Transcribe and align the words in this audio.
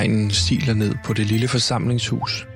Regnen 0.00 0.30
stiler 0.30 0.74
ned 0.74 0.94
på 1.04 1.12
det 1.12 1.26
lille 1.26 1.48
forsamlingshus, 1.48 2.46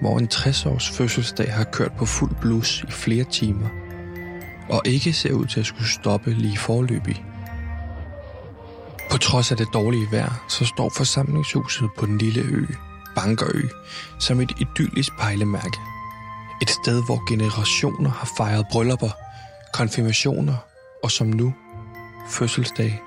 hvor 0.00 0.18
en 0.18 0.28
60-års 0.34 0.90
fødselsdag 0.90 1.52
har 1.52 1.64
kørt 1.64 1.92
på 1.92 2.06
fuld 2.06 2.30
blus 2.40 2.84
i 2.88 2.90
flere 2.90 3.24
timer, 3.24 3.68
og 4.68 4.82
ikke 4.84 5.12
ser 5.12 5.32
ud 5.32 5.46
til 5.46 5.60
at 5.60 5.66
skulle 5.66 5.88
stoppe 5.88 6.30
lige 6.30 6.58
forløbig. 6.58 7.24
På 9.10 9.18
trods 9.18 9.50
af 9.50 9.56
det 9.56 9.68
dårlige 9.74 10.08
vejr, 10.12 10.44
så 10.48 10.64
står 10.64 10.88
forsamlingshuset 10.96 11.88
på 11.98 12.06
den 12.06 12.18
lille 12.18 12.40
ø, 12.40 12.66
Bankerø, 13.14 13.62
som 14.20 14.40
et 14.40 14.52
idyllisk 14.60 15.12
pejlemærke. 15.18 15.78
Et 16.62 16.70
sted, 16.70 17.04
hvor 17.04 17.28
generationer 17.28 18.10
har 18.10 18.28
fejret 18.36 18.66
bryllupper, 18.70 19.10
konfirmationer 19.72 20.56
og 21.02 21.10
som 21.10 21.26
nu, 21.26 21.54
fødselsdag. 22.30 23.02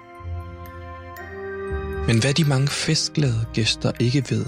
Men 2.07 2.19
hvad 2.19 2.33
de 2.33 2.43
mange 2.43 2.67
festglade 2.67 3.45
gæster 3.53 3.91
ikke 3.99 4.25
ved, 4.29 4.45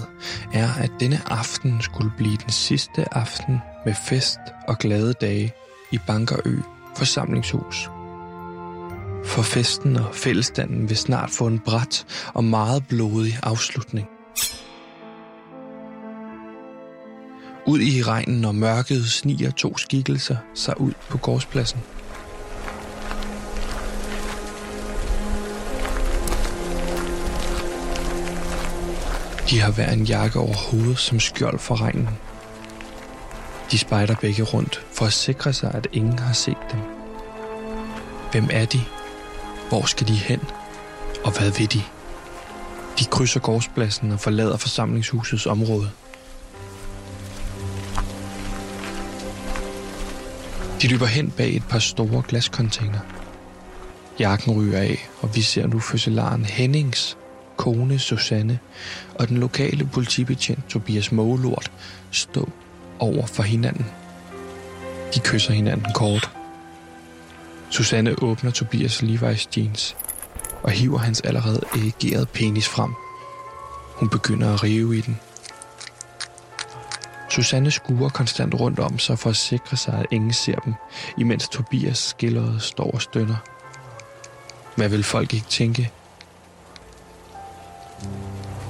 er, 0.52 0.68
at 0.74 0.90
denne 1.00 1.20
aften 1.26 1.82
skulle 1.82 2.12
blive 2.16 2.36
den 2.36 2.50
sidste 2.50 3.14
aften 3.16 3.58
med 3.84 3.94
fest 4.08 4.38
og 4.68 4.78
glade 4.78 5.12
dage 5.12 5.52
i 5.92 5.98
Bankerø 6.06 6.56
forsamlingshus. 6.96 7.88
For 9.24 9.42
festen 9.42 9.96
og 9.96 10.14
fællestanden 10.14 10.88
vil 10.88 10.96
snart 10.96 11.30
få 11.30 11.46
en 11.46 11.58
bræt 11.58 12.06
og 12.34 12.44
meget 12.44 12.86
blodig 12.88 13.38
afslutning. 13.42 14.08
Ud 17.66 17.80
i 17.80 18.02
regnen 18.02 18.44
og 18.44 18.54
mørket 18.54 19.04
sniger 19.04 19.50
to 19.50 19.76
skikkelser 19.76 20.36
sig 20.54 20.80
ud 20.80 20.92
på 21.08 21.18
gårdspladsen. 21.18 21.80
De 29.50 29.60
har 29.60 29.72
hver 29.72 29.90
en 29.90 30.04
jakke 30.04 30.38
over 30.38 30.54
hovedet 30.54 30.98
som 30.98 31.20
skjold 31.20 31.58
for 31.58 31.80
regnen. 31.80 32.08
De 33.70 33.78
spejder 33.78 34.14
begge 34.14 34.42
rundt 34.42 34.86
for 34.92 35.06
at 35.06 35.12
sikre 35.12 35.52
sig, 35.52 35.70
at 35.74 35.86
ingen 35.92 36.18
har 36.18 36.32
set 36.32 36.56
dem. 36.72 36.80
Hvem 38.32 38.48
er 38.50 38.64
de? 38.64 38.80
Hvor 39.68 39.86
skal 39.86 40.08
de 40.08 40.12
hen? 40.12 40.40
Og 41.24 41.38
hvad 41.38 41.50
vil 41.50 41.72
de? 41.72 41.82
De 42.98 43.04
krydser 43.04 43.40
gårdspladsen 43.40 44.12
og 44.12 44.20
forlader 44.20 44.56
forsamlingshusets 44.56 45.46
område. 45.46 45.90
De 50.82 50.88
løber 50.88 51.06
hen 51.06 51.30
bag 51.30 51.56
et 51.56 51.64
par 51.68 51.78
store 51.78 52.22
glascontainer. 52.28 53.00
Jakken 54.18 54.52
ryger 54.52 54.78
af, 54.78 55.08
og 55.20 55.36
vi 55.36 55.42
ser 55.42 55.66
nu 55.66 55.80
fødselaren 55.80 56.44
Hennings, 56.44 57.16
kone 57.56 57.98
Susanne 57.98 58.58
og 59.14 59.28
den 59.28 59.38
lokale 59.38 59.86
politibetjent 59.86 60.68
Tobias 60.68 61.12
Målort 61.12 61.72
stå 62.10 62.48
over 62.98 63.26
for 63.26 63.42
hinanden. 63.42 63.86
De 65.14 65.20
kysser 65.20 65.52
hinanden 65.52 65.92
kort. 65.94 66.30
Susanne 67.70 68.22
åbner 68.22 68.50
Tobias 68.50 69.02
Levi's 69.02 69.48
jeans 69.56 69.96
og 70.62 70.70
hiver 70.70 70.98
hans 70.98 71.20
allerede 71.20 71.60
ægerede 71.76 72.26
penis 72.26 72.68
frem. 72.68 72.90
Hun 73.94 74.08
begynder 74.08 74.54
at 74.54 74.62
rive 74.62 74.98
i 74.98 75.00
den. 75.00 75.20
Susanne 77.30 77.70
skuer 77.70 78.08
konstant 78.08 78.54
rundt 78.60 78.78
om 78.78 78.98
sig 78.98 79.18
for 79.18 79.30
at 79.30 79.36
sikre 79.36 79.76
sig, 79.76 79.94
at 79.94 80.06
ingen 80.10 80.32
ser 80.32 80.58
dem, 80.58 80.74
imens 81.18 81.48
Tobias 81.48 81.98
skilleret 81.98 82.62
står 82.62 82.90
og 82.90 83.02
stønner. 83.02 83.36
Hvad 84.76 84.88
vil 84.88 85.04
folk 85.04 85.34
ikke 85.34 85.46
tænke? 85.46 85.90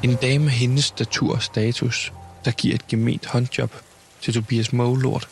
En 0.05 0.15
dame 0.15 0.45
med 0.45 0.53
hendes 0.53 0.85
statur 0.85 1.35
og 1.35 1.43
status, 1.43 2.13
der 2.45 2.51
giver 2.51 2.75
et 2.75 2.87
gement 2.87 3.27
håndjob 3.27 3.73
til 4.21 4.35
Tobias 4.35 4.73
Målort. 4.73 5.29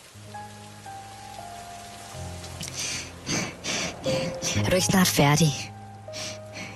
Er 4.56 4.70
du 4.70 4.74
ikke 4.74 4.86
snart 4.86 5.06
færdig? 5.06 5.72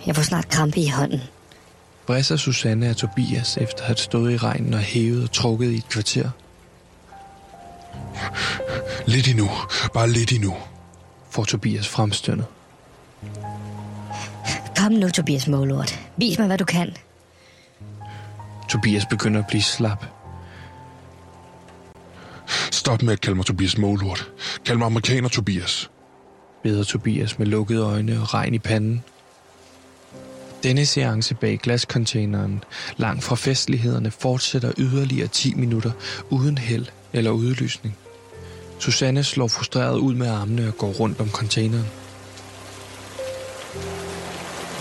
Jeg 0.07 0.17
får 0.17 0.23
snart 0.23 0.49
krampe 0.49 0.81
i 0.81 0.89
hånden. 0.89 1.21
Bræsser 2.07 2.37
Susanne 2.37 2.89
af 2.89 2.97
Tobias 2.97 3.57
efter 3.57 3.81
at 3.81 3.87
have 3.87 3.97
stået 3.97 4.33
i 4.33 4.37
regnen 4.37 4.75
og 4.75 4.81
hævet 4.81 5.23
og 5.23 5.33
trukket 5.33 5.73
i 5.73 5.77
et 5.77 5.89
kvarter. 5.89 6.31
Lidt 9.07 9.29
endnu. 9.29 9.51
Bare 9.95 10.11
lidt 10.11 10.33
endnu. 10.33 10.57
Får 11.31 11.45
Tobias 11.45 11.89
fremstønnet. 11.89 12.47
Kom 14.77 14.93
nu, 14.93 15.09
Tobias 15.09 15.49
Målort. 15.49 16.01
Vis 16.17 16.39
mig, 16.39 16.47
hvad 16.47 16.59
du 16.59 16.65
kan. 16.65 16.97
Tobias 18.69 19.07
begynder 19.07 19.41
at 19.41 19.47
blive 19.47 19.63
slap. 19.63 20.05
Stop 22.71 23.03
med 23.03 23.13
at 23.13 23.21
kalde 23.21 23.37
mig 23.37 23.47
Tobias 23.47 23.79
Målort. 23.79 24.33
Kald 24.65 24.79
mig 24.79 24.87
amerikaner 24.87 25.29
Tobias. 25.29 25.91
beder 26.63 26.85
Tobias 26.85 27.39
med 27.39 27.47
lukkede 27.47 27.83
øjne 27.83 28.21
og 28.21 28.35
regn 28.35 28.55
i 28.55 28.59
panden. 28.59 29.05
Denne 30.63 30.87
seance 30.87 31.35
bag 31.35 31.59
glascontaineren, 31.59 32.65
langt 32.97 33.25
fra 33.25 33.37
festlighederne, 33.37 34.11
fortsætter 34.11 34.73
yderligere 34.79 35.29
10 35.29 35.55
minutter 35.55 35.91
uden 36.31 36.59
held 36.59 36.87
eller 37.13 37.31
udlysning. 37.31 37.97
Susanne 38.79 39.25
slår 39.25 39.49
frustreret 39.49 39.99
ud 39.99 40.15
med 40.15 40.29
armene 40.29 40.69
og 40.69 40.79
går 40.79 40.93
rundt 40.93 41.21
om 41.21 41.31
containeren. 41.31 41.87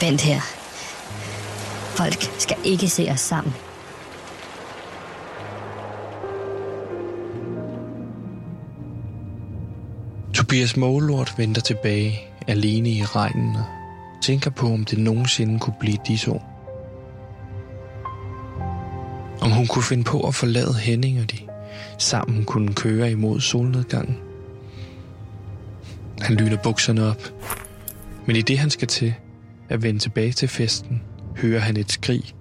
Vent 0.01 0.21
her. 0.21 0.41
Folk 1.95 2.31
skal 2.39 2.57
ikke 2.63 2.89
se 2.89 3.07
os 3.11 3.19
sammen. 3.19 3.53
Tobias 10.45 10.77
Målort 10.77 11.33
venter 11.37 11.61
tilbage, 11.61 12.19
alene 12.47 12.89
i 12.89 13.03
regnen, 13.03 13.55
og 13.55 13.65
tænker 14.21 14.49
på, 14.49 14.67
om 14.67 14.85
det 14.85 14.99
nogensinde 14.99 15.59
kunne 15.59 15.75
blive 15.79 15.97
de 16.07 16.17
to. 16.17 16.41
Om 19.41 19.51
hun 19.51 19.67
kunne 19.67 19.83
finde 19.83 20.03
på 20.03 20.27
at 20.27 20.35
forlade 20.35 20.73
Henning, 20.73 21.19
og 21.19 21.31
de 21.31 21.37
sammen 21.97 22.45
kunne 22.45 22.73
køre 22.73 23.11
imod 23.11 23.41
solnedgangen. 23.41 24.17
Han 26.21 26.35
lyner 26.35 26.57
bukserne 26.63 27.09
op, 27.09 27.33
men 28.25 28.35
i 28.35 28.41
det 28.41 28.59
han 28.59 28.69
skal 28.69 28.87
til 28.87 29.13
at 29.69 29.83
vende 29.83 29.99
tilbage 29.99 30.31
til 30.31 30.47
festen, 30.47 31.01
hører 31.37 31.59
han 31.59 31.77
et 31.77 31.91
skrig. 31.91 32.35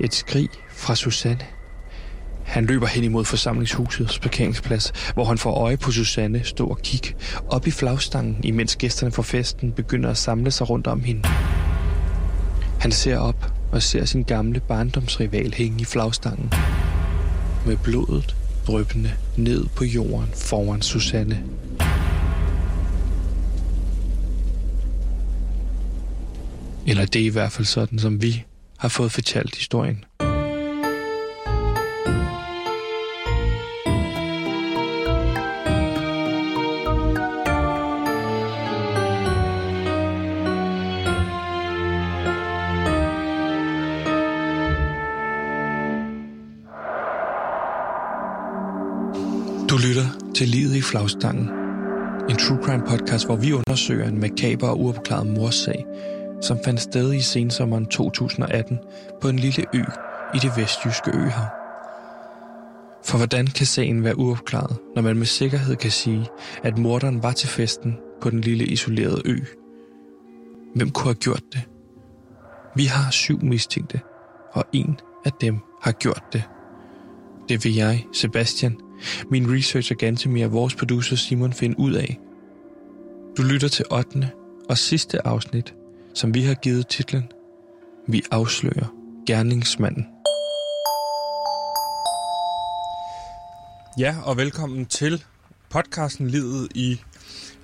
Et 0.00 0.14
skrig 0.14 0.50
fra 0.76 0.94
Susanne. 0.94 1.44
Han 2.44 2.64
løber 2.64 2.86
hen 2.86 3.04
imod 3.04 3.24
forsamlingshusets 3.24 4.18
parkeringsplads, 4.18 4.92
hvor 5.14 5.24
han 5.24 5.38
får 5.38 5.54
øje 5.54 5.76
på 5.76 5.92
Susanne 5.92 6.44
stå 6.44 6.66
og 6.66 6.78
kigge 6.78 7.14
op 7.48 7.66
i 7.66 7.70
flagstangen, 7.70 8.36
imens 8.44 8.76
gæsterne 8.76 9.12
fra 9.12 9.22
festen 9.22 9.72
begynder 9.72 10.10
at 10.10 10.16
samle 10.16 10.50
sig 10.50 10.70
rundt 10.70 10.86
om 10.86 11.02
hende. 11.02 11.28
Han 12.80 12.92
ser 12.92 13.18
op 13.18 13.52
og 13.72 13.82
ser 13.82 14.04
sin 14.04 14.22
gamle 14.22 14.60
barndomsrival 14.60 15.54
hænge 15.54 15.80
i 15.80 15.84
flagstangen. 15.84 16.52
Med 17.66 17.76
blodet 17.76 18.36
dryppende 18.66 19.12
ned 19.36 19.64
på 19.76 19.84
jorden 19.84 20.28
foran 20.34 20.82
Susanne. 20.82 21.42
Eller 26.86 27.06
det 27.06 27.20
er 27.20 27.26
i 27.26 27.28
hvert 27.28 27.52
fald 27.52 27.66
sådan, 27.66 27.98
som 27.98 28.22
vi 28.22 28.44
har 28.78 28.88
fået 28.88 29.12
fortalt 29.12 29.56
historien. 29.56 30.04
Til 50.36 50.48
Livet 50.48 50.76
i 50.76 50.80
flagstangen. 50.80 51.48
En 52.30 52.36
true 52.36 52.58
crime 52.62 52.82
podcast, 52.86 53.26
hvor 53.26 53.36
vi 53.36 53.52
undersøger 53.52 54.08
en 54.08 54.20
makaber 54.20 54.68
og 54.68 54.80
uopklaret 54.80 55.26
morsag, 55.26 55.86
som 56.40 56.58
fandt 56.64 56.80
sted 56.80 57.12
i 57.12 57.20
sensommeren 57.20 57.86
2018 57.86 58.78
på 59.20 59.28
en 59.28 59.38
lille 59.38 59.64
ø 59.74 59.82
i 60.34 60.38
det 60.38 60.52
vestjyske 60.56 61.10
øhav. 61.10 61.46
For 63.04 63.16
hvordan 63.16 63.46
kan 63.46 63.66
sagen 63.66 64.04
være 64.04 64.18
uopklaret, 64.18 64.76
når 64.94 65.02
man 65.02 65.16
med 65.16 65.26
sikkerhed 65.26 65.76
kan 65.76 65.90
sige, 65.90 66.26
at 66.62 66.78
morderen 66.78 67.22
var 67.22 67.32
til 67.32 67.48
festen 67.48 67.96
på 68.20 68.30
den 68.30 68.40
lille 68.40 68.64
isolerede 68.64 69.22
ø? 69.24 69.36
Hvem 70.74 70.90
kunne 70.90 71.06
have 71.06 71.14
gjort 71.14 71.42
det? 71.52 71.62
Vi 72.74 72.84
har 72.84 73.10
syv 73.10 73.40
mistænkte, 73.42 74.00
og 74.52 74.64
en 74.72 75.00
af 75.24 75.32
dem 75.40 75.58
har 75.82 75.92
gjort 75.92 76.22
det. 76.32 76.42
Det 77.48 77.64
vil 77.64 77.74
jeg, 77.74 78.04
Sebastian, 78.12 78.76
min 79.30 79.54
researcher 79.54 79.96
Gantemir 79.96 80.44
og 80.44 80.52
vores 80.52 80.74
producer 80.74 81.16
Simon 81.16 81.52
finder 81.52 81.78
ud 81.78 81.92
af. 81.92 82.18
Du 83.36 83.42
lytter 83.42 83.68
til 83.68 83.84
8. 83.90 84.30
og 84.68 84.78
sidste 84.78 85.26
afsnit, 85.26 85.74
som 86.14 86.34
vi 86.34 86.42
har 86.42 86.54
givet 86.54 86.88
titlen 86.88 87.24
Vi 88.08 88.22
afslører 88.30 88.94
gerningsmanden. 89.26 90.06
Ja, 93.98 94.16
og 94.24 94.36
velkommen 94.36 94.86
til 94.86 95.24
podcasten 95.70 96.30
Livet 96.30 96.68
i 96.74 97.00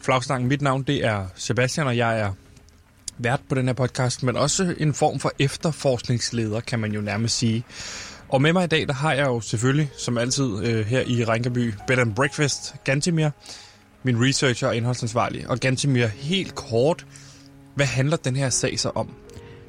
flagstangen. 0.00 0.48
Mit 0.48 0.62
navn 0.62 0.82
det 0.82 1.04
er 1.04 1.26
Sebastian, 1.34 1.86
og 1.86 1.96
jeg 1.96 2.20
er 2.20 2.32
vært 3.18 3.40
på 3.48 3.54
den 3.54 3.66
her 3.66 3.74
podcast, 3.74 4.22
men 4.22 4.36
også 4.36 4.74
en 4.78 4.94
form 4.94 5.20
for 5.20 5.32
efterforskningsleder, 5.38 6.60
kan 6.60 6.78
man 6.78 6.92
jo 6.92 7.00
nærmest 7.00 7.38
sige. 7.38 7.64
Og 8.32 8.42
med 8.42 8.52
mig 8.52 8.64
i 8.64 8.66
dag, 8.66 8.86
der 8.88 8.92
har 8.94 9.12
jeg 9.12 9.26
jo 9.26 9.40
selvfølgelig, 9.40 9.90
som 9.98 10.18
altid 10.18 10.64
øh, 10.64 10.86
her 10.86 11.00
i 11.00 11.24
Rinkaby, 11.24 11.74
Bed 11.86 11.98
and 11.98 12.14
Breakfast, 12.14 12.74
Gantimir, 12.84 13.28
min 14.02 14.24
researcher 14.28 14.68
og 14.68 14.76
indholdsansvarlig. 14.76 15.48
Og 15.50 15.58
Gantimir, 15.58 16.06
helt 16.06 16.54
kort, 16.54 17.06
hvad 17.74 17.86
handler 17.86 18.16
den 18.16 18.36
her 18.36 18.50
sag 18.50 18.80
så 18.80 18.90
om? 18.94 19.10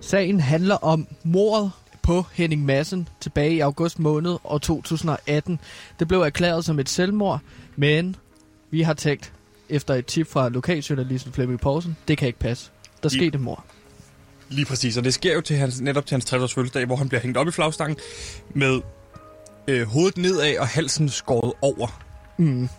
Sagen 0.01 0.39
handler 0.39 0.75
om 0.75 1.07
mordet 1.23 1.71
på 2.01 2.25
Henning 2.33 2.65
Madsen 2.65 3.07
tilbage 3.19 3.53
i 3.53 3.59
august 3.59 3.99
måned 3.99 4.37
år 4.43 4.57
2018. 4.57 5.59
Det 5.99 6.07
blev 6.07 6.21
erklæret 6.21 6.65
som 6.65 6.79
et 6.79 6.89
selvmord, 6.89 7.39
men 7.75 8.15
vi 8.71 8.81
har 8.81 8.93
tænkt, 8.93 9.33
efter 9.69 9.93
et 9.93 10.05
tip 10.05 10.27
fra 10.27 10.49
lokaljournalisten 10.49 11.33
Flemming 11.33 11.59
Poulsen, 11.59 11.97
det 12.07 12.17
kan 12.17 12.27
ikke 12.27 12.39
passe. 12.39 12.71
Der 13.03 13.09
I- 13.09 13.13
skete 13.17 13.35
et 13.35 13.41
mord. 13.41 13.65
Lige 14.53 14.65
præcis, 14.65 14.97
og 14.97 15.03
det 15.03 15.13
sker 15.13 15.33
jo 15.33 15.41
til 15.41 15.55
hans, 15.57 15.81
netop 15.81 16.05
til 16.05 16.15
hans 16.15 16.25
60 16.25 16.43
års 16.43 16.53
fødselsdag, 16.53 16.85
hvor 16.85 16.95
han 16.95 17.09
bliver 17.09 17.21
hængt 17.21 17.37
op 17.37 17.47
i 17.47 17.51
flagstangen 17.51 17.97
med 18.55 18.81
øh, 19.67 19.87
hovedet 19.87 20.17
nedad 20.17 20.57
og 20.59 20.67
halsen 20.67 21.09
skåret 21.09 21.53
over. 21.61 22.01
Mm. 22.37 22.69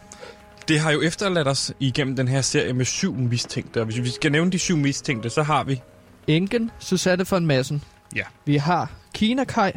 Det 0.69 0.81
har 0.81 0.91
jo 0.91 1.01
efterladt 1.03 1.49
os 1.49 1.73
igennem 1.81 2.17
den 2.17 2.29
her 2.29 2.41
serie 2.41 2.73
med 2.73 2.85
syv 2.85 3.15
mistænkte, 3.15 3.81
og 3.81 3.85
hvis 3.85 4.03
vi 4.03 4.11
skal 4.11 4.33
nævne 4.33 4.51
de 4.53 4.59
syv 4.59 4.77
mistænkte, 4.77 5.31
så 5.31 5.43
har 5.43 5.65
vi... 5.65 5.81
Enken, 6.27 6.71
Susanne 6.79 7.27
von 7.31 7.47
Madsen. 7.47 7.83
Ja. 8.17 8.23
Vi 8.45 8.57
har 8.57 8.91
Kina 9.15 9.45
Kai, 9.45 9.73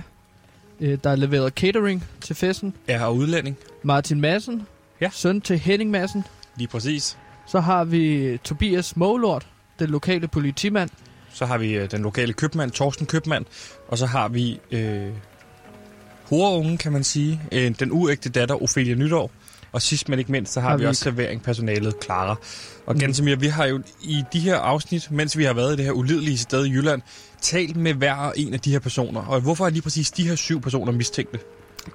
øh, 0.80 0.98
der 1.04 1.16
leverede 1.16 1.50
catering 1.50 2.04
til 2.22 2.36
festen. 2.36 2.74
Er 2.88 3.04
og 3.06 3.16
udlænding. 3.16 3.58
Martin 3.84 4.22
Madsen, 4.22 4.68
Ja. 5.02 5.10
søn 5.14 5.42
til 5.42 5.60
Henning 5.60 5.92
Madsen. 5.92 6.24
Lige 6.58 6.68
præcis. 6.68 7.18
Så 7.48 7.60
har 7.60 7.84
vi 7.84 8.38
Tobias 8.44 8.96
Målort, 8.96 9.48
den 9.80 9.90
lokale 9.90 10.28
politimand. 10.28 10.90
Så 11.38 11.46
har 11.46 11.58
vi 11.58 11.74
øh, 11.74 11.92
den 11.92 12.02
lokale 12.02 12.34
købmand, 12.34 12.72
Torsten 12.72 13.06
Købmand. 13.06 13.46
Og 13.88 13.98
så 13.98 14.06
har 14.06 14.28
vi 14.28 14.60
øh, 14.72 15.10
horungen, 16.30 16.78
kan 16.78 16.92
man 16.92 17.04
sige. 17.04 17.42
Øh, 17.52 17.76
den 17.80 17.92
uægte 17.92 18.30
datter, 18.30 18.64
Ophelia 18.64 18.96
Nytår. 18.96 19.32
Og 19.72 19.82
sidst 19.82 20.10
men 20.10 20.20
ikke 20.20 20.32
mindst, 20.32 20.54
så 20.54 20.62
har, 20.62 20.70
Har 20.70 20.78
vi 20.78 20.84
vi 20.84 20.88
også 20.88 21.04
serveringpersonalet, 21.04 21.94
Clara. 22.04 22.36
Og 22.86 22.94
Mm. 22.94 23.00
Gansimir, 23.00 23.36
vi 23.36 23.48
har 23.48 23.66
jo 23.66 23.82
i 24.02 24.24
de 24.34 24.40
her 24.40 24.56
afsnit, 24.56 25.12
mens 25.12 25.38
vi 25.38 25.44
har 25.44 25.54
været 25.54 25.74
i 25.74 25.78
det 25.78 25.86
her 25.86 25.92
ulidelige 25.92 26.38
sted 26.38 26.66
i 26.66 26.72
Jylland, 26.72 27.02
talt 27.42 27.76
med 27.76 27.94
hver 27.94 28.32
en 28.36 28.54
af 28.54 28.60
de 28.60 28.72
her 28.72 28.80
personer. 28.80 29.22
Og 29.22 29.42
hvorfor 29.42 29.66
er 29.66 29.70
lige 29.70 29.82
præcis 29.82 30.12
de 30.12 30.28
her 30.28 30.36
syv 30.36 30.62
personer 30.62 30.92
mistænkte? 30.92 31.40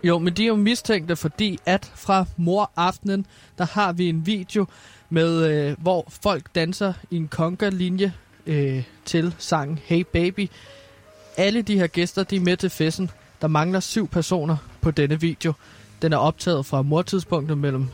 Jo, 0.04 0.18
men 0.18 0.34
de 0.34 0.42
er 0.42 0.48
jo 0.48 0.56
mistænkte, 0.56 1.16
fordi 1.16 1.58
at 1.66 1.92
fra 1.94 2.24
moraftenen, 2.36 3.26
der 3.58 3.66
har 3.66 3.92
vi 3.92 4.08
en 4.08 4.26
video, 4.26 4.66
med 5.10 5.50
øh, 5.50 5.76
hvor 5.78 6.06
folk 6.22 6.54
danser 6.54 6.92
i 7.10 7.16
en 7.16 7.28
conga-linje 7.28 8.12
øh, 8.46 8.84
til 9.04 9.34
sangen 9.38 9.78
Hey 9.84 10.06
Baby. 10.12 10.50
Alle 11.36 11.62
de 11.62 11.78
her 11.78 11.86
gæster, 11.86 12.22
de 12.22 12.36
er 12.36 12.40
med 12.40 12.56
til 12.56 12.70
festen. 12.70 13.10
Der 13.40 13.48
mangler 13.48 13.80
syv 13.80 14.08
personer 14.08 14.56
på 14.80 14.90
denne 14.90 15.20
video. 15.20 15.52
Den 16.02 16.12
er 16.12 16.16
optaget 16.16 16.66
fra 16.66 16.82
mortidspunktet 16.82 17.58
mellem 17.58 17.88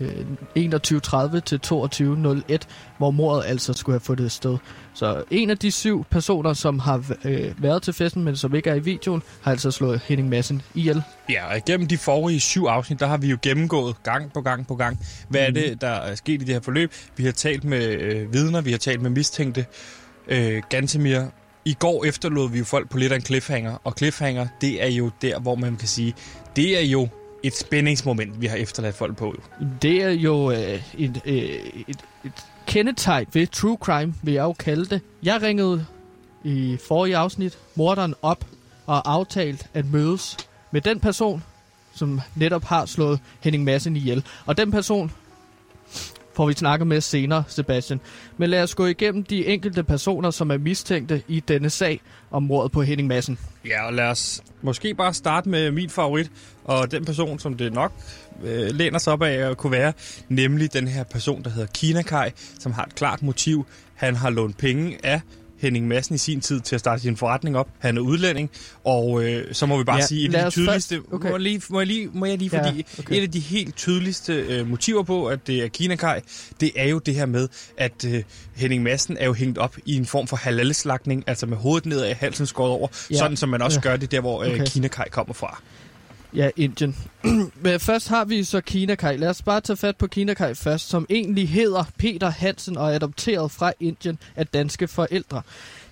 21.30 0.00 1.40
til 1.40 1.60
22.01, 1.66 2.58
hvor 2.98 3.10
mordet 3.10 3.44
altså 3.46 3.72
skulle 3.72 3.94
have 3.94 4.00
fundet 4.00 4.32
sted. 4.32 4.58
Så 4.94 5.24
en 5.30 5.50
af 5.50 5.58
de 5.58 5.70
syv 5.70 6.04
personer, 6.04 6.52
som 6.52 6.78
har 6.78 7.04
øh, 7.24 7.62
været 7.62 7.82
til 7.82 7.92
festen, 7.92 8.24
men 8.24 8.36
som 8.36 8.54
ikke 8.54 8.70
er 8.70 8.74
i 8.74 8.80
videoen, 8.80 9.22
har 9.42 9.50
altså 9.50 9.70
slået 9.70 10.00
Henning 10.04 10.28
Madsen 10.28 10.62
ihjel. 10.74 11.02
Ja, 11.30 11.50
og 11.50 11.56
igennem 11.56 11.88
de 11.88 11.98
forrige 11.98 12.40
syv 12.40 12.64
afsnit, 12.64 13.00
der 13.00 13.06
har 13.06 13.16
vi 13.16 13.28
jo 13.28 13.38
gennemgået 13.42 14.02
gang 14.02 14.32
på 14.32 14.40
gang 14.40 14.66
på 14.66 14.74
gang, 14.74 14.98
hvad 15.28 15.40
er 15.40 15.50
det, 15.50 15.80
der 15.80 15.88
er 15.88 16.14
sket 16.14 16.42
i 16.42 16.44
det 16.44 16.54
her 16.54 16.60
forløb. 16.60 16.92
Vi 17.16 17.24
har 17.24 17.32
talt 17.32 17.64
med 17.64 17.86
øh, 17.86 18.32
vidner, 18.32 18.60
vi 18.60 18.70
har 18.70 18.78
talt 18.78 19.02
med 19.02 19.10
mistænkte. 19.10 19.66
Øh, 20.28 20.62
Gantemir, 20.68 21.20
i 21.64 21.76
går 21.78 22.04
efterlod 22.04 22.50
vi 22.50 22.58
jo 22.58 22.64
folk 22.64 22.90
på 22.90 22.98
lidt 22.98 23.12
af 23.12 23.16
en 23.16 23.22
cliffhanger, 23.22 23.76
og 23.84 23.94
cliffhanger, 23.98 24.46
det 24.60 24.84
er 24.84 24.88
jo 24.88 25.10
der, 25.22 25.38
hvor 25.40 25.54
man 25.54 25.76
kan 25.76 25.88
sige, 25.88 26.14
det 26.56 26.78
er 26.78 26.86
jo 26.86 27.08
et 27.42 27.56
spændingsmoment, 27.56 28.40
vi 28.40 28.46
har 28.46 28.56
efterladt 28.56 28.94
folk 28.94 29.16
på. 29.16 29.34
Det 29.82 30.02
er 30.02 30.10
jo 30.10 30.50
øh, 30.50 30.82
et, 30.98 31.20
øh, 31.24 31.34
et, 31.34 31.96
et 32.24 32.32
kendetegn 32.66 33.26
ved 33.32 33.46
true 33.46 33.76
crime, 33.80 34.14
vil 34.22 34.34
jeg 34.34 34.42
jo 34.42 34.52
kalde 34.52 34.84
det. 34.84 35.00
Jeg 35.22 35.42
ringede 35.42 35.86
i 36.44 36.78
forrige 36.88 37.16
afsnit 37.16 37.58
morderen 37.74 38.14
op 38.22 38.44
og 38.86 39.12
aftalt 39.12 39.66
at 39.74 39.86
mødes 39.86 40.36
med 40.70 40.80
den 40.80 41.00
person, 41.00 41.42
som 41.94 42.20
netop 42.36 42.64
har 42.64 42.86
slået 42.86 43.20
Henning 43.40 43.64
Madsen 43.64 43.96
ihjel. 43.96 44.24
Og 44.46 44.56
den 44.56 44.70
person 44.70 45.12
får 46.34 46.46
vi 46.46 46.52
snakket 46.52 46.86
med 46.86 47.00
senere, 47.00 47.44
Sebastian. 47.48 48.00
Men 48.36 48.50
lad 48.50 48.62
os 48.62 48.74
gå 48.74 48.86
igennem 48.86 49.24
de 49.24 49.46
enkelte 49.46 49.84
personer, 49.84 50.30
som 50.30 50.50
er 50.50 50.58
mistænkte 50.58 51.22
i 51.28 51.40
denne 51.40 51.70
sag 51.70 52.00
om 52.30 52.42
mordet 52.42 52.72
på 52.72 52.82
Henning 52.82 53.08
Madsen. 53.08 53.38
Ja, 53.66 53.86
og 53.86 53.92
lad 53.92 54.04
os 54.04 54.42
måske 54.62 54.94
bare 54.94 55.14
starte 55.14 55.48
med 55.48 55.70
min 55.70 55.90
favorit, 55.90 56.30
og 56.64 56.90
den 56.90 57.04
person, 57.04 57.38
som 57.38 57.54
det 57.54 57.72
nok 57.72 57.92
øh, 58.44 58.70
læner 58.74 58.98
sig 58.98 59.12
op 59.12 59.22
af 59.22 59.50
at 59.50 59.56
kunne 59.56 59.72
være, 59.72 59.92
nemlig 60.28 60.72
den 60.72 60.88
her 60.88 61.04
person, 61.04 61.42
der 61.42 61.50
hedder 61.50 61.68
Kina 61.74 62.02
Kai, 62.02 62.30
som 62.58 62.72
har 62.72 62.84
et 62.84 62.94
klart 62.94 63.22
motiv. 63.22 63.66
Han 63.94 64.16
har 64.16 64.30
lånt 64.30 64.58
penge 64.58 64.98
af 65.02 65.20
Henning 65.62 65.88
Madsen 65.88 66.14
i 66.14 66.18
sin 66.18 66.40
tid 66.40 66.60
til 66.60 66.74
at 66.74 66.80
starte 66.80 67.02
sin 67.02 67.16
forretning 67.16 67.56
op. 67.56 67.68
Han 67.78 67.96
er 67.96 68.00
udlænding, 68.00 68.50
og 68.84 69.24
øh, 69.24 69.54
så 69.54 69.66
må 69.66 69.78
vi 69.78 69.84
bare 69.84 69.96
Ja, 69.96 70.06
sige, 70.06 70.28
et 70.28 70.34
af 70.34 70.44
de 70.44 70.50
tydeligste, 70.50 70.94
først- 70.96 71.12
okay. 71.12 71.28
må, 71.28 71.34
jeg 71.34 71.40
lige, 71.40 71.62
må, 71.70 71.80
jeg 71.80 71.86
lige, 71.86 72.08
må 72.14 72.26
jeg 72.26 72.38
lige, 72.38 72.50
Ja, 72.56 72.66
fordi 72.68 72.86
okay. 72.98 73.16
et 73.16 73.22
af 73.22 73.30
de 73.30 73.40
helt 73.40 73.76
tydeligste 73.76 74.32
øh, 74.34 74.68
motiver 74.68 75.02
på, 75.02 75.26
at 75.26 75.46
det 75.46 75.64
er 75.64 75.68
Kina 75.68 75.96
Kai, 75.96 76.20
det 76.60 76.70
er 76.76 76.88
jo 76.88 76.98
det 76.98 77.14
her 77.14 77.26
med, 77.26 77.48
at 77.78 78.04
øh, 78.08 78.22
Henning 78.54 78.82
Madsen 78.82 79.16
er 79.16 79.26
jo 79.26 79.32
hængt 79.32 79.58
op 79.58 79.76
i 79.86 79.96
en 79.96 80.06
form 80.06 80.26
for 80.26 80.36
halalslagning, 80.36 81.24
altså 81.26 81.46
med 81.46 81.56
hovedet 81.56 81.86
nedad 81.86 82.04
af 82.04 82.16
halsen 82.16 82.46
skåret 82.46 82.70
over, 82.70 82.88
Ja. 83.10 83.16
sådan 83.16 83.36
som 83.36 83.48
man 83.48 83.62
også 83.62 83.80
Ja. 83.84 83.88
gør 83.90 83.96
det 83.96 84.10
der, 84.10 84.20
hvor 84.20 84.42
øh, 84.42 84.50
Okay. 84.50 84.64
Kina 84.66 84.88
Kai 84.88 85.04
kommer 85.10 85.34
fra. 85.34 85.62
Ja, 86.34 86.50
Indien. 86.56 86.96
Men 87.62 87.80
først 87.80 88.08
har 88.08 88.24
vi 88.24 88.44
så 88.44 88.60
Kina 88.60 88.94
Kai. 88.94 89.16
Lad 89.16 89.28
os 89.28 89.42
bare 89.42 89.60
tage 89.60 89.76
fat 89.76 89.96
på 89.96 90.06
Kina 90.06 90.34
Kai 90.34 90.54
først, 90.54 90.88
som 90.88 91.06
egentlig 91.10 91.48
hedder 91.48 91.84
Peter 91.98 92.30
Hansen 92.30 92.76
og 92.76 92.90
er 92.90 92.94
adopteret 92.94 93.50
fra 93.50 93.72
Indien 93.80 94.18
af 94.36 94.46
danske 94.46 94.88
forældre. 94.88 95.42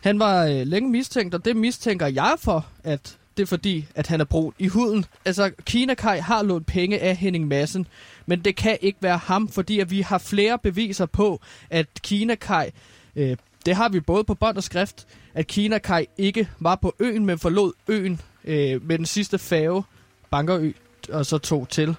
Han 0.01 0.19
var 0.19 0.47
øh, 0.47 0.67
længe 0.67 0.91
mistænkt, 0.91 1.35
og 1.35 1.45
det 1.45 1.57
mistænker 1.57 2.07
jeg 2.07 2.35
for, 2.39 2.67
at 2.85 3.17
det 3.37 3.43
er 3.43 3.47
fordi, 3.47 3.87
at 3.95 4.07
han 4.07 4.21
er 4.21 4.25
brun 4.25 4.53
i 4.59 4.67
huden. 4.67 5.05
Altså, 5.25 5.51
Kina 5.65 5.95
Kai 5.95 6.19
har 6.19 6.43
lånt 6.43 6.67
penge 6.67 7.01
af 7.01 7.17
Henning 7.17 7.49
Madsen, 7.49 7.87
men 8.27 8.41
det 8.41 8.57
kan 8.57 8.79
ikke 8.81 8.99
være 9.01 9.19
ham, 9.19 9.49
fordi 9.49 9.81
at 9.81 9.91
vi 9.91 10.01
har 10.01 10.19
flere 10.19 10.59
beviser 10.59 11.07
på, 11.07 11.41
at 11.71 11.87
Kina 12.03 12.35
Kai, 12.35 12.71
øh, 13.17 13.37
det 13.67 13.77
har 13.77 13.89
vi 13.89 14.01
både 14.01 14.25
på 14.25 14.35
bånd 14.35 14.57
og 14.57 14.63
skrift, 14.63 15.07
at 15.35 15.47
Kina 15.47 15.79
Kai 15.79 16.07
ikke 16.19 16.49
var 16.59 16.75
på 16.77 16.95
øen, 16.99 17.27
men 17.27 17.39
forlod 17.39 17.73
øen 17.89 18.21
øh, 18.45 18.87
med 18.87 18.99
den 18.99 19.07
sidste 19.07 19.39
færge, 19.39 19.83
Bankerø, 20.31 20.73
og 21.13 21.27
så 21.27 21.39
tog 21.39 21.69
til 21.69 21.97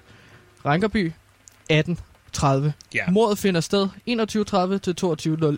Rankerby 0.64 1.12
18.30. 1.72 2.70
Ja. 2.94 3.10
Mordet 3.10 3.38
finder 3.38 3.60
sted 3.60 3.88
21.30 4.08 4.78
til 4.78 4.94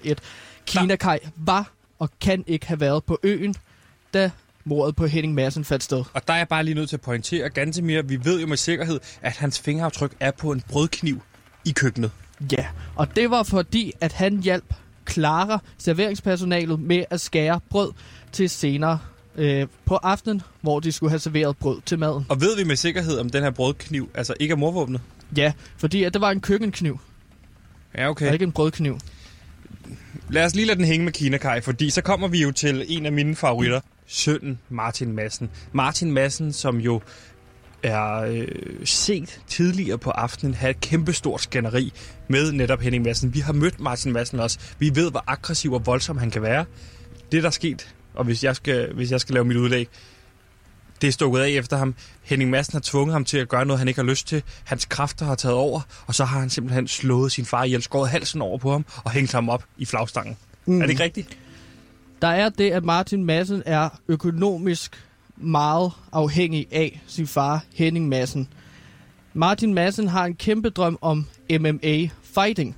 22.01. 0.09 0.15
Kina 0.67 0.97
Kai 0.97 1.19
var 1.37 1.73
og 1.99 2.11
kan 2.21 2.45
ikke 2.47 2.67
have 2.67 2.81
været 2.81 3.05
på 3.05 3.19
øen, 3.23 3.55
da 4.15 4.31
mordet 4.65 4.97
på 4.97 5.07
Henning 5.07 5.35
Madsen 5.35 5.65
fandt 5.65 5.85
sted. 5.85 6.05
Og 6.13 6.29
der 6.29 6.35
er 6.35 6.39
jeg 6.39 6.49
bare 6.49 6.65
lige 6.65 6.75
nødt 6.75 6.89
til 6.89 6.97
at 6.97 7.01
pointere, 7.01 7.51
Gantemir, 7.51 8.03
vi 8.03 8.25
ved 8.25 8.41
jo 8.41 8.47
med 8.47 8.57
sikkerhed, 8.57 9.01
at 9.23 9.37
hans 9.37 9.61
fingeraftryk 9.61 10.15
er 10.21 10.31
på 10.31 10.53
en 10.53 10.61
brødkniv 10.61 11.23
i 11.65 11.73
køkkenet. 11.73 12.11
Ja, 12.53 12.67
og 12.97 13.17
det 13.17 13.31
var 13.31 13.43
fordi, 13.43 13.93
at 14.01 14.13
han 14.13 14.43
hjalp 14.43 14.75
Clara, 15.11 15.59
serveringspersonalet, 15.79 16.81
med 16.81 17.05
at 17.11 17.21
skære 17.21 17.61
brød 17.71 17.93
til 18.33 18.51
senere 18.51 18.99
øh, 19.37 19.67
på 19.85 19.95
aftenen, 19.97 20.43
hvor 20.61 20.81
de 20.81 20.93
skulle 20.93 21.11
have 21.11 21.19
serveret 21.19 21.57
brød 21.57 21.81
til 21.87 21.99
maden. 21.99 22.27
Og 22.29 22.41
ved 22.41 22.57
vi 22.57 22.65
med 22.65 22.77
sikkerhed, 22.77 23.19
om 23.19 23.31
den 23.31 23.43
her 23.43 23.51
brødkniv 23.51 24.11
altså 24.15 24.35
ikke 24.41 24.53
er 24.53 24.57
morvåbnet? 24.57 25.01
Ja, 25.37 25.53
fordi 25.77 26.05
at 26.05 26.15
det 26.15 26.21
var 26.21 26.31
en 26.31 26.41
køkkenkniv, 26.41 27.01
Ja, 27.99 28.09
okay. 28.11 28.27
og 28.27 28.33
ikke 28.33 28.45
en 28.45 28.53
brødkniv. 28.53 28.99
Lad 30.29 30.45
os 30.45 30.55
lige 30.55 30.67
lade 30.67 30.79
den 30.79 30.85
hænge 30.85 31.05
med 31.05 31.13
Kinakaj, 31.13 31.61
fordi 31.61 31.91
så 31.91 32.01
kommer 32.03 32.29
vi 32.29 32.43
jo 32.43 32.53
til 32.53 32.85
en 32.89 33.07
af 33.07 33.13
mine 33.13 33.37
favoritter. 33.37 33.81
Sønnen 34.07 34.59
Martin 34.69 35.13
Madsen. 35.13 35.51
Martin 35.73 36.13
Madsen, 36.13 36.53
som 36.53 36.77
jo 36.81 37.01
er 37.83 38.15
øh, 38.17 38.47
set 38.85 39.41
tidligere 39.47 39.99
på 39.99 40.11
aftenen 40.11 40.55
have 40.55 40.71
et 40.71 40.81
kæmpestort 40.81 41.43
skænderi 41.43 41.93
med 42.29 42.53
netop 42.53 42.81
Henning 42.81 43.05
Madsen. 43.05 43.35
Vi 43.35 43.41
har 43.41 43.53
mødt 43.53 43.81
Martin 43.81 44.13
Madsen 44.13 44.41
også. 44.41 44.59
Vi 44.79 44.91
ved, 44.95 45.11
hvor 45.11 45.25
aggressiv 45.27 45.73
og 45.73 45.87
voldsom 45.87 46.19
han 46.19 46.31
kan 46.31 46.43
være. 46.43 46.65
Det, 47.33 47.43
der 47.43 47.49
er 47.49 47.53
sket, 47.53 47.95
og 48.15 48.25
hvis 48.25 48.45
jeg 48.45 48.57
skal, 48.57 48.95
hvis 48.95 49.11
jeg 49.11 49.21
skal 49.21 49.35
lave 49.35 49.45
mit 49.45 49.57
udlæg, 49.57 49.89
det 51.01 51.09
er 51.09 51.13
stukket 51.13 51.41
af 51.41 51.49
efter 51.49 51.77
ham. 51.77 51.95
Henning 52.23 52.51
Madsen 52.51 52.73
har 52.73 52.81
tvunget 52.85 53.13
ham 53.13 53.25
til 53.25 53.39
at 53.39 53.49
gøre 53.49 53.67
noget, 53.67 53.79
han 53.79 53.89
ikke 53.89 54.01
har 54.01 54.09
lyst 54.09 54.27
til. 54.27 54.43
Hans 54.65 54.85
kræfter 54.85 55.27
har 55.27 55.35
taget 55.35 55.57
over, 55.57 55.81
og 56.07 56.15
så 56.15 56.25
har 56.25 56.41
han 56.41 56.51
simpelthen 56.51 56.89
slået 56.89 57.33
sin 57.33 57.45
far 57.45 57.65
ihjel, 57.65 57.83
skåret 57.83 58.11
halsen 58.11 58.43
over 58.43 58.59
på 58.59 58.73
ham 58.73 58.85
og 59.05 59.11
hængt 59.11 59.33
ham 59.33 59.49
op 59.49 59.65
i 59.79 59.85
flagstangen. 59.85 60.37
Mm. 60.67 60.81
Er 60.81 60.83
det 60.83 60.91
ikke 60.91 61.03
rigtigt? 61.03 61.39
Der 62.23 62.29
er 62.29 62.49
det, 62.49 62.71
at 62.71 62.85
Martin 62.85 63.25
Madsen 63.25 63.63
er 63.67 63.89
økonomisk 64.09 65.05
meget 65.37 65.93
afhængig 66.13 66.67
af 66.73 67.03
sin 67.07 67.27
far, 67.27 67.65
Henning 67.75 68.09
Madsen. 68.09 68.49
Martin 69.35 69.75
Madsen 69.75 70.09
har 70.09 70.25
en 70.25 70.35
kæmpe 70.35 70.71
drøm 70.71 70.99
om 71.01 71.27
MMA 71.51 72.09
fighting. 72.23 72.77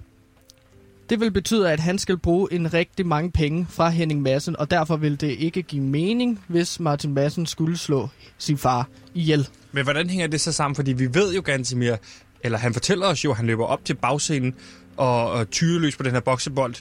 Det 1.10 1.20
vil 1.20 1.30
betyde, 1.30 1.72
at 1.72 1.80
han 1.80 1.98
skal 1.98 2.16
bruge 2.18 2.52
en 2.52 2.74
rigtig 2.74 3.06
mange 3.06 3.30
penge 3.30 3.66
fra 3.70 3.88
Henning 3.88 4.22
Madsen, 4.22 4.56
og 4.56 4.70
derfor 4.70 4.96
vil 4.96 5.20
det 5.20 5.30
ikke 5.30 5.62
give 5.62 5.82
mening, 5.82 6.44
hvis 6.48 6.80
Martin 6.80 7.14
Madsen 7.14 7.46
skulle 7.46 7.78
slå 7.78 8.08
sin 8.38 8.58
far 8.58 8.88
ihjel. 9.14 9.48
Men 9.72 9.84
hvordan 9.84 10.10
hænger 10.10 10.26
det 10.26 10.40
så 10.40 10.52
sammen? 10.52 10.74
Fordi 10.74 10.92
vi 10.92 11.14
ved 11.14 11.34
jo 11.34 11.42
ganske 11.44 11.76
mere, 11.76 11.96
eller 12.40 12.58
han 12.58 12.72
fortæller 12.72 13.06
os 13.06 13.24
jo, 13.24 13.30
at 13.30 13.36
han 13.36 13.46
løber 13.46 13.64
op 13.64 13.84
til 13.84 13.94
bagscenen 13.94 14.54
og, 14.96 15.30
og 15.30 15.50
tyreløs 15.50 15.96
på 15.96 16.02
den 16.02 16.12
her 16.12 16.20
boksebold 16.20 16.74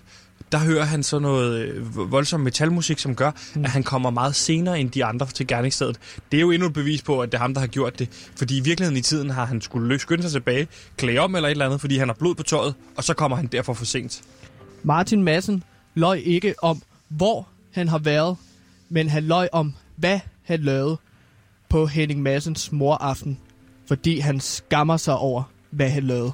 der 0.52 0.58
hører 0.58 0.86
han 0.86 1.04
så 1.04 1.20
noget 1.20 1.60
øh, 1.60 2.12
voldsom 2.12 2.40
metalmusik, 2.40 3.00
som 3.00 3.16
gør, 3.16 3.32
mm. 3.56 3.64
at 3.64 3.70
han 3.70 3.84
kommer 3.84 4.10
meget 4.10 4.36
senere 4.36 4.80
end 4.80 4.92
de 4.92 5.06
andre 5.06 5.26
til 5.26 5.48
gerningsstedet. 5.48 6.00
Det 6.32 6.38
er 6.38 6.42
jo 6.42 6.52
endnu 6.52 6.68
et 6.68 6.74
bevis 6.74 7.02
på, 7.02 7.22
at 7.22 7.32
det 7.32 7.38
er 7.38 7.42
ham, 7.42 7.54
der 7.54 7.60
har 7.60 7.68
gjort 7.68 8.00
det. 8.00 8.10
Fordi 8.36 8.58
i 8.58 8.62
virkeligheden 8.62 8.98
i 8.98 9.02
tiden 9.02 9.30
har 9.30 9.46
han 9.46 9.62
skulle 9.62 10.00
skynde 10.00 10.24
sig 10.24 10.32
tilbage, 10.32 10.68
klæde 10.98 11.20
om 11.20 11.36
eller 11.36 11.48
et 11.48 11.52
eller 11.52 11.66
andet, 11.66 11.82
fordi 11.82 11.98
han 11.98 12.08
har 12.08 12.16
blod 12.16 12.36
på 12.36 12.44
tøjet, 12.44 12.74
og 12.98 13.04
så 13.04 13.14
kommer 13.14 13.38
han 13.38 13.48
derfor 13.48 13.74
for 13.74 13.86
sent. 13.86 14.22
Martin 14.84 15.24
Madsen 15.24 15.64
løj 15.96 16.22
ikke 16.26 16.56
om, 16.62 16.82
hvor 17.08 17.48
han 17.72 17.88
har 17.88 17.98
været, 17.98 18.38
men 18.90 19.10
han 19.10 19.24
løj 19.24 19.50
om, 19.52 19.74
hvad 19.96 20.20
han 20.44 20.60
lavede 20.60 20.98
på 21.70 21.86
Henning 21.86 22.22
Madsens 22.22 22.72
moraften, 22.72 23.40
fordi 23.88 24.20
han 24.20 24.40
skammer 24.40 24.98
sig 24.98 25.18
over, 25.18 25.44
hvad 25.70 25.90
han 25.90 26.04
lavede. 26.04 26.32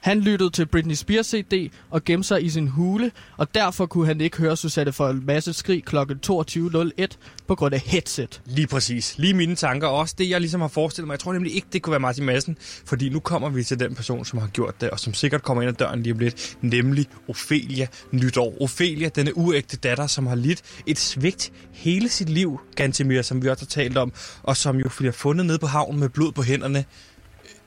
Han 0.00 0.20
lyttede 0.20 0.50
til 0.50 0.66
Britney 0.66 0.94
Spears 0.94 1.26
CD 1.26 1.70
og 1.90 2.04
gemte 2.04 2.28
sig 2.28 2.44
i 2.44 2.50
sin 2.50 2.68
hule, 2.68 3.10
og 3.36 3.54
derfor 3.54 3.86
kunne 3.86 4.06
han 4.06 4.20
ikke 4.20 4.36
høre 4.36 4.56
Susanne 4.56 4.92
for 4.92 5.08
en 5.08 5.26
masse 5.26 5.52
skrig 5.52 5.84
kl. 5.84 5.96
22.01 5.96 7.06
på 7.46 7.54
grund 7.54 7.74
af 7.74 7.80
headset. 7.80 8.42
Lige 8.46 8.66
præcis. 8.66 9.18
Lige 9.18 9.34
mine 9.34 9.54
tanker. 9.54 9.88
Også 9.88 10.14
det, 10.18 10.30
jeg 10.30 10.40
ligesom 10.40 10.60
har 10.60 10.68
forestillet 10.68 11.06
mig. 11.06 11.12
Jeg 11.12 11.20
tror 11.20 11.32
nemlig 11.32 11.54
ikke, 11.54 11.66
det 11.72 11.82
kunne 11.82 11.90
være 11.90 12.00
Martin 12.00 12.24
Madsen, 12.24 12.56
fordi 12.60 13.08
nu 13.08 13.20
kommer 13.20 13.48
vi 13.48 13.64
til 13.64 13.80
den 13.80 13.94
person, 13.94 14.24
som 14.24 14.38
har 14.38 14.46
gjort 14.46 14.80
det, 14.80 14.90
og 14.90 15.00
som 15.00 15.14
sikkert 15.14 15.42
kommer 15.42 15.62
ind 15.62 15.68
ad 15.68 15.74
døren 15.74 16.02
lige 16.02 16.12
om 16.12 16.18
lidt, 16.18 16.56
nemlig 16.60 17.06
Ophelia 17.28 17.86
Nytår. 18.10 18.62
Ophelia, 18.62 19.08
denne 19.08 19.36
uægte 19.36 19.76
datter, 19.76 20.06
som 20.06 20.26
har 20.26 20.34
lidt 20.34 20.62
et 20.86 20.98
svigt 20.98 21.52
hele 21.72 22.08
sit 22.08 22.28
liv, 22.28 22.60
Gantemir, 22.76 23.22
som 23.22 23.42
vi 23.42 23.48
også 23.48 23.64
har 23.64 23.82
talt 23.82 23.98
om, 23.98 24.12
og 24.42 24.56
som 24.56 24.76
jo 24.76 24.88
bliver 24.98 25.12
fundet 25.12 25.46
nede 25.46 25.58
på 25.58 25.66
havnen 25.66 26.00
med 26.00 26.08
blod 26.08 26.32
på 26.32 26.42
hænderne 26.42 26.84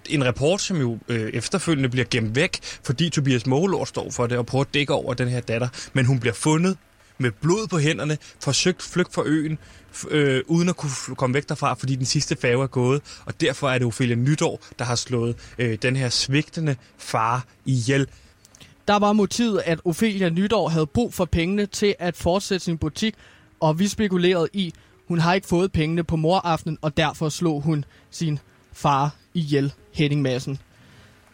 en 0.10 0.26
rapport, 0.26 0.62
som 0.62 0.78
jo 0.78 0.98
øh, 1.08 1.30
efterfølgende 1.34 1.90
bliver 1.90 2.06
gemt 2.12 2.36
væk, 2.36 2.60
fordi 2.84 3.10
Tobias 3.10 3.46
Målår 3.46 3.86
står 3.86 4.12
for 4.12 4.28
det 4.28 4.38
og 4.38 4.46
prøver 4.46 4.64
at 4.64 4.74
dække 4.74 4.94
over 4.94 5.14
den 5.14 5.28
her 5.28 5.42
datter. 5.42 5.68
Men 5.94 6.06
hun 6.06 6.20
bliver 6.20 6.34
fundet 6.34 6.78
med 7.18 7.32
blod 7.32 7.68
på 7.68 7.78
hænderne, 7.78 8.18
forsøgt 8.40 8.82
flygt 8.82 9.14
fra 9.14 9.24
øen, 9.26 9.58
øh, 10.10 10.42
uden 10.48 10.70
at 10.70 10.78
kunne 10.78 11.16
komme 11.16 11.34
væk 11.34 11.50
derfra, 11.50 11.74
fordi 11.74 11.96
den 11.96 12.06
sidste 12.06 12.36
færge 12.36 12.64
er 12.64 12.68
gået. 12.68 13.02
Og 13.26 13.42
derfor 13.42 13.70
er 13.70 13.78
det 13.78 13.88
Ophelia 13.88 14.16
Nytår, 14.16 14.62
der 14.80 14.86
har 14.86 14.96
slået 14.96 15.36
øh, 15.58 15.78
den 15.82 15.96
her 15.96 16.10
svigtende 16.10 16.76
far 16.98 17.46
ihjel. 17.66 18.08
Der 18.88 19.00
var 19.00 19.14
motivet, 19.14 19.62
at 19.66 19.80
Ophelia 19.86 20.30
Nytår 20.30 20.70
havde 20.70 20.88
brug 20.88 21.14
for 21.14 21.26
pengene 21.26 21.66
til 21.66 21.96
at 22.00 22.16
fortsætte 22.16 22.66
sin 22.66 22.78
butik, 22.78 23.16
og 23.60 23.80
vi 23.80 23.88
spekulerede 23.88 24.48
i, 24.54 24.74
hun 25.08 25.20
har 25.20 25.34
ikke 25.34 25.48
fået 25.48 25.72
pengene 25.72 26.04
på 26.04 26.16
moraftenen, 26.16 26.78
og 26.82 26.98
derfor 26.98 27.30
slog 27.30 27.62
hun 27.62 27.86
sin 28.12 28.40
far 28.74 29.16
ihjel. 29.34 29.74
Henning 29.94 30.22
Madsen. 30.22 30.60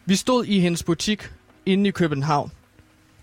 Vi 0.06 0.16
stod 0.16 0.44
i 0.44 0.60
hendes 0.60 0.82
butik 0.82 1.30
inde 1.66 1.88
i 1.88 1.90
København. 1.90 2.52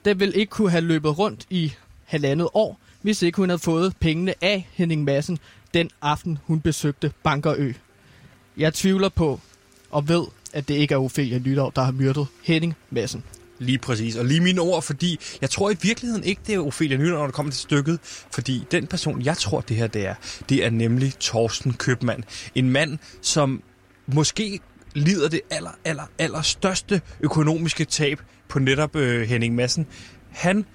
Den 0.05 0.19
ville 0.19 0.35
ikke 0.35 0.49
kunne 0.49 0.71
have 0.71 0.81
løbet 0.81 1.17
rundt 1.17 1.45
i 1.49 1.73
halvandet 2.05 2.49
år, 2.53 2.79
hvis 3.01 3.21
ikke 3.21 3.37
hun 3.37 3.49
havde 3.49 3.59
fået 3.59 3.93
pengene 3.99 4.33
af 4.41 4.67
Henning 4.71 5.03
Madsen 5.03 5.39
den 5.73 5.89
aften, 6.01 6.37
hun 6.43 6.61
besøgte 6.61 7.11
Bankerø. 7.23 7.73
Jeg 8.57 8.73
tvivler 8.73 9.09
på 9.09 9.39
og 9.91 10.07
ved, 10.07 10.23
at 10.53 10.67
det 10.67 10.73
ikke 10.73 10.93
er 10.93 10.99
Ophelia 10.99 11.39
Nytår, 11.39 11.69
der 11.69 11.81
har 11.81 11.91
myrdet 11.91 12.27
Henning 12.43 12.75
Madsen. 12.89 13.23
Lige 13.59 13.77
præcis. 13.77 14.15
Og 14.15 14.25
lige 14.25 14.41
mine 14.41 14.61
ord, 14.61 14.83
fordi 14.83 15.19
jeg 15.41 15.49
tror 15.49 15.71
i 15.71 15.75
virkeligheden 15.81 16.23
ikke, 16.23 16.41
det 16.47 16.55
er 16.55 16.59
Ophelia 16.59 16.97
Nytår, 16.97 17.17
når 17.17 17.25
det 17.25 17.35
kommer 17.35 17.51
til 17.51 17.61
stykket. 17.61 17.99
Fordi 18.31 18.65
den 18.71 18.87
person, 18.87 19.21
jeg 19.21 19.37
tror, 19.37 19.61
det 19.61 19.77
her 19.77 19.87
det 19.87 20.05
er, 20.05 20.15
det 20.49 20.65
er 20.65 20.69
nemlig 20.69 21.13
Torsten 21.19 21.73
Købmand. 21.73 22.23
En 22.55 22.69
mand, 22.69 22.97
som 23.21 23.63
måske 24.13 24.59
lider 24.93 25.29
det 25.29 25.41
aller, 25.49 25.71
aller, 25.85 26.03
aller 26.19 26.41
største 26.41 27.01
økonomiske 27.19 27.85
tab 27.85 28.21
på 28.47 28.59
netop 28.59 28.95
øh, 28.95 29.27
Henning 29.27 29.55
Madsen. 29.55 29.87
Han 30.29 30.65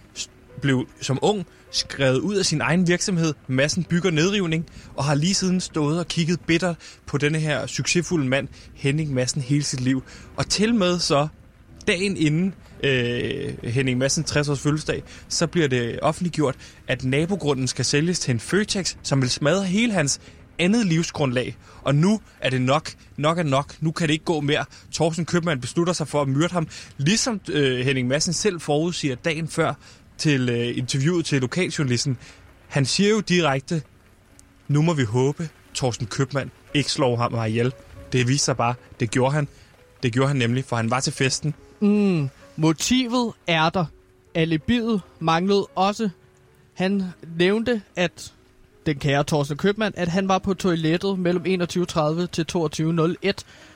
blev 0.61 0.89
som 1.01 1.19
ung 1.23 1.47
skrevet 1.71 2.19
ud 2.19 2.37
af 2.37 2.45
sin 2.45 2.61
egen 2.61 2.89
virksomhed, 2.89 3.35
Massen 3.47 3.85
Bygger 3.85 4.11
Nedrivning, 4.11 4.67
og 4.95 5.05
har 5.05 5.15
lige 5.15 5.35
siden 5.35 5.61
stået 5.61 5.99
og 5.99 6.09
kigget 6.09 6.41
bitter 6.41 6.75
på 7.07 7.19
denne 7.19 7.39
her 7.39 7.67
succesfulde 7.67 8.29
mand, 8.29 8.49
Henning 8.75 9.15
Madsen, 9.15 9.43
hele 9.43 9.65
sit 9.65 9.81
liv. 9.81 10.03
Og 10.37 10.49
til 10.49 10.75
med 10.75 10.99
så 10.99 11.29
dagen 11.87 12.17
inden 12.17 12.55
øh, 12.83 13.65
Henning 13.65 13.99
Madsens 13.99 14.31
60 14.31 14.49
års 14.49 14.61
fødselsdag, 14.61 15.03
så 15.29 15.47
bliver 15.47 15.69
det 15.69 16.01
offentliggjort, 16.01 16.57
at 16.89 17.05
nabogrunden 17.05 17.69
skal 17.69 17.85
sælges 17.85 18.21
til 18.21 18.33
en 18.33 18.41
Føtex, 18.41 18.97
som 19.03 19.23
vil 19.23 19.31
smadre 19.31 19.65
hele 19.65 19.93
hans 19.93 20.21
andet 20.63 20.87
livsgrundlag. 20.87 21.57
Og 21.83 21.95
nu 21.95 22.21
er 22.41 22.51
det 22.51 22.61
nok. 22.61 22.91
Nok 23.17 23.39
er 23.39 23.43
nok. 23.43 23.75
Nu 23.81 23.93
kan 23.93 24.09
det 24.09 24.13
ikke 24.13 24.25
gå 24.25 24.41
mere. 24.41 24.65
Thorsten 24.93 25.25
Købmann 25.25 25.61
beslutter 25.61 25.93
sig 25.93 26.09
for 26.09 26.23
at 26.23 26.29
myrde 26.29 26.53
ham. 26.53 26.69
Ligesom 26.97 27.41
øh, 27.51 27.87
Henning 27.87 28.09
Madsen 28.09 28.33
selv 28.33 28.61
forudsiger 28.61 29.15
dagen 29.15 29.49
før 29.49 29.75
til 30.19 30.49
øh, 30.49 30.79
interviewet 30.79 31.25
til 31.25 31.41
lokaljournalisten. 31.41 32.19
Han 32.69 32.87
siger 32.87 33.11
jo 33.11 33.21
direkte, 33.21 33.83
nu 34.69 34.83
må 34.83 34.95
vi 34.95 35.05
håbe, 35.05 35.49
Thorsten 35.75 36.07
Købmann 36.07 36.51
ikke 36.75 36.91
slår 36.91 37.17
ham 37.17 37.47
ihjel. 37.47 37.73
Det 38.13 38.29
viser 38.29 38.45
sig 38.45 38.57
bare, 38.57 38.75
det 39.01 39.11
gjorde 39.11 39.35
han. 39.35 39.49
Det 40.03 40.13
gjorde 40.13 40.29
han 40.29 40.37
nemlig, 40.37 40.65
for 40.65 40.77
han 40.77 40.91
var 40.91 41.01
til 41.01 41.13
festen. 41.13 41.55
Mm, 41.81 42.29
motivet 42.57 43.33
er 43.47 43.71
der. 43.71 43.85
Alibiet 44.35 45.01
manglede 45.21 45.67
også. 45.75 46.11
Han 46.75 47.03
nævnte, 47.39 47.83
at 47.97 48.33
den 48.87 48.99
kære 48.99 49.25
Thorsten 49.25 49.57
Købmann, 49.57 49.95
at 49.97 50.09
han 50.09 50.29
var 50.29 50.39
på 50.39 50.55
toilettet 50.55 51.19
mellem 51.19 51.63
21.30 51.63 52.27
til 52.27 52.47
22.01, 52.53 53.33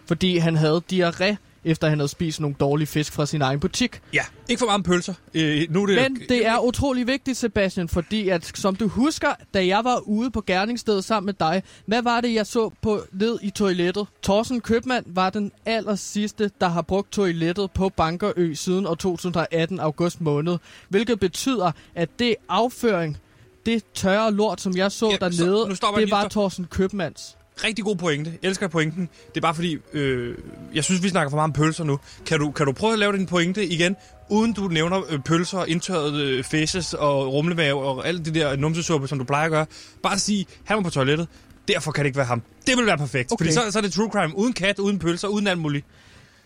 fordi 0.07 0.37
han 0.37 0.57
havde 0.57 0.83
diarré 0.93 1.37
efter 1.67 1.89
han 1.89 1.99
havde 1.99 2.09
spist 2.09 2.41
nogle 2.41 2.57
dårlige 2.61 2.87
fisk 2.87 3.13
fra 3.13 3.27
sin 3.27 3.43
egen 3.43 3.61
butik. 3.61 4.01
Ja, 4.13 4.23
ikke 4.49 4.61
for 4.61 4.67
mange 4.67 4.83
pølser. 4.83 5.15
Øh, 5.35 5.67
nu 5.71 5.83
er 5.83 5.87
det... 5.87 5.97
Men 5.97 6.23
det 6.29 6.47
er 6.47 6.59
utrolig 6.59 7.07
vigtigt, 7.07 7.37
Sebastian, 7.37 7.89
fordi 7.89 8.29
at, 8.29 8.53
som 8.55 8.77
du 8.77 8.89
husker, 8.89 9.29
da 9.55 9.67
jeg 9.67 9.85
var 9.85 9.99
ude 9.99 10.31
på 10.31 10.41
gerningsstedet 10.47 11.05
sammen 11.05 11.27
med 11.27 11.35
dig, 11.35 11.63
hvad 11.87 12.03
var 12.03 12.21
det, 12.21 12.35
jeg 12.35 12.47
så 12.47 12.71
på 12.83 13.01
ned 13.13 13.39
i 13.43 13.51
toilettet? 13.51 14.07
Thorsten 14.23 14.61
Købmann 14.61 15.05
var 15.07 15.31
den 15.31 15.53
aller 15.65 15.95
sidste, 15.95 16.51
der 16.61 16.69
har 16.69 16.83
brugt 16.83 17.13
toilettet 17.13 17.71
på 17.71 17.89
Bankerø 17.89 18.55
siden 18.55 18.87
år 18.87 18.95
2018 18.95 19.81
august 19.81 20.21
måned, 20.21 20.59
hvilket 20.89 21.21
betyder, 21.21 21.73
at 21.95 22.09
det 22.19 22.35
afføring, 22.49 23.19
det 23.67 23.85
tørre 23.95 24.33
lort, 24.33 24.61
som 24.61 24.77
jeg 24.77 24.93
så 24.93 25.11
ja, 25.11 25.17
dernede, 25.17 25.77
så, 25.77 25.95
det 25.97 26.11
var 26.11 26.29
Thorsten 26.29 26.67
Købmanns. 26.71 27.37
Rigtig 27.65 27.85
god 27.85 27.97
pointe. 27.97 28.39
Elsker 28.43 28.69
pointen. 28.69 29.09
Det 29.29 29.37
er 29.37 29.41
bare 29.41 29.55
fordi, 29.55 29.79
øh, 29.93 30.35
jeg 30.75 30.85
synes, 30.85 31.03
vi 31.03 31.09
snakker 31.09 31.31
for 31.31 31.37
meget 31.37 31.49
om 31.49 31.53
pølser 31.53 31.85
nu. 31.85 31.99
Kan 32.27 32.41
du, 32.41 32.51
kan 32.51 32.67
du 32.67 32.73
prøve 32.73 32.93
at 32.93 32.99
lave 32.99 33.13
din 33.13 33.27
pointe 33.27 33.67
igen, 33.67 33.97
uden 34.29 34.53
du 34.53 34.69
nævner 34.69 35.03
øh, 35.09 35.19
pølser, 35.19 35.65
indtørrede 35.65 36.25
øh, 36.25 36.45
faces 36.45 36.95
og 36.95 37.33
rumlemave 37.33 37.83
og 37.83 38.09
alt 38.09 38.25
det 38.25 38.35
der 38.35 38.57
numsesuppe, 38.57 39.09
som 39.09 39.19
du 39.19 39.25
plejer 39.25 39.45
at 39.45 39.51
gøre. 39.51 39.67
Bare 40.03 40.19
sige, 40.19 40.47
han 40.65 40.77
var 40.77 40.83
på 40.83 40.91
toilettet. 40.91 41.29
Derfor 41.69 41.93
kan 41.93 42.05
det 42.05 42.07
ikke 42.07 42.17
være 42.17 42.27
ham. 42.27 42.43
Det 42.67 42.77
vil 42.77 42.87
være 42.87 42.99
perfekt. 42.99 43.33
Okay. 43.33 43.45
Fordi 43.45 43.55
så, 43.55 43.71
så 43.71 43.79
er 43.79 43.83
det 43.83 43.93
true 43.93 44.11
crime. 44.11 44.39
Uden 44.39 44.53
kat, 44.53 44.79
uden 44.79 44.99
pølser, 44.99 45.29
uden 45.29 45.47
alt 45.47 45.59
muligt. 45.59 45.87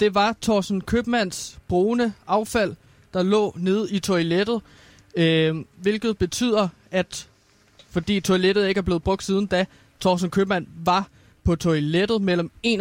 Det 0.00 0.14
var 0.14 0.36
Thorsten 0.42 0.80
Købmanns 0.80 1.58
brune 1.68 2.14
affald, 2.26 2.74
der 3.14 3.22
lå 3.22 3.54
nede 3.58 3.90
i 3.90 3.98
toilettet. 3.98 4.60
Øh, 5.16 5.56
hvilket 5.80 6.18
betyder, 6.18 6.68
at 6.90 7.26
fordi 7.90 8.20
toilettet 8.20 8.68
ikke 8.68 8.78
er 8.78 8.82
blevet 8.82 9.02
brugt 9.02 9.24
siden 9.24 9.46
da, 9.46 9.66
Thorsten 10.00 10.30
Købmann 10.30 10.68
var 10.84 11.08
på 11.44 11.56
toilettet 11.56 12.22
mellem 12.22 12.50
21.30 12.66 12.72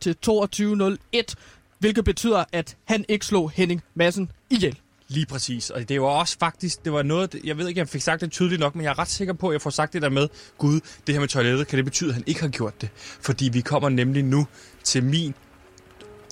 til 0.00 0.16
22.01, 0.26 1.34
hvilket 1.78 2.04
betyder, 2.04 2.44
at 2.52 2.76
han 2.84 3.04
ikke 3.08 3.26
slog 3.26 3.50
Henning 3.50 3.82
Madsen 3.94 4.30
ihjel. 4.50 4.78
Lige 5.08 5.26
præcis. 5.26 5.70
Og 5.70 5.88
det 5.88 6.00
var 6.00 6.06
også 6.06 6.36
faktisk, 6.38 6.84
det 6.84 6.92
var 6.92 7.02
noget, 7.02 7.40
jeg 7.44 7.58
ved 7.58 7.68
ikke, 7.68 7.78
jeg 7.78 7.88
fik 7.88 8.02
sagt 8.02 8.20
det 8.20 8.30
tydeligt 8.30 8.60
nok, 8.60 8.74
men 8.74 8.84
jeg 8.84 8.90
er 8.90 8.98
ret 8.98 9.08
sikker 9.08 9.34
på, 9.34 9.48
at 9.48 9.52
jeg 9.52 9.62
får 9.62 9.70
sagt 9.70 9.92
det 9.92 10.02
der 10.02 10.08
med, 10.08 10.28
Gud, 10.58 10.80
det 11.06 11.14
her 11.14 11.20
med 11.20 11.28
toilettet, 11.28 11.66
kan 11.66 11.76
det 11.76 11.84
betyde, 11.84 12.08
at 12.08 12.14
han 12.14 12.24
ikke 12.26 12.40
har 12.40 12.48
gjort 12.48 12.80
det? 12.80 12.88
Fordi 12.96 13.48
vi 13.52 13.60
kommer 13.60 13.88
nemlig 13.88 14.24
nu 14.24 14.46
til 14.84 15.04
min 15.04 15.34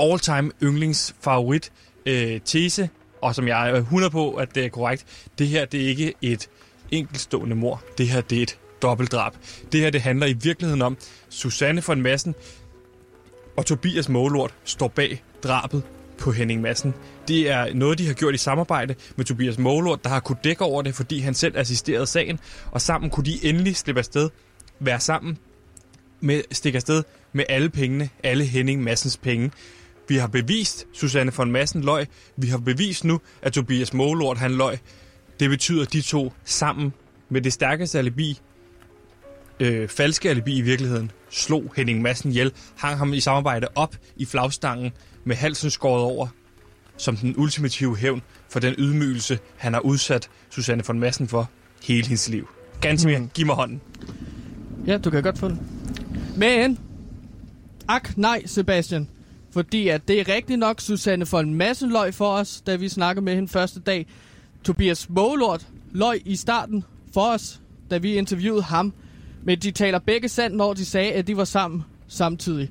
all-time 0.00 0.50
yndlingsfavorit 0.62 1.72
øh, 2.06 2.40
tese, 2.44 2.88
og 3.22 3.34
som 3.34 3.48
jeg 3.48 3.70
er 3.70 3.74
100 3.74 4.10
på, 4.10 4.34
at 4.34 4.54
det 4.54 4.64
er 4.64 4.68
korrekt, 4.68 5.06
det 5.38 5.48
her 5.48 5.64
det 5.64 5.84
er 5.84 5.88
ikke 5.88 6.14
et 6.22 6.48
enkeltstående 6.92 7.56
mor. 7.56 7.82
Det 7.98 8.08
her 8.08 8.20
det 8.20 8.38
er 8.38 8.42
et 8.42 8.58
dobbeltdrab. 8.82 9.32
Det 9.72 9.80
her 9.80 9.90
det 9.90 10.00
handler 10.00 10.26
i 10.26 10.32
virkeligheden 10.32 10.82
om, 10.82 10.96
Susanne 11.28 11.82
von 11.86 12.02
Massen 12.02 12.34
og 13.56 13.66
Tobias 13.66 14.08
Målort 14.08 14.54
står 14.64 14.88
bag 14.88 15.22
drabet 15.42 15.82
på 16.18 16.32
Henning 16.32 16.60
Madsen. 16.60 16.94
Det 17.28 17.50
er 17.50 17.74
noget, 17.74 17.98
de 17.98 18.06
har 18.06 18.14
gjort 18.14 18.34
i 18.34 18.38
samarbejde 18.38 18.94
med 19.16 19.24
Tobias 19.24 19.58
Målort, 19.58 20.04
der 20.04 20.10
har 20.10 20.20
kunne 20.20 20.38
dække 20.44 20.64
over 20.64 20.82
det, 20.82 20.94
fordi 20.94 21.18
han 21.18 21.34
selv 21.34 21.58
assisterede 21.58 22.06
sagen, 22.06 22.38
og 22.70 22.80
sammen 22.80 23.10
kunne 23.10 23.24
de 23.24 23.44
endelig 23.44 23.76
slippe 23.76 23.98
afsted, 23.98 24.30
være 24.80 25.00
sammen, 25.00 25.38
med, 26.20 26.42
stikke 26.52 26.76
afsted 26.76 27.02
med 27.32 27.44
alle 27.48 27.70
pengene, 27.70 28.08
alle 28.22 28.44
Henning 28.44 28.82
Massens 28.82 29.16
penge. 29.16 29.50
Vi 30.08 30.16
har 30.16 30.26
bevist, 30.26 30.86
Susanne 30.92 31.32
von 31.36 31.52
Massen 31.52 31.82
løg. 31.82 32.06
Vi 32.36 32.46
har 32.46 32.58
bevist 32.58 33.04
nu, 33.04 33.20
at 33.42 33.52
Tobias 33.52 33.92
Målort 33.92 34.38
han 34.38 34.52
løg. 34.52 34.78
Det 35.40 35.50
betyder, 35.50 35.82
at 35.82 35.92
de 35.92 36.00
to 36.00 36.32
sammen 36.44 36.92
med 37.28 37.40
det 37.40 37.52
stærkeste 37.52 37.98
alibi, 37.98 38.40
øh, 39.60 39.88
falske 39.88 40.30
alibi 40.30 40.56
i 40.56 40.60
virkeligheden, 40.60 41.10
slog 41.30 41.72
Henning 41.76 42.02
Madsen 42.02 42.30
ihjel, 42.30 42.52
hang 42.76 42.98
ham 42.98 43.12
i 43.12 43.20
samarbejde 43.20 43.66
op 43.74 43.96
i 44.16 44.24
flagstangen 44.24 44.92
med 45.24 45.36
halsen 45.36 45.70
skåret 45.70 46.02
over, 46.02 46.26
som 46.96 47.16
den 47.16 47.34
ultimative 47.36 47.96
hævn 47.96 48.22
for 48.48 48.60
den 48.60 48.74
ydmygelse, 48.78 49.38
han 49.56 49.72
har 49.72 49.80
udsat 49.80 50.30
Susanne 50.50 50.82
von 50.86 50.98
Massen 50.98 51.28
for 51.28 51.50
hele 51.82 52.06
hendes 52.06 52.28
liv. 52.28 52.48
Ganske 52.80 53.18
mm. 53.18 53.30
giv 53.34 53.46
mig 53.46 53.54
hånden. 53.54 53.80
Ja, 54.86 54.98
du 54.98 55.10
kan 55.10 55.22
godt 55.22 55.38
få 55.38 55.48
den. 55.48 55.60
Men, 56.36 56.78
ak 57.88 58.16
nej, 58.16 58.42
Sebastian. 58.46 59.08
Fordi 59.50 59.88
at 59.88 60.08
det 60.08 60.20
er 60.20 60.34
rigtigt 60.34 60.58
nok, 60.58 60.80
Susanne 60.80 61.26
von 61.26 61.54
Massen 61.54 61.90
løg 61.90 62.14
for 62.14 62.32
os, 62.32 62.60
da 62.60 62.76
vi 62.76 62.88
snakkede 62.88 63.24
med 63.24 63.34
hende 63.34 63.48
første 63.48 63.80
dag. 63.80 64.06
Tobias 64.68 65.08
Målort 65.10 65.66
løg 65.92 66.22
i 66.24 66.36
starten 66.36 66.84
for 67.14 67.20
os, 67.20 67.60
da 67.90 67.98
vi 67.98 68.14
interviewede 68.14 68.62
ham. 68.62 68.92
Men 69.42 69.58
de 69.58 69.70
taler 69.70 69.98
begge 69.98 70.28
sandt, 70.28 70.56
når 70.56 70.74
de 70.74 70.84
sagde, 70.84 71.12
at 71.12 71.26
de 71.26 71.36
var 71.36 71.44
sammen 71.44 71.84
samtidig. 72.08 72.70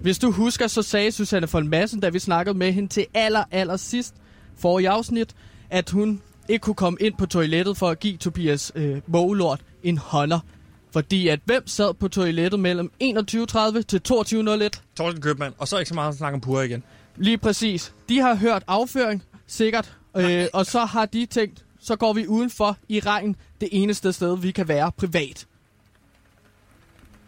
Hvis 0.00 0.18
du 0.18 0.30
husker, 0.30 0.66
så 0.66 0.82
sagde 0.82 1.12
Susanne 1.12 1.48
von 1.52 1.68
Massen, 1.68 2.00
da 2.00 2.08
vi 2.08 2.18
snakkede 2.18 2.58
med 2.58 2.72
hende 2.72 2.88
til 2.88 3.06
aller, 3.14 3.44
aller 3.50 3.76
sidst 3.76 4.14
for 4.56 4.78
i 4.78 4.84
afsnit, 4.84 5.34
at 5.70 5.90
hun 5.90 6.22
ikke 6.48 6.62
kunne 6.62 6.74
komme 6.74 6.98
ind 7.00 7.14
på 7.18 7.26
toilettet 7.26 7.76
for 7.76 7.88
at 7.88 8.00
give 8.00 8.16
Tobias 8.16 8.72
øh, 8.74 9.00
Målort 9.06 9.60
en 9.82 9.98
hånder. 9.98 10.40
Fordi 10.92 11.28
at 11.28 11.40
hvem 11.44 11.66
sad 11.66 11.94
på 11.94 12.08
toilettet 12.08 12.60
mellem 12.60 12.92
21.30 13.02 13.82
til 13.82 14.00
22.01? 14.08 14.94
Torsten 14.96 15.22
Købmann, 15.22 15.54
og 15.58 15.68
så 15.68 15.78
ikke 15.78 15.88
så 15.88 15.94
meget 15.94 16.08
at 16.08 16.18
snakke 16.18 16.34
om 16.34 16.40
pure 16.40 16.66
igen. 16.66 16.82
Lige 17.16 17.38
præcis. 17.38 17.94
De 18.08 18.18
har 18.18 18.34
hørt 18.34 18.62
afføring, 18.66 19.22
sikkert. 19.46 19.99
Øh, 20.16 20.46
og 20.52 20.66
så 20.66 20.84
har 20.84 21.06
de 21.06 21.26
tænkt, 21.26 21.64
så 21.80 21.96
går 21.96 22.12
vi 22.12 22.26
udenfor 22.26 22.76
i 22.88 23.00
regn 23.00 23.36
det 23.60 23.68
eneste 23.72 24.12
sted, 24.12 24.38
vi 24.38 24.50
kan 24.50 24.68
være 24.68 24.92
privat. 24.92 25.46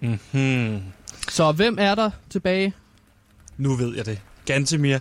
Mm-hmm. 0.01 0.83
Så 1.29 1.53
hvem 1.53 1.77
er 1.81 1.95
der 1.95 2.11
tilbage? 2.31 2.75
Nu 3.57 3.75
ved 3.75 3.97
jeg 3.97 4.07
det. 4.07 4.21
Gantemir 4.45 4.99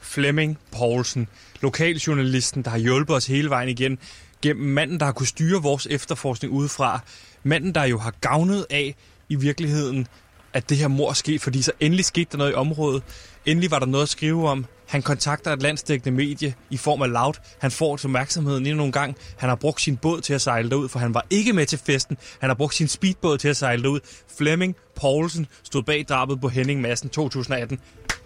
Flemming 0.00 0.58
Poulsen, 0.70 1.28
lokaljournalisten, 1.60 2.62
der 2.62 2.70
har 2.70 2.78
hjulpet 2.78 3.16
os 3.16 3.26
hele 3.26 3.50
vejen 3.50 3.68
igen, 3.68 3.98
gennem 4.42 4.66
manden, 4.66 5.00
der 5.00 5.04
har 5.06 5.12
kunne 5.12 5.26
styre 5.26 5.62
vores 5.62 5.86
efterforskning 5.90 6.54
udefra. 6.54 7.00
Manden, 7.42 7.74
der 7.74 7.84
jo 7.84 7.98
har 7.98 8.10
gavnet 8.20 8.66
af 8.70 8.94
i 9.28 9.34
virkeligheden, 9.34 10.06
at 10.52 10.68
det 10.68 10.76
her 10.76 10.88
mor 10.88 11.12
skete, 11.12 11.38
fordi 11.38 11.62
så 11.62 11.72
endelig 11.80 12.04
skete 12.04 12.28
der 12.32 12.38
noget 12.38 12.50
i 12.52 12.54
området. 12.54 13.02
Endelig 13.46 13.70
var 13.70 13.78
der 13.78 13.86
noget 13.86 14.02
at 14.02 14.08
skrive 14.08 14.48
om. 14.48 14.66
Han 14.88 15.02
kontakter 15.02 15.52
et 15.52 15.62
landsdækkende 15.62 16.16
medie 16.16 16.54
i 16.70 16.76
form 16.76 17.02
af 17.02 17.12
Loud. 17.12 17.34
Han 17.60 17.70
får 17.70 17.92
opmærksomheden 17.92 18.66
endnu 18.66 18.76
nogle 18.76 18.92
gang. 18.92 19.16
Han 19.36 19.48
har 19.48 19.56
brugt 19.56 19.80
sin 19.80 19.96
båd 19.96 20.20
til 20.20 20.34
at 20.34 20.40
sejle 20.40 20.70
derud, 20.70 20.88
for 20.88 20.98
han 20.98 21.14
var 21.14 21.26
ikke 21.30 21.52
med 21.52 21.66
til 21.66 21.78
festen. 21.78 22.16
Han 22.40 22.50
har 22.50 22.54
brugt 22.54 22.74
sin 22.74 22.88
speedbåd 22.88 23.38
til 23.38 23.48
at 23.48 23.56
sejle 23.56 23.82
derud. 23.82 24.00
Flemming 24.38 24.76
Poulsen 24.94 25.46
stod 25.62 25.82
bag 25.82 26.04
drabet 26.08 26.40
på 26.40 26.48
Henning 26.48 26.80
Madsen 26.80 27.08
2018. 27.08 27.80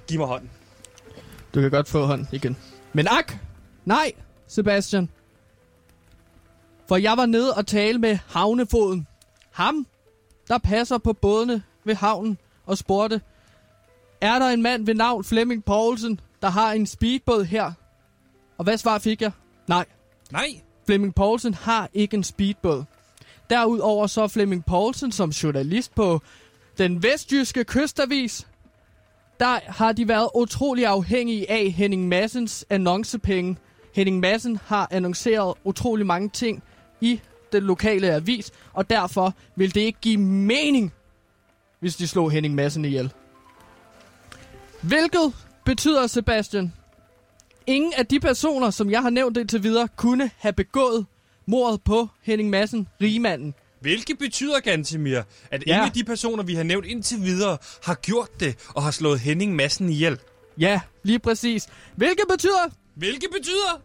Giv 0.09 0.18
mig 0.18 0.29
hånden. 0.29 0.51
Du 1.55 1.61
kan 1.61 1.70
godt 1.70 1.88
få 1.88 2.07
hånden 2.07 2.29
igen. 2.33 2.57
Men 2.92 3.09
ak! 3.11 3.37
Nej, 3.85 4.12
Sebastian. 4.48 5.09
For 6.88 6.96
jeg 6.96 7.16
var 7.16 7.27
nede 7.27 7.55
og 7.55 7.66
tale 7.66 7.98
med 7.98 8.18
havnefoden. 8.29 9.07
Ham, 9.51 9.87
der 10.48 10.59
passer 10.59 10.98
på 10.98 11.12
bådene 11.12 11.62
ved 11.85 11.94
havnen 11.94 12.38
og 12.66 12.79
spurgte, 12.79 13.20
er 14.20 14.38
der 14.38 14.46
en 14.48 14.62
mand 14.62 14.87
ved 14.87 14.94
navn 14.94 15.25
Flemming 15.25 15.64
Poulsen, 15.64 16.20
der 16.42 16.48
har 16.48 16.72
en 16.72 16.87
speedbåd 16.87 17.44
her? 17.44 17.72
Og 18.59 18.64
hvad 18.64 18.78
svar 18.78 18.98
fik 18.98 19.22
jeg? 19.22 19.33
Nej. 19.68 19.85
Nej. 20.31 20.61
Flemming 20.87 21.14
Poulsen 21.14 21.55
har 21.55 21.88
ikke 21.94 22.16
en 22.16 22.24
speedbåd. 22.24 22.85
Derudover 23.50 24.07
så 24.07 24.22
er 24.22 24.28
Flemming 24.28 24.64
Poulsen 24.64 25.12
som 25.12 25.31
journalist 25.31 25.94
på 25.94 26.20
den 26.78 27.02
vestjyske 27.02 27.64
kystavis. 27.64 28.46
Der 29.40 29.59
har 29.66 29.92
de 29.92 30.09
været 30.09 30.28
utrolig 30.35 30.87
afhængige 30.87 31.50
af 31.50 31.70
Henning 31.70 32.09
Massens 32.09 32.64
annoncepenge. 32.70 33.57
Henning 33.94 34.20
Massen 34.20 34.57
har 34.66 34.88
annonceret 34.90 35.55
utrolig 35.64 36.07
mange 36.07 36.28
ting 36.28 36.62
i 37.00 37.20
den 37.52 37.62
lokale 37.62 38.14
avis, 38.14 38.52
og 38.72 38.90
derfor 38.90 39.35
vil 39.57 39.74
det 39.74 39.81
ikke 39.81 39.98
give 40.00 40.20
mening, 40.20 40.92
hvis 41.81 41.96
de 41.96 42.09
slog 42.09 42.31
Henning 42.31 42.55
Madsen 42.55 42.85
ihjel. 42.85 43.12
Hvilket 44.83 45.33
betyder, 45.64 46.07
Sebastian, 46.07 46.72
ingen 47.66 47.92
af 47.96 48.07
de 48.07 48.20
personer, 48.20 48.70
som 48.70 48.90
jeg 48.90 49.03
har 49.03 49.11
nævnt 49.11 49.37
indtil 49.37 49.62
videre, 49.62 49.88
kunne 49.96 50.31
have 50.38 50.53
begået 50.53 51.07
mordet 51.46 51.83
på 51.83 52.09
Henning 52.22 52.51
Madsen, 52.51 52.88
rigmanden. 53.01 53.55
Hvilket 53.81 54.18
betyder, 54.18 54.61
Gantemir, 54.61 55.22
at 55.51 55.64
ja. 55.66 55.72
ingen 55.72 55.87
af 55.87 55.92
de 55.92 56.05
personer, 56.05 56.42
vi 56.42 56.55
har 56.55 56.62
nævnt 56.62 56.87
indtil 56.87 57.22
videre, 57.22 57.59
har 57.85 57.94
gjort 57.94 58.40
det 58.40 58.57
og 58.75 58.83
har 58.83 58.90
slået 58.90 59.20
Henning 59.20 59.57
Madsen 59.57 59.88
ihjel. 59.88 60.18
Ja, 60.59 60.81
lige 61.03 61.18
præcis. 61.18 61.68
Hvilket 61.96 62.25
betyder... 62.31 62.70
Hvilket 62.94 63.29
betyder... 63.38 63.81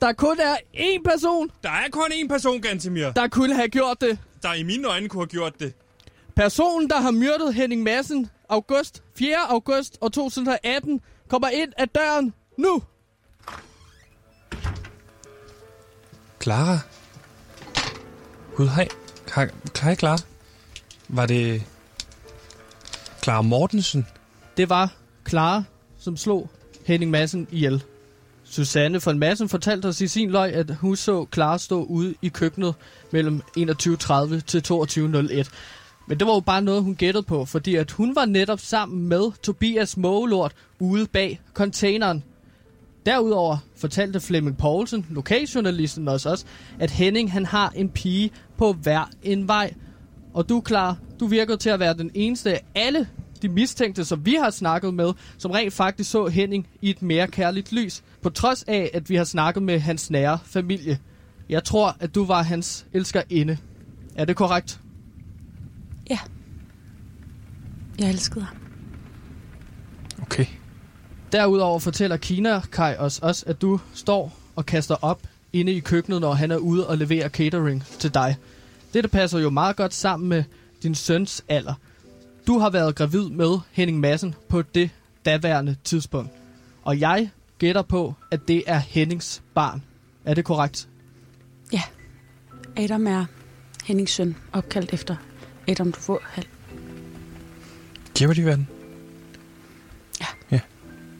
Der 0.00 0.12
kun 0.12 0.40
er 0.40 0.56
én 0.74 1.02
person. 1.04 1.50
Der 1.62 1.70
er 1.70 1.88
kun 1.90 2.12
én 2.12 2.28
person, 2.28 2.62
Gantemir. 2.62 3.12
Der 3.12 3.28
kunne 3.28 3.54
have 3.54 3.68
gjort 3.68 4.00
det. 4.00 4.18
Der 4.42 4.54
i 4.54 4.62
mine 4.62 4.88
øjne 4.88 5.08
kunne 5.08 5.22
have 5.22 5.26
gjort 5.28 5.60
det. 5.60 5.72
Personen, 6.36 6.90
der 6.90 7.00
har 7.00 7.10
myrdet 7.10 7.54
Henning 7.54 7.82
Madsen 7.82 8.30
august, 8.48 9.02
4. 9.18 9.36
august 9.48 9.98
og 10.00 10.12
2018, 10.12 11.00
kommer 11.28 11.48
ind 11.48 11.72
ad 11.76 11.86
døren 11.86 12.34
nu. 12.58 12.82
Clara? 16.42 16.78
Gud, 18.56 18.68
hej. 18.68 18.88
Hej, 19.34 19.94
Clara. 19.96 20.18
Var 21.08 21.26
det 21.26 21.62
Clara 23.22 23.42
Mortensen? 23.42 24.06
Det 24.56 24.68
var 24.68 24.92
Clara, 25.28 25.62
som 25.98 26.16
slog 26.16 26.50
Henning 26.86 27.10
Madsen 27.10 27.48
ihjel. 27.50 27.82
Susanne 28.44 29.00
von 29.04 29.18
Madsen 29.18 29.48
fortalte 29.48 29.86
os 29.86 30.00
i 30.00 30.08
sin 30.08 30.30
løg, 30.30 30.52
at 30.52 30.74
hun 30.76 30.96
så 30.96 31.26
Clara 31.34 31.58
stå 31.58 31.82
ude 31.82 32.14
i 32.22 32.28
køkkenet 32.28 32.74
mellem 33.10 33.42
21.30 33.58 34.40
til 34.40 34.62
22.01. 34.72 35.50
Men 36.06 36.18
det 36.18 36.26
var 36.26 36.34
jo 36.34 36.40
bare 36.40 36.62
noget, 36.62 36.82
hun 36.82 36.94
gættede 36.94 37.22
på, 37.22 37.44
fordi 37.44 37.74
at 37.74 37.90
hun 37.90 38.14
var 38.14 38.24
netop 38.24 38.60
sammen 38.60 39.08
med 39.08 39.32
Tobias 39.42 39.96
Mågelort 39.96 40.52
ude 40.78 41.06
bag 41.06 41.40
containeren. 41.54 42.24
Derudover 43.06 43.58
fortalte 43.76 44.20
Flemming 44.20 44.58
Poulsen, 44.58 45.06
lokaljournalisten 45.10 46.08
også, 46.08 46.30
også, 46.30 46.44
at 46.78 46.90
Henning 46.90 47.32
han 47.32 47.46
har 47.46 47.72
en 47.76 47.88
pige 47.88 48.30
på 48.58 48.72
hver 48.72 49.10
en 49.22 49.48
vej. 49.48 49.74
Og 50.34 50.48
du, 50.48 50.60
klar, 50.60 50.98
du 51.20 51.26
virker 51.26 51.56
til 51.56 51.70
at 51.70 51.80
være 51.80 51.94
den 51.94 52.10
eneste 52.14 52.52
af 52.52 52.64
alle 52.74 53.08
de 53.42 53.48
mistænkte, 53.48 54.04
som 54.04 54.26
vi 54.26 54.34
har 54.34 54.50
snakket 54.50 54.94
med, 54.94 55.12
som 55.38 55.50
rent 55.50 55.72
faktisk 55.72 56.10
så 56.10 56.26
Henning 56.26 56.66
i 56.82 56.90
et 56.90 57.02
mere 57.02 57.28
kærligt 57.28 57.72
lys, 57.72 58.02
på 58.22 58.30
trods 58.30 58.62
af, 58.62 58.90
at 58.94 59.10
vi 59.10 59.16
har 59.16 59.24
snakket 59.24 59.62
med 59.62 59.78
hans 59.78 60.10
nære 60.10 60.38
familie. 60.44 60.98
Jeg 61.48 61.64
tror, 61.64 61.96
at 62.00 62.14
du 62.14 62.24
var 62.24 62.42
hans 62.42 62.86
elskerinde. 62.92 63.58
Er 64.16 64.24
det 64.24 64.36
korrekt? 64.36 64.80
Ja. 66.10 66.18
Jeg 67.98 68.08
elskede 68.08 68.44
ham. 68.44 68.56
Okay. 70.22 70.46
Derudover 71.32 71.78
fortæller 71.78 72.16
Kina 72.16 72.60
Kai 72.60 72.96
os 72.96 73.18
også, 73.18 73.44
at 73.46 73.62
du 73.62 73.80
står 73.94 74.38
og 74.56 74.66
kaster 74.66 74.94
op 74.94 75.22
inde 75.52 75.72
i 75.72 75.80
køkkenet, 75.80 76.20
når 76.20 76.32
han 76.32 76.50
er 76.50 76.56
ude 76.56 76.88
og 76.88 76.98
leverer 76.98 77.28
catering 77.28 77.84
til 77.98 78.14
dig. 78.14 78.36
Dette 78.94 79.08
passer 79.08 79.38
jo 79.38 79.50
meget 79.50 79.76
godt 79.76 79.94
sammen 79.94 80.28
med 80.28 80.44
din 80.82 80.94
søns 80.94 81.44
alder. 81.48 81.74
Du 82.46 82.58
har 82.58 82.70
været 82.70 82.94
gravid 82.94 83.28
med 83.28 83.58
Henning 83.72 84.00
Madsen 84.00 84.34
på 84.48 84.62
det 84.62 84.90
daværende 85.24 85.76
tidspunkt. 85.84 86.30
Og 86.82 87.00
jeg 87.00 87.30
gætter 87.58 87.82
på, 87.82 88.14
at 88.30 88.48
det 88.48 88.62
er 88.66 88.78
Hennings 88.78 89.42
barn. 89.54 89.82
Er 90.24 90.34
det 90.34 90.44
korrekt? 90.44 90.88
Ja. 91.72 91.82
Adam 92.76 93.06
er 93.06 93.24
Hennings 93.84 94.12
søn, 94.12 94.36
opkaldt 94.52 94.92
efter 94.92 95.16
Adam 95.68 95.92
Dufour-hal. 95.92 96.46
Giver 98.14 98.32
de 98.32 98.44
verden? 98.44 98.68
Ja. 100.20 100.26
ja. 100.50 100.60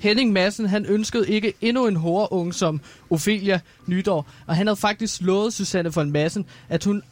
Henning 0.00 0.32
Madsen, 0.32 0.66
han 0.66 0.86
ønskede 0.86 1.28
ikke 1.28 1.52
endnu 1.60 1.86
en 1.86 1.96
unge 2.30 2.52
som 2.52 2.80
Ophelia 3.10 3.60
Nydår, 3.86 4.28
og 4.46 4.56
han 4.56 4.66
havde 4.66 4.76
faktisk 4.76 5.20
lovet 5.20 5.54
Susanne 5.54 5.92
von 5.94 6.10
Madsen, 6.10 6.46
at 6.68 6.84
hun 6.84 7.02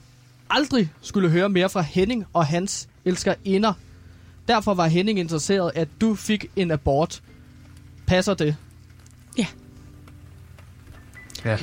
aldrig 0.50 0.92
skulle 1.00 1.30
høre 1.30 1.48
mere 1.48 1.68
fra 1.68 1.80
Henning 1.80 2.26
og 2.32 2.46
hans 2.46 2.88
elskerinder. 3.04 3.72
Derfor 4.48 4.74
var 4.74 4.86
Henning 4.86 5.18
interesseret, 5.18 5.72
at 5.74 5.88
du 6.00 6.14
fik 6.14 6.46
en 6.56 6.70
abort. 6.70 7.22
Passer 8.06 8.34
det? 8.34 8.56
Ja, 11.44 11.58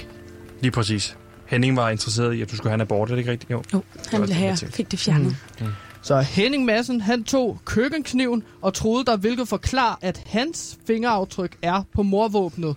lige 0.62 0.72
præcis. 0.72 1.18
Henning 1.50 1.76
var 1.76 1.90
interesseret 1.90 2.34
i, 2.34 2.42
at 2.42 2.52
du 2.52 2.56
skulle 2.56 2.70
have 2.70 2.76
en 2.76 2.82
abort, 2.82 3.10
er 3.10 3.16
det 3.16 3.20
ikke 3.20 3.32
rigtigt? 3.32 3.52
Jo. 3.52 3.64
Jo, 3.74 3.84
han 4.08 4.22
ville 4.22 4.36
det, 4.36 4.36
have, 4.36 4.58
fik 4.58 4.92
det 4.92 5.00
fjernet. 5.00 5.36
Mm. 5.60 5.68
Så 6.02 6.20
Henning 6.20 6.66
Madsen, 6.66 7.02
han 7.02 7.24
tog 7.24 7.60
køkkenkniven 7.66 8.44
og 8.62 8.74
troede 8.74 9.06
dig, 9.06 9.16
hvilket 9.16 9.48
forklarer, 9.48 9.96
at 10.02 10.24
hans 10.26 10.78
fingeraftryk 10.88 11.58
er 11.62 11.84
på 11.96 12.04
morvåbnet. 12.04 12.76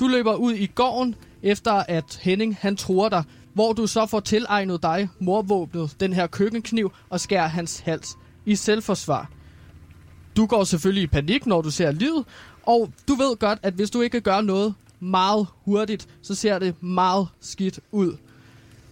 Du 0.00 0.08
løber 0.08 0.34
ud 0.34 0.52
i 0.52 0.66
gården, 0.66 1.14
efter 1.42 1.72
at 1.72 2.18
Henning 2.22 2.56
han 2.60 2.76
tror 2.76 3.08
dig, 3.08 3.24
hvor 3.52 3.72
du 3.72 3.86
så 3.86 4.06
får 4.06 4.20
tilegnet 4.20 4.82
dig 4.82 5.08
morvåbnet, 5.18 5.96
den 6.00 6.12
her 6.12 6.26
køkkenkniv, 6.26 6.92
og 7.10 7.20
skærer 7.20 7.48
hans 7.48 7.78
hals 7.78 8.16
i 8.46 8.56
selvforsvar. 8.56 9.30
Du 10.36 10.46
går 10.46 10.64
selvfølgelig 10.64 11.02
i 11.02 11.06
panik, 11.06 11.46
når 11.46 11.62
du 11.62 11.70
ser 11.70 11.90
livet, 11.90 12.24
og 12.62 12.90
du 13.08 13.14
ved 13.14 13.36
godt, 13.36 13.58
at 13.62 13.74
hvis 13.74 13.90
du 13.90 14.00
ikke 14.00 14.20
gør 14.20 14.40
noget 14.40 14.74
meget 15.00 15.46
hurtigt, 15.64 16.08
så 16.22 16.34
ser 16.34 16.58
det 16.58 16.82
meget 16.82 17.28
skidt 17.40 17.80
ud. 17.92 18.16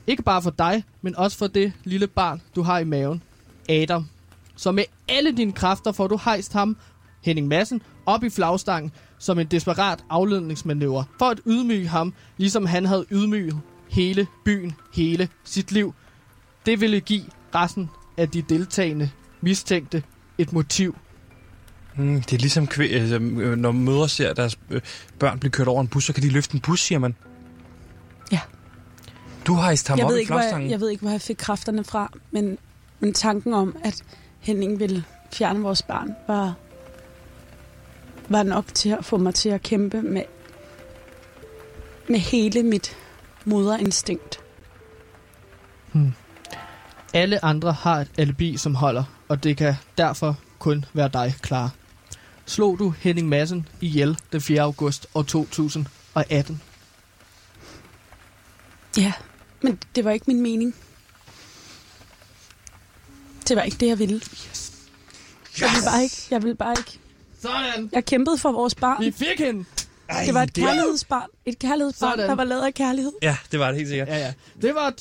Ikke 0.07 0.23
bare 0.23 0.43
for 0.43 0.51
dig, 0.51 0.85
men 1.03 1.17
også 1.17 1.39
for 1.39 1.47
det 1.47 1.73
lille 1.85 2.07
barn, 2.07 2.43
du 2.57 2.63
har 2.63 2.79
i 2.79 2.85
maven. 2.85 3.23
Adam. 3.69 4.09
Så 4.57 4.73
med 4.73 4.85
alle 5.09 5.33
dine 5.33 5.53
kræfter 5.53 5.93
får 5.93 6.07
du 6.07 6.19
hejst 6.25 6.53
ham, 6.53 6.77
Henning 7.23 7.49
Madsen, 7.49 7.83
op 8.07 8.25
i 8.25 8.31
flagstangen 8.31 8.93
som 9.19 9.39
en 9.39 9.47
desperat 9.47 10.05
afledningsmanøvre 10.11 11.05
for 11.19 11.25
at 11.25 11.41
ydmyge 11.47 11.89
ham, 11.89 12.15
ligesom 12.37 12.67
han 12.67 12.87
havde 12.87 13.07
ydmyget 13.11 13.61
hele 13.91 14.27
byen, 14.45 14.75
hele 14.95 15.29
sit 15.45 15.73
liv. 15.73 15.95
Det 16.67 16.81
ville 16.81 17.01
give 17.01 17.25
resten 17.55 17.91
af 18.17 18.29
de 18.29 18.43
deltagende 18.43 19.11
mistænkte 19.41 20.03
et 20.39 20.53
motiv. 20.53 20.97
Mm, 21.97 22.23
det 22.23 22.33
er 22.33 22.39
ligesom, 22.39 22.69
altså, 22.81 23.19
øh, 23.21 23.57
når 23.57 23.73
mødre 23.73 24.09
ser 24.09 24.35
deres 24.35 24.59
øh, 24.71 24.81
børn 25.19 25.39
blive 25.39 25.51
kørt 25.51 25.69
over 25.69 25.81
en 25.81 25.89
bus, 25.89 26.05
så 26.05 26.13
kan 26.13 26.23
de 26.23 26.29
løfte 26.31 26.55
en 26.55 26.61
bus, 26.61 26.81
siger 26.81 26.99
man. 26.99 27.15
Ja. 28.33 28.41
Du 29.47 29.55
har 29.55 29.63
hejst 29.63 29.89
ham 29.89 29.99
Jeg 29.99 30.05
op 30.05 30.11
ved, 30.11 30.17
i 30.17 30.21
ikke, 30.21 30.33
hvor 30.33 30.41
jeg, 30.41 30.71
jeg 30.71 30.81
ved 30.81 30.91
ikke, 30.91 31.03
hvor 31.03 31.11
jeg 31.11 31.21
fik 31.21 31.37
kræfterne 31.37 31.85
fra, 31.85 32.13
men, 32.31 32.59
men 33.01 33.13
tanken 33.13 33.55
om, 33.55 33.77
at 33.85 34.05
Henning 34.41 34.81
ville 34.81 35.05
fjerne 35.33 35.61
vores 35.61 35.83
barn, 35.83 36.17
var, 36.29 36.55
var 38.29 38.43
nok 38.43 38.65
til 38.75 38.89
at 38.89 39.05
få 39.05 39.17
mig 39.17 39.35
til 39.35 39.49
at 39.49 39.63
kæmpe 39.63 40.03
med, 40.03 40.23
med 42.09 42.19
hele 42.19 42.63
mit 42.63 42.97
moderinstinkt. 43.45 44.41
Alle 47.15 47.45
andre 47.45 47.73
har 47.73 47.97
et 48.01 48.11
alibi, 48.19 48.57
som 48.57 48.75
holder, 48.75 49.05
og 49.29 49.45
det 49.45 49.57
kan 49.57 49.75
derfor 49.99 50.37
kun 50.59 50.85
være 50.93 51.09
dig, 51.09 51.35
klar. 51.43 51.71
Slog 52.47 52.79
du 52.79 52.91
Henning 52.99 53.29
Madsen 53.29 53.69
ihjel 53.81 54.19
den 54.33 54.41
4. 54.41 54.61
august 54.63 55.07
år 55.15 55.23
2018? 55.23 56.61
Ja, 58.97 59.13
men 59.61 59.79
det 59.95 60.05
var 60.05 60.11
ikke 60.11 60.25
min 60.29 60.41
mening. 60.41 60.75
Det 63.49 63.57
var 63.57 63.63
ikke 63.63 63.77
det, 63.77 63.87
jeg 63.87 63.99
ville. 63.99 64.21
Jeg 65.61 65.69
ville 65.71 65.85
bare 65.85 66.03
ikke. 66.03 66.17
Jeg 66.31 66.43
ville 66.43 66.55
bare 66.57 66.75
ikke. 66.79 66.99
Sådan! 67.43 67.89
Jeg 67.93 68.05
kæmpede 68.05 68.39
for 68.39 68.53
vores 68.53 68.75
barn. 68.75 69.05
Vi 69.05 69.11
fik 69.13 69.39
hende! 69.39 69.65
Ej, 70.09 70.25
Det 70.25 70.35
var 70.35 70.43
et 70.43 70.57
det- 70.57 70.65
kærlighedsbarn. 70.65 71.29
Et 71.47 71.59
kærlighedsbarn, 71.59 72.13
Sådan. 72.13 72.29
der 72.29 72.35
var 72.35 72.45
lavet 72.45 72.63
af 72.63 72.75
kærlighed. 72.75 73.13
Ja, 73.23 73.37
det 73.53 73.61
var 73.61 73.67
det 73.69 73.77
helt 73.77 73.89
sikkert. 73.89 74.09
Ja, 74.09 74.17
ja. 74.19 74.33
Det 74.63 74.75
var... 74.75 74.95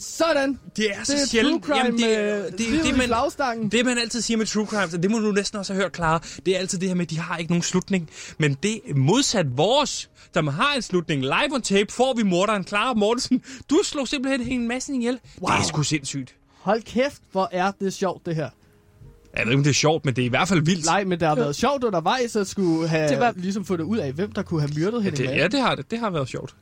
Sådan! 0.00 0.58
Det 0.76 0.90
er 0.90 1.04
så 1.04 1.12
Det 1.12 1.22
er 1.22 1.26
sjældent. 1.26 1.64
true 1.64 1.74
crime 1.74 1.84
Jamen, 1.86 2.00
det, 2.00 2.08
med 2.08 2.44
det, 2.44 2.58
det, 2.58 2.84
det, 2.84 2.96
man, 3.58 3.70
det, 3.70 3.84
man 3.86 3.98
altid 3.98 4.20
siger 4.20 4.38
med 4.38 4.46
true 4.46 4.66
crime, 4.66 5.02
det 5.02 5.10
må 5.10 5.18
du 5.18 5.32
næsten 5.32 5.58
også 5.58 5.72
have 5.72 5.82
hørt, 5.82 5.94
Clara, 5.94 6.22
det 6.46 6.54
er 6.54 6.58
altid 6.58 6.78
det 6.78 6.88
her 6.88 6.94
med, 6.94 7.02
at 7.06 7.10
de 7.10 7.18
har 7.18 7.36
ikke 7.36 7.50
nogen 7.52 7.62
slutning. 7.62 8.10
Men 8.38 8.54
det 8.62 8.74
er 8.90 8.94
modsat 8.94 9.56
vores, 9.56 10.10
som 10.34 10.46
har 10.48 10.74
en 10.76 10.82
slutning. 10.82 11.22
Live 11.22 11.52
on 11.54 11.62
tape 11.62 11.92
får 11.92 12.14
vi 12.16 12.22
morderen 12.22 12.64
Clara 12.64 12.94
Mortensen. 12.94 13.42
Du 13.70 13.80
slog 13.84 14.08
simpelthen 14.08 14.60
en 14.60 14.68
masse 14.68 14.92
ihjel. 14.94 15.18
Wow. 15.40 15.50
Det 15.50 15.62
er 15.62 15.66
sgu 15.68 15.82
sindssygt. 15.82 16.34
Hold 16.60 16.82
kæft, 16.82 17.22
hvor 17.32 17.48
er 17.52 17.72
det 17.80 17.92
sjovt, 17.94 18.26
det 18.26 18.34
her. 18.34 18.48
Jeg 19.36 19.46
ved 19.46 19.52
ikke, 19.52 19.58
om 19.58 19.62
det 19.64 19.70
er 19.70 19.74
sjovt, 19.74 20.04
men 20.04 20.16
det 20.16 20.22
er 20.22 20.26
i 20.26 20.28
hvert 20.28 20.48
fald 20.48 20.60
vildt. 20.62 20.84
Nej, 20.86 21.04
men 21.04 21.20
det 21.20 21.28
har 21.28 21.34
været 21.34 21.56
sjovt 21.56 21.84
undervejs 21.84 22.36
at 22.36 22.46
skulle 22.46 22.88
have 22.88 23.02
Det 23.02 23.10
det 23.10 23.18
var- 23.20 23.32
ligesom 23.36 23.64
fundet 23.64 23.84
ud 23.84 23.98
af, 23.98 24.12
hvem 24.12 24.32
der 24.32 24.42
kunne 24.42 24.60
have 24.60 24.70
myrdet 24.76 25.02
Henning 25.02 25.16
det, 25.16 25.24
Madsen. 25.26 25.38
ja, 25.40 25.48
det 25.48 25.60
har 25.60 25.74
det. 25.74 25.90
Det 25.90 25.98
har 25.98 26.10
været 26.10 26.28
sjovt. 26.28 26.54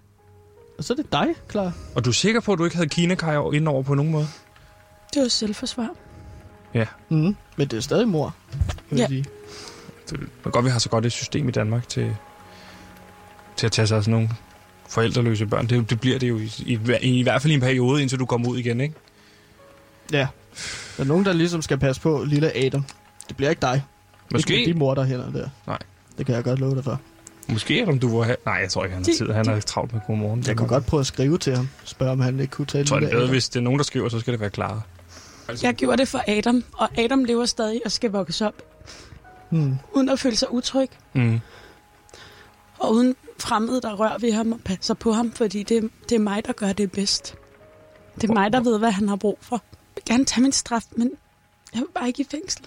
Og 0.78 0.84
så 0.84 0.92
er 0.92 0.96
det 0.96 1.12
dig, 1.12 1.26
klar. 1.48 1.72
Og 1.94 2.04
du 2.04 2.10
er 2.10 2.14
sikker 2.14 2.40
på, 2.40 2.52
at 2.52 2.58
du 2.58 2.64
ikke 2.64 2.76
havde 2.76 2.88
Kina 2.88 3.14
Kaj 3.14 3.50
ind 3.50 3.68
over 3.68 3.82
på 3.82 3.94
nogen 3.94 4.12
måde? 4.12 4.28
Det 5.14 5.22
var 5.22 5.28
selvforsvar. 5.28 5.88
Ja. 6.74 6.84
Mm. 7.08 7.36
Men 7.56 7.68
det 7.68 7.72
er 7.72 7.80
stadig 7.80 8.08
mor. 8.08 8.34
vil 8.90 8.98
jeg 8.98 9.10
Ja. 9.10 9.14
sige. 9.14 9.24
Det 10.10 10.20
er 10.44 10.50
godt, 10.50 10.64
vi 10.64 10.70
har 10.70 10.78
så 10.78 10.88
godt 10.88 11.06
et 11.06 11.12
system 11.12 11.48
i 11.48 11.50
Danmark 11.52 11.88
til, 11.88 12.16
til 13.56 13.66
at 13.66 13.72
tage 13.72 13.86
sig 13.86 13.96
af 13.96 14.02
sådan 14.04 14.12
nogle 14.12 14.30
forældreløse 14.88 15.46
børn. 15.46 15.66
Det, 15.66 15.90
det 15.90 16.00
bliver 16.00 16.18
det 16.18 16.28
jo 16.28 16.38
i, 16.38 16.52
i, 16.66 16.78
i, 17.02 17.18
i 17.18 17.22
hvert 17.22 17.42
fald 17.42 17.50
i 17.50 17.54
en 17.54 17.60
periode, 17.60 18.00
indtil 18.02 18.18
du 18.18 18.26
kommer 18.26 18.48
ud 18.48 18.58
igen, 18.58 18.80
ikke? 18.80 18.94
Ja. 20.12 20.26
Der 20.96 21.02
er 21.02 21.06
nogen, 21.06 21.24
der 21.24 21.32
ligesom 21.32 21.62
skal 21.62 21.78
passe 21.78 22.02
på 22.02 22.24
lille 22.26 22.56
Adam. 22.56 22.84
Det 23.28 23.36
bliver 23.36 23.50
ikke 23.50 23.60
dig. 23.60 23.84
Måske, 24.32 24.56
Ikke 24.56 24.66
med 24.68 24.74
de 24.74 24.78
morder 24.78 25.04
hænder 25.04 25.30
der. 25.30 25.48
Nej. 25.66 25.78
Det 26.18 26.26
kan 26.26 26.34
jeg 26.34 26.44
godt 26.44 26.58
love 26.60 26.74
dig 26.74 26.84
for. 26.84 27.00
Måske 27.48 27.84
om 27.88 27.98
du 27.98 28.16
var 28.18 28.24
have... 28.24 28.36
Nej, 28.46 28.54
jeg 28.54 28.70
tror 28.70 28.84
ikke, 28.84 28.94
han 28.96 29.04
har 29.04 29.12
tid. 29.12 29.30
Han 29.30 29.48
er 29.48 29.60
travlt 29.60 29.92
med 29.92 30.00
godmorgen. 30.06 30.44
Jeg 30.46 30.56
kunne 30.56 30.68
godt 30.68 30.86
prøve 30.86 31.00
at 31.00 31.06
skrive 31.06 31.38
til 31.38 31.56
ham. 31.56 31.68
Spørge, 31.84 32.12
om 32.12 32.20
han 32.20 32.40
ikke 32.40 32.50
kunne 32.50 32.66
tage 32.66 32.78
Jeg 32.80 32.86
tror, 32.86 32.96
det 32.96 33.02
lille 33.02 33.10
er 33.12 33.16
bedre, 33.16 33.22
Adam. 33.24 33.30
hvis 33.34 33.48
det 33.48 33.56
er 33.58 33.62
nogen, 33.62 33.78
der 33.78 33.84
skriver, 33.84 34.08
så 34.08 34.20
skal 34.20 34.32
det 34.32 34.40
være 34.40 34.50
klare. 34.50 34.82
Jeg 35.62 35.74
gjorde 35.74 35.96
det 35.96 36.08
for 36.08 36.20
Adam, 36.28 36.64
og 36.76 36.88
Adam 36.98 37.24
lever 37.24 37.44
stadig 37.46 37.80
og 37.84 37.92
skal 37.92 38.10
vokse 38.10 38.46
op, 38.46 38.54
Hmm. 39.50 39.74
uden 39.94 40.08
at 40.08 40.18
føle 40.18 40.36
sig 40.36 40.52
utryg, 40.52 40.88
Mm. 41.14 41.40
og 42.78 42.94
uden 42.94 43.16
fremmede, 43.38 43.80
der 43.80 43.94
rører 43.94 44.18
ved 44.18 44.32
ham 44.32 44.52
og 44.52 44.60
passer 44.64 44.94
på 44.94 45.12
ham, 45.12 45.32
fordi 45.32 45.62
det, 45.62 45.90
det 46.08 46.14
er 46.14 46.18
mig, 46.18 46.46
der 46.46 46.52
gør 46.52 46.72
det 46.72 46.92
bedst. 46.92 47.34
Det 48.20 48.30
er 48.30 48.34
mig, 48.34 48.52
der 48.52 48.60
ved, 48.60 48.78
hvad 48.78 48.90
han 48.90 49.08
har 49.08 49.16
brug 49.16 49.38
for. 49.40 49.56
Jeg 49.56 50.02
vil 50.06 50.14
gerne 50.14 50.24
tage 50.24 50.42
min 50.42 50.52
straf, 50.52 50.82
men 50.96 51.10
jeg 51.74 51.80
vil 51.80 51.86
bare 51.94 52.06
ikke 52.08 52.20
i 52.22 52.26
fængsel. 52.30 52.66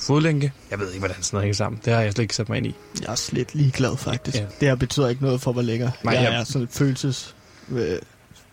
Fodlænke. 0.00 0.52
Jeg 0.70 0.78
ved 0.78 0.88
ikke, 0.88 0.98
hvordan 0.98 1.22
sådan 1.22 1.36
noget 1.36 1.44
hænger 1.44 1.54
sammen. 1.54 1.80
Det 1.84 1.92
har 1.92 2.00
jeg 2.00 2.12
slet 2.12 2.22
ikke 2.22 2.34
sat 2.36 2.48
mig 2.48 2.56
ind 2.58 2.66
i. 2.66 2.74
Jeg 3.02 3.10
er 3.10 3.14
slet 3.14 3.54
ligeglad, 3.54 3.96
faktisk. 3.96 4.36
Ja. 4.36 4.42
Ja. 4.42 4.48
Det 4.60 4.68
her 4.68 4.74
betyder 4.74 5.08
ikke 5.08 5.22
noget 5.22 5.40
for 5.40 5.52
mig 5.52 5.64
længere. 5.64 5.90
Nej, 6.04 6.14
jeg 6.14 6.22
jeg- 6.22 6.40
er 6.40 6.44
sådan 6.44 6.68
følelses, 6.68 7.36
øh, 7.72 7.98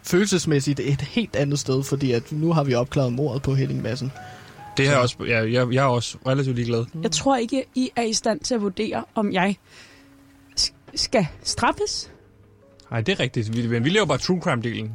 følelsesmæssigt 0.03 0.79
et 0.79 1.01
helt 1.01 1.35
andet 1.35 1.59
sted, 1.59 1.83
fordi 1.83 2.11
at 2.11 2.31
nu 2.31 2.53
har 2.53 2.63
vi 2.63 2.73
opklaret 2.73 3.13
mordet 3.13 3.41
på 3.41 3.55
Henning 3.55 3.81
Madsen. 3.81 4.11
Det 4.77 4.85
har 4.85 4.93
jeg 4.93 5.01
også... 5.01 5.15
Jeg, 5.27 5.51
jeg, 5.53 5.73
jeg 5.73 5.81
er 5.83 5.87
også 5.87 6.17
relativt 6.27 6.55
ligeglad. 6.55 6.85
Jeg 7.03 7.11
tror 7.11 7.37
ikke, 7.37 7.63
I 7.75 7.89
er 7.95 8.01
i 8.03 8.13
stand 8.13 8.39
til 8.39 8.55
at 8.55 8.61
vurdere, 8.61 9.03
om 9.15 9.31
jeg 9.31 9.55
skal 10.95 11.27
straffes. 11.43 12.11
Nej, 12.91 13.01
det 13.01 13.11
er 13.11 13.19
rigtigt. 13.19 13.55
Vi, 13.57 13.67
men 13.67 13.83
vi 13.85 13.89
laver 13.89 14.05
bare 14.05 14.17
true 14.17 14.41
crime-delen. 14.47 14.89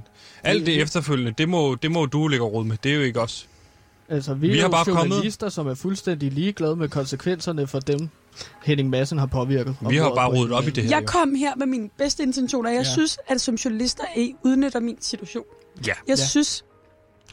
Alt 0.45 0.67
det 0.67 0.81
efterfølgende, 0.83 1.35
det 1.39 1.49
må, 1.49 1.75
det 1.75 1.91
må 1.91 2.07
du 2.07 2.29
lægge 2.29 2.45
råd 2.45 2.65
med. 2.65 2.77
Det 2.83 2.93
er 2.93 2.97
jo 2.97 3.03
ikke 3.03 3.21
os. 3.21 3.49
Altså, 4.13 4.35
vi, 4.35 4.49
Vi 4.49 4.53
er 4.53 4.57
har 4.61 4.69
jo 4.69 4.71
bare 4.71 4.85
kommet- 4.85 5.11
journalister, 5.11 5.49
som 5.49 5.67
er 5.67 5.75
fuldstændig 5.75 6.33
ligeglade 6.33 6.77
med 6.77 6.89
konsekvenserne 6.89 7.67
for 7.67 7.79
dem, 7.81 8.09
Henning 8.65 8.91
Madsen 8.91 9.19
har 9.19 9.27
påvirket. 9.27 9.77
Vi 9.89 9.97
har 9.97 10.15
bare 10.15 10.29
rodet 10.29 10.53
op 10.53 10.65
i 10.67 10.71
det 10.71 10.85
her. 10.85 10.91
Jeg 10.99 11.07
kom 11.07 11.35
her 11.35 11.55
med 11.57 11.67
mine 11.67 11.89
bedste 11.99 12.23
intentioner. 12.23 12.71
Jeg 12.71 12.79
Ja. 12.83 12.93
synes, 12.93 13.19
at 13.29 13.41
som 13.41 13.55
journalister, 13.55 14.05
I 14.17 14.35
udnytter 14.45 14.81
min 14.81 14.97
situation. 15.01 15.45
Ja. 15.87 15.93
Jeg 16.09 16.19
Ja. 16.19 16.25
synes, 16.27 16.65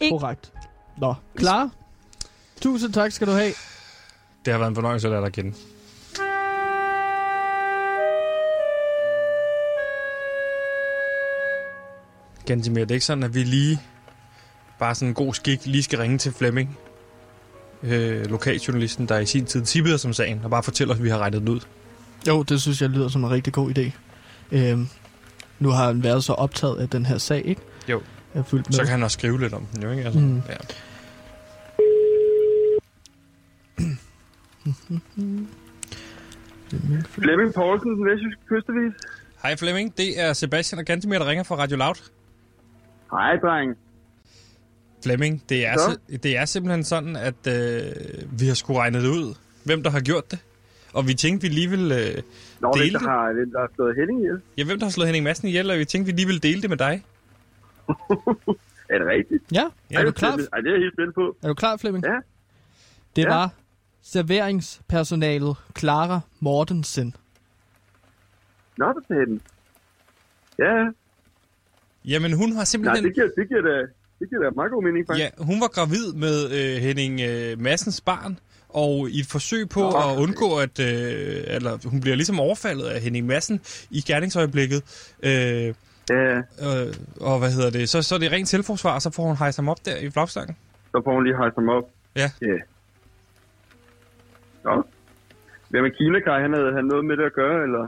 ikke- 0.02 0.20
Korrekt. 0.20 0.52
Nå, 0.98 1.14
klar? 1.36 1.70
Tusind 2.62 2.94
tak 2.94 3.12
skal 3.12 3.28
du 3.28 3.32
have. 3.32 3.54
Det 4.46 4.54
har 4.54 4.58
været 4.58 4.70
en 4.70 4.76
fornøjelse 4.76 5.08
at 5.08 5.12
lade 5.12 5.24
dig 5.26 5.34
kende. 5.34 5.54
Gantimir, 12.46 12.80
det 12.82 12.92
er 12.92 12.96
ikke 12.96 13.06
sådan, 13.06 13.24
at 13.24 13.34
vi 13.36 13.44
lige, 13.44 13.80
bare 14.80 14.96
sådan 14.96 15.08
en 15.08 15.14
god 15.14 15.34
skik, 15.34 15.66
lige 15.66 15.84
skal 15.84 16.00
ringe 16.00 16.18
til 16.18 16.32
Flemming, 16.34 16.78
øh, 17.84 18.26
lokaljournalisten, 18.26 19.06
der 19.08 19.20
i 19.20 19.26
sin 19.26 19.46
tid 19.46 19.62
tippede 19.66 19.96
os 19.96 20.06
om 20.06 20.14
sagen, 20.14 20.42
og 20.44 20.50
bare 20.50 20.64
fortælle 20.64 20.94
os, 20.94 21.00
at 21.00 21.04
vi 21.04 21.10
har 21.10 21.18
regnet 21.18 21.42
den 21.42 21.50
ud. 21.50 21.60
Jo, 22.28 22.44
det 22.44 22.62
synes 22.62 22.82
jeg 22.82 22.90
lyder 22.90 23.08
som 23.08 23.24
en 23.24 23.30
rigtig 23.32 23.54
god 23.54 23.78
idé. 23.78 23.92
Øhm, 24.52 24.88
nu 25.60 25.70
har 25.70 25.86
han 25.88 26.04
været 26.04 26.24
så 26.24 26.34
optaget 26.34 26.78
af 26.78 26.90
den 26.90 27.06
her 27.06 27.18
sag, 27.18 27.46
ikke? 27.46 27.62
Jo. 27.90 28.02
Jeg 28.34 28.40
er 28.40 28.44
fuldt 28.44 28.68
med. 28.70 28.74
Så 28.74 28.82
kan 28.82 28.92
han 28.92 29.04
også 29.04 29.16
skrive 29.16 29.40
lidt 29.40 29.54
om 29.54 29.66
den, 29.74 29.84
jo 29.84 29.92
ikke? 29.92 30.04
Altså, 30.04 30.20
Mm. 30.20 30.42
ja. 30.50 30.56
Flemming 37.18 37.54
Poulsen, 37.54 37.90
den 37.98 38.06
vestjyske 38.06 38.42
kystevis. 38.50 38.94
Hej 39.44 39.56
Flemming, 39.56 39.98
det 39.98 40.20
er 40.22 40.34
Sebastian 40.34 40.80
og 40.80 40.86
Gantimir, 40.86 41.20
der 41.20 41.26
ringer 41.28 41.44
fra 41.44 41.56
Radio 41.56 41.78
Loud. 41.78 41.96
Hej, 43.12 43.36
dreng. 43.36 43.76
Flemming, 45.04 45.44
det 45.50 45.66
er, 45.68 45.76
det 46.24 46.38
er 46.38 46.46
simpelthen 46.46 46.84
sådan, 46.84 47.16
at 47.16 47.48
øh, 47.48 47.92
vi 48.40 48.48
har 48.48 48.54
sgu 48.54 48.74
regnet 48.74 49.04
det 49.04 49.10
ud, 49.10 49.36
hvem 49.64 49.84
der 49.84 49.90
har 49.90 50.00
gjort 50.00 50.32
det. 50.32 50.40
Og 50.94 51.08
vi 51.08 51.14
tænkte, 51.14 51.48
vi 51.48 51.54
lige 51.54 51.70
ville 51.70 51.96
øh, 51.96 52.22
Nå, 52.60 52.72
dele 52.74 52.84
hvem 52.84 52.92
der 52.92 53.00
det. 53.00 53.08
har, 53.10 53.34
hvem 53.34 53.52
der 53.52 53.60
har 53.60 53.70
slået 53.76 53.96
Henning 53.96 54.20
ihjel? 54.20 54.42
Ja, 54.58 54.64
hvem 54.64 54.80
der 54.80 54.86
har 54.86 54.92
slået 54.92 55.08
Henning 55.08 55.24
Madsen 55.24 55.48
ihjel, 55.48 55.72
og 55.72 55.78
vi 55.78 55.86
tænkte, 55.86 56.12
vi 56.12 56.18
lige 56.18 56.26
ville 56.26 56.40
dele 56.40 56.62
det 56.62 56.70
med 56.70 56.78
dig. 56.78 57.04
Er 58.90 58.98
det 58.98 59.08
rigtigt? 59.08 59.44
Ja, 59.52 59.64
Ja, 59.92 59.98
er 60.00 60.02
du 60.02 60.08
det 60.08 60.16
klar? 60.16 60.30
Ej, 60.32 60.60
det 60.60 60.68
er 60.68 60.72
jeg 60.74 60.80
helt 60.80 60.94
spændt 60.96 61.16
på. 61.16 61.38
Er 61.44 61.48
du 61.48 61.54
klar, 61.54 61.78
Flemming? 61.78 62.06
Ja. 62.06 62.16
Det 63.16 63.24
Ja. 63.24 63.30
var 63.30 63.50
serveringspersonalet 64.02 65.56
Clara 65.78 66.20
Mortensen, 66.40 67.16
Nå, 68.78 68.86
for 68.86 69.02
fanden. 69.16 69.42
Ja, 70.60 70.76
ja. 70.76 70.90
Jamen, 72.06 72.34
hun 72.34 72.50
har 72.50 72.56
Nej, 72.56 72.66
simpelthen... 72.66 73.04
det 73.06 73.14
giver, 73.16 73.30
det 73.38 73.48
giver 73.48 73.62
da, 73.62 73.88
det 74.20 74.30
giver 74.30 74.44
da 74.44 74.50
meget 74.56 74.72
god 74.72 74.84
mening, 74.84 75.08
faktisk. 75.08 75.24
Ja, 75.40 75.44
hun 75.44 75.62
var 75.62 75.68
gravid 75.68 76.14
med 76.14 76.36
øh, 76.58 76.82
Henning 76.82 77.22
øh, 77.22 77.60
Massens 77.62 78.02
barn, 78.02 78.40
og 78.70 79.10
i 79.10 79.20
et 79.20 79.26
forsøg 79.32 79.70
på 79.70 79.80
Nå. 79.80 79.88
at 79.88 80.18
undgå, 80.24 80.58
at 80.66 80.80
øh, 80.80 81.56
eller, 81.56 81.90
hun 81.90 82.02
bliver 82.02 82.16
ligesom 82.16 82.40
overfaldet 82.40 82.86
af 82.86 83.02
Henning 83.02 83.26
Madsen 83.26 83.62
i 83.92 84.02
gerningsøjeblikket, 84.02 84.82
øh, 85.24 85.74
Ja, 86.10 86.38
øh, 86.38 86.94
og 87.22 87.40
hvad 87.40 87.52
hedder 87.52 87.70
det, 87.70 87.90
så, 87.90 88.02
så 88.02 88.16
er 88.16 88.20
det 88.20 88.32
rent 88.32 88.48
selvforsvar, 88.48 88.94
og 88.96 89.02
så 89.02 89.12
får 89.12 89.24
hun 89.24 89.38
hejst 89.38 89.58
ham 89.58 89.70
op 89.70 89.86
der 89.86 89.98
i 89.98 90.10
flagstangen. 90.10 90.56
så 90.92 91.02
får 91.06 91.14
hun 91.14 91.24
lige 91.24 91.38
hejst 91.38 91.56
ham 91.56 91.70
op. 91.70 91.84
Ja. 92.16 92.30
Ja. 92.42 92.58
Nå. 94.64 94.84
Hvad 95.70 95.82
med 95.82 95.92
Kina, 95.92 96.20
Kai? 96.20 96.42
Han 96.42 96.54
havde 96.54 96.74
han 96.74 96.86
noget 96.86 97.06
med 97.06 97.18
det 97.18 97.24
at 97.24 97.34
gøre, 97.34 97.64
eller? 97.64 97.88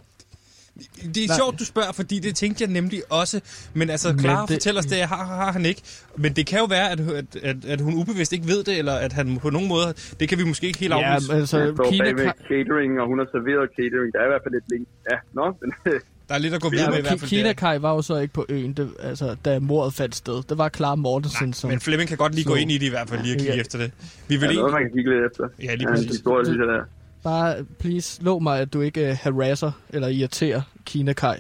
Det 1.16 1.24
er 1.24 1.28
Nej. 1.28 1.38
sjovt, 1.38 1.60
du 1.60 1.66
spørger, 1.66 1.92
fordi 1.92 2.20
det 2.20 2.36
tænkte 2.36 2.64
jeg 2.64 2.72
nemlig 2.72 3.02
også. 3.10 3.42
Men 3.74 3.90
altså, 3.90 4.16
Clara 4.20 4.42
det- 4.46 4.50
fortæller 4.56 4.80
os 4.82 4.86
det, 4.86 4.98
har, 4.98 5.26
har 5.26 5.52
han 5.52 5.66
ikke. 5.66 5.82
Men 6.18 6.34
det 6.34 6.46
kan 6.46 6.60
jo 6.60 6.66
være, 6.66 6.92
at, 6.92 7.00
at, 7.00 7.26
at, 7.44 7.66
at 7.66 7.82
hun 7.82 7.94
ubevidst 7.94 8.34
ikke 8.34 8.48
ved 8.48 8.64
det, 8.64 8.78
eller 8.78 8.94
at 8.94 9.14
han 9.14 9.38
på 9.42 9.50
nogen 9.50 9.68
måde... 9.68 9.94
Det 10.20 10.30
kan 10.30 10.38
vi 10.38 10.44
måske 10.44 10.68
ikke 10.68 10.80
helt 10.80 10.94
Ja, 10.94 11.02
afvise. 11.16 11.34
altså, 11.34 11.60
Han 11.60 11.76
står 11.76 11.92
Kina, 11.92 12.04
bag 12.04 12.16
med 12.16 12.26
Kai- 12.26 12.48
catering, 12.48 13.00
og 13.02 13.08
hun 13.08 13.20
har 13.20 13.26
serveret 13.32 13.70
catering. 13.78 14.14
Der 14.14 14.20
er 14.20 14.26
i 14.26 14.32
hvert 14.34 14.42
fald 14.46 14.54
lidt 14.54 14.64
link. 14.72 14.88
Ja, 15.12 15.18
nå, 15.34 15.46
men 15.62 15.72
Der 16.30 16.36
er 16.38 16.42
lidt 16.42 16.54
at 16.54 16.62
gå 16.62 16.70
videre 16.70 16.84
Ja, 16.86 16.90
med 16.90 16.98
i 16.98 17.02
hvert 17.02 17.20
fald. 17.20 17.30
Kina. 17.30 17.54
Kai 17.54 17.82
var 17.82 17.94
jo 17.96 18.02
så 18.02 18.18
ikke 18.18 18.34
på 18.34 18.46
øen, 18.50 18.74
det, 18.74 18.90
altså, 19.00 19.36
da 19.46 19.60
mordet 19.60 19.94
fandt 19.94 20.16
sted. 20.16 20.44
Det 20.50 20.58
var 20.58 20.70
Clara 20.70 20.96
Mortensen, 20.96 21.54
som... 21.54 21.70
Men 21.70 21.80
Flemming 21.80 22.08
kan 22.08 22.18
godt 22.18 22.36
lige 22.36 22.46
gå 22.46 22.54
Så- 22.56 22.60
ind 22.62 22.72
i 22.72 22.78
det 22.78 22.86
i 22.86 22.90
hvert 22.90 23.10
fald, 23.10 23.22
lige 23.22 23.34
at 23.34 23.40
kigge 23.40 23.54
Ja. 23.54 23.60
efter 23.62 23.78
det. 23.78 23.92
Vi 24.28 24.36
vil 24.36 24.42
der 24.42 24.50
er 24.50 24.54
noget, 24.54 24.74
man 24.74 24.82
kan 24.84 24.92
kigge 24.92 25.10
lidt 25.14 25.26
efter. 25.32 25.44
Ja, 25.60 25.64
lige 25.64 25.70
Ja, 25.76 25.82
en 25.84 25.88
præcis. 25.94 26.08
historie, 26.12 26.46
synes 26.46 26.60
jeg, 26.60 26.68
der. 26.68 26.84
Bare, 27.24 27.66
please, 27.80 28.24
lov 28.24 28.42
mig, 28.44 28.60
at 28.60 28.74
du 28.74 28.82
ikke 28.82 29.10
uh, 29.10 29.16
harasser 29.22 29.72
eller 29.90 30.08
irriterer 30.08 30.62
Kina 30.86 31.14
Kai 31.14 31.36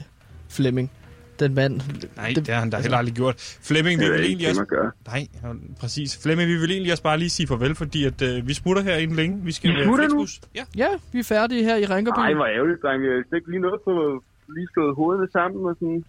Flemming. 0.50 0.92
Den 1.40 1.54
mand... 1.54 1.82
Nej, 2.16 2.34
det 2.36 2.48
har 2.48 2.60
han 2.60 2.70
da 2.70 2.78
heller 2.80 2.98
aldrig 2.98 3.16
gjort. 3.16 3.36
Flemming, 3.62 4.00
vi 4.00 4.06
Det 4.06 4.12
er 4.14 4.18
vil 4.18 4.30
ikke 4.30 4.46
egentlig 4.46 4.70
det, 4.70 4.80
også... 4.80 4.92
Nej, 5.08 5.28
præcis. 5.80 6.18
Flemming, 6.24 6.50
vi 6.50 6.56
vil 6.58 6.72
egentlig 6.72 6.92
også 6.92 7.04
bare 7.04 7.18
lige 7.18 7.30
sige 7.30 7.48
farvel, 7.48 7.76
fordi 7.76 8.06
at, 8.06 8.22
øh, 8.22 8.48
vi 8.48 8.54
smutter 8.54 8.84
her 8.84 8.96
inden 8.96 9.16
længe. 9.16 9.42
Vi 9.44 9.52
skal 9.52 9.70
I 9.70 9.74
med 9.74 9.84
smutter 9.84 10.08
nu? 10.08 10.28
Ja. 10.56 10.64
Ja, 10.78 10.88
vi 11.12 11.20
er 11.20 11.24
færdige 11.24 11.64
her 11.64 11.76
i 11.76 11.86
Ringerby. 11.86 12.20
Ej, 12.20 12.34
hvor 12.34 12.46
ærgerligt, 12.46 12.82
dreng. 12.82 13.04
Jeg 13.04 13.12
har 13.30 13.36
ikke 13.36 13.50
lige 13.52 13.62
noget 13.62 13.80
på 13.84 14.24
lige 14.56 14.68
slået 14.74 14.96
hovederne 14.96 15.28
sammen 15.32 15.66
og 15.66 15.76
sådan. 15.80 16.04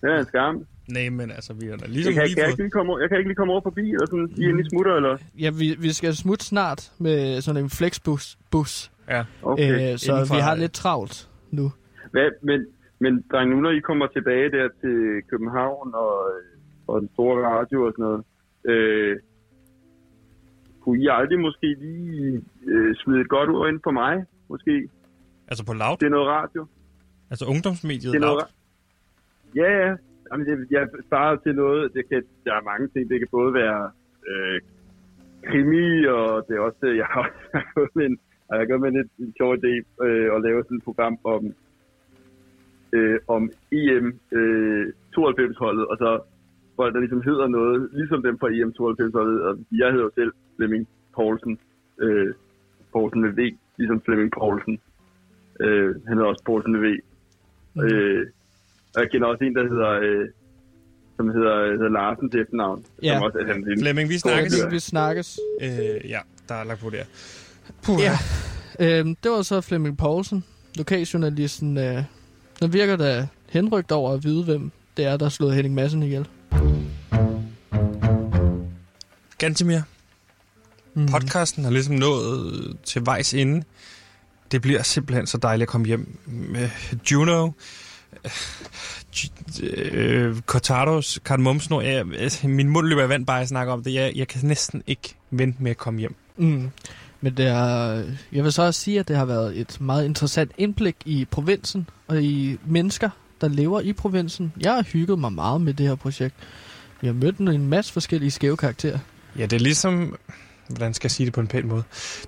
Det 0.00 0.10
er 0.10 0.18
en 0.18 0.26
skam. 0.26 0.64
Nej, 0.88 1.08
men 1.08 1.30
altså, 1.30 1.52
vi 1.52 1.66
har 1.66 1.76
da 1.76 1.82
Jeg 1.84 1.90
ligesom 1.90 2.14
kan, 2.14 2.22
lige 2.24 2.34
kan, 2.34 2.42
jeg, 2.42 2.50
ikke 2.50 2.62
lige 2.62 2.70
komme, 2.70 2.92
over- 2.92 3.00
jeg 3.00 3.08
kan 3.08 3.18
ikke 3.18 3.28
lige 3.28 3.36
komme 3.36 3.52
over 3.52 3.62
forbi, 3.62 3.80
eller 3.90 4.06
sådan, 4.06 4.60
i 4.60 4.68
smutter, 4.70 4.94
eller? 4.94 5.16
Ja, 5.38 5.50
vi, 5.50 5.76
vi 5.78 5.92
skal 5.92 6.16
smutte 6.16 6.44
snart 6.44 6.90
med 6.98 7.40
sådan 7.40 7.64
en 7.64 7.70
flexbus. 7.70 8.38
Bus. 8.50 8.90
Ja. 9.08 9.24
Okay. 9.42 9.92
Øh, 9.92 9.98
så 9.98 10.12
inden 10.12 10.26
for- 10.26 10.34
vi 10.34 10.40
har 10.40 10.54
lidt 10.54 10.72
travlt 10.72 11.28
nu. 11.50 11.66
Hvad, 12.10 12.30
men, 12.42 12.66
men 12.98 13.24
dreng, 13.30 13.50
nu 13.50 13.60
når 13.60 13.70
I 13.70 13.80
kommer 13.80 14.06
tilbage 14.06 14.50
der 14.50 14.68
til 14.80 15.22
København 15.30 15.94
og, 15.94 16.30
og 16.88 17.00
den 17.00 17.08
store 17.12 17.36
radio 17.48 17.86
og 17.86 17.92
sådan 17.92 18.02
noget, 18.04 18.24
øh, 18.64 19.16
kunne 20.80 21.02
I 21.02 21.06
aldrig 21.10 21.40
måske 21.40 21.66
lige 21.80 22.42
øh, 22.66 22.94
smide 22.96 23.20
et 23.20 23.28
godt 23.28 23.50
ord 23.50 23.68
ind 23.68 23.80
på 23.80 23.90
mig? 23.90 24.24
Måske. 24.48 24.88
Altså 25.48 25.64
på 25.66 25.72
loud. 25.72 25.96
Det 26.00 26.06
er 26.06 26.10
noget 26.18 26.28
radio. 26.28 26.66
Altså 27.30 27.44
ungdomsmediet 27.46 28.12
Det 28.12 28.16
er 28.22 28.26
noget 28.26 28.34
loud. 28.34 28.42
ra- 28.42 28.52
Ja, 29.56 29.70
ja. 29.86 29.94
Jamen, 30.32 30.46
det, 30.46 30.66
jeg 30.70 30.88
sparer 31.06 31.36
til 31.36 31.54
noget. 31.54 31.92
Det 31.94 32.08
kan, 32.08 32.22
der 32.44 32.52
er 32.54 32.62
mange 32.62 32.88
ting. 32.88 33.10
Det 33.10 33.18
kan 33.20 33.28
både 33.30 33.54
være 33.54 33.90
øh, 34.30 34.60
krimi, 35.48 36.06
og 36.06 36.44
det 36.48 36.56
er 36.56 36.60
også... 36.60 36.78
øh, 36.82 36.96
Jeg 36.96 37.06
har 37.10 37.20
også 37.24 37.66
gået 37.74 37.90
med 37.94 38.08
en, 38.48 38.58
jeg 38.58 38.68
gået 38.68 38.80
med 38.80 38.88
en, 38.88 39.10
en 39.18 39.34
sjov 39.38 39.50
idé 39.58 39.72
øh, 40.06 40.28
at 40.34 40.42
lave 40.42 40.62
sådan 40.64 40.76
et 40.76 40.84
program 40.84 41.18
om, 41.24 41.42
øh, 42.92 43.18
om 43.28 43.42
EM 43.72 44.06
øh, 44.32 44.86
92-holdet, 45.16 45.86
og 45.86 45.96
så 46.02 46.20
hvor 46.74 46.90
der 46.90 47.00
ligesom 47.00 47.22
hedder 47.22 47.48
noget, 47.48 47.88
ligesom 47.92 48.22
dem 48.22 48.38
fra 48.38 48.48
EM 48.56 48.72
92-holdet, 48.80 49.42
og 49.42 49.58
jeg 49.72 49.92
hedder 49.92 50.08
selv 50.14 50.32
Flemming 50.56 50.88
Poulsen, 51.14 51.58
øh, 52.00 52.34
Poulsen 52.92 53.20
med 53.20 53.32
V, 53.38 53.40
ligesom 53.78 54.00
Flemming 54.04 54.30
Poulsen. 54.38 54.80
Øh, 55.60 55.94
han 56.06 56.16
hedder 56.16 56.30
også 56.32 56.44
Poulsen 56.44 56.72
med 56.72 56.80
V. 56.80 56.86
Øh, 57.84 58.26
og 58.94 59.02
jeg 59.02 59.10
kender 59.10 59.26
også 59.28 59.44
en, 59.44 59.54
der 59.54 59.68
hedder, 59.68 59.90
øh, 59.90 60.28
som 61.16 61.28
hedder, 61.28 61.70
hedder 61.70 61.88
Larsen 61.88 62.30
til 62.30 62.40
efternavn. 62.40 62.84
Ja. 63.02 63.14
Som 63.14 63.22
også 63.22 63.38
er. 63.38 63.78
Flemming, 63.80 64.08
vi 64.08 64.18
snakkes. 64.18 64.52
vi, 64.64 64.74
vi 64.74 64.78
snakkes. 64.78 65.38
Øh, 65.62 66.10
ja, 66.10 66.20
der 66.48 66.54
er 66.54 66.64
lagt 66.64 66.80
på 66.80 66.90
der. 66.90 67.04
Puh, 67.82 68.00
Ja. 68.00 68.18
Øhm, 68.80 69.16
det 69.22 69.30
var 69.30 69.42
så 69.42 69.60
Flemming 69.60 69.98
Poulsen, 69.98 70.44
lokaljournalisten. 70.76 71.78
Øh, 71.78 72.02
der 72.60 72.66
virker 72.66 72.96
da 72.96 73.26
henrygt 73.48 73.92
over 73.92 74.12
at 74.12 74.24
vide, 74.24 74.44
hvem 74.44 74.70
det 74.96 75.04
er, 75.04 75.16
der 75.16 75.24
har 75.24 75.30
slået 75.30 75.54
Henning 75.54 75.74
Madsen 75.74 76.02
ihjel. 76.02 76.26
Gantemir, 79.38 79.80
Mm. 80.94 81.06
podcasten 81.06 81.64
har 81.64 81.70
ligesom 81.70 81.94
nået 81.94 82.76
til 82.84 83.06
vejs 83.06 83.34
ende. 83.34 83.64
Det 84.52 84.62
bliver 84.62 84.82
simpelthen 84.82 85.26
så 85.26 85.38
dejligt 85.38 85.62
at 85.62 85.68
komme 85.68 85.86
hjem 85.86 86.18
med 86.26 86.68
Juno, 87.12 87.50
øh, 89.62 90.40
Cortados, 90.40 91.20
Cardamomsnor. 91.24 91.80
Jeg, 91.80 92.04
altså, 92.18 92.48
min 92.48 92.68
mund 92.68 92.86
løber 92.86 93.04
i 93.04 93.08
vand 93.08 93.26
bare 93.26 93.40
at 93.40 93.48
snakke 93.48 93.72
om 93.72 93.82
det. 93.84 93.94
Jeg, 93.94 94.12
jeg 94.16 94.28
kan 94.28 94.40
næsten 94.48 94.82
ikke 94.86 95.14
vente 95.30 95.62
med 95.62 95.70
at 95.70 95.76
komme 95.76 96.00
hjem. 96.00 96.14
Mm. 96.36 96.70
Men 97.20 97.36
det 97.36 97.46
er, 97.46 98.02
jeg 98.32 98.44
vil 98.44 98.52
så 98.52 98.62
også 98.62 98.80
sige, 98.80 99.00
at 99.00 99.08
det 99.08 99.16
har 99.16 99.24
været 99.24 99.58
et 99.60 99.80
meget 99.80 100.04
interessant 100.04 100.50
indblik 100.58 100.96
i 101.04 101.24
provinsen 101.24 101.88
og 102.08 102.22
i 102.22 102.58
mennesker, 102.66 103.10
der 103.40 103.48
lever 103.48 103.80
i 103.80 103.92
provinsen. 103.92 104.52
Jeg 104.60 104.74
har 104.74 104.82
hygget 104.82 105.18
mig 105.18 105.32
meget 105.32 105.60
med 105.60 105.74
det 105.74 105.86
her 105.86 105.94
projekt. 105.94 106.34
Vi 107.00 107.06
har 107.06 107.14
mødt 107.14 107.38
en 107.38 107.68
masse 107.68 107.92
forskellige 107.92 108.30
skæve 108.30 108.56
karakterer. 108.56 108.98
Ja, 109.38 109.46
det 109.46 109.52
er 109.52 109.60
ligesom... 109.60 110.16
Hvordan 110.68 110.94
skal 110.94 111.06
jeg 111.06 111.10
sige 111.10 111.24
det 111.26 111.34
på 111.34 111.40
en 111.40 111.46
pæn 111.46 111.66
måde? 111.66 111.82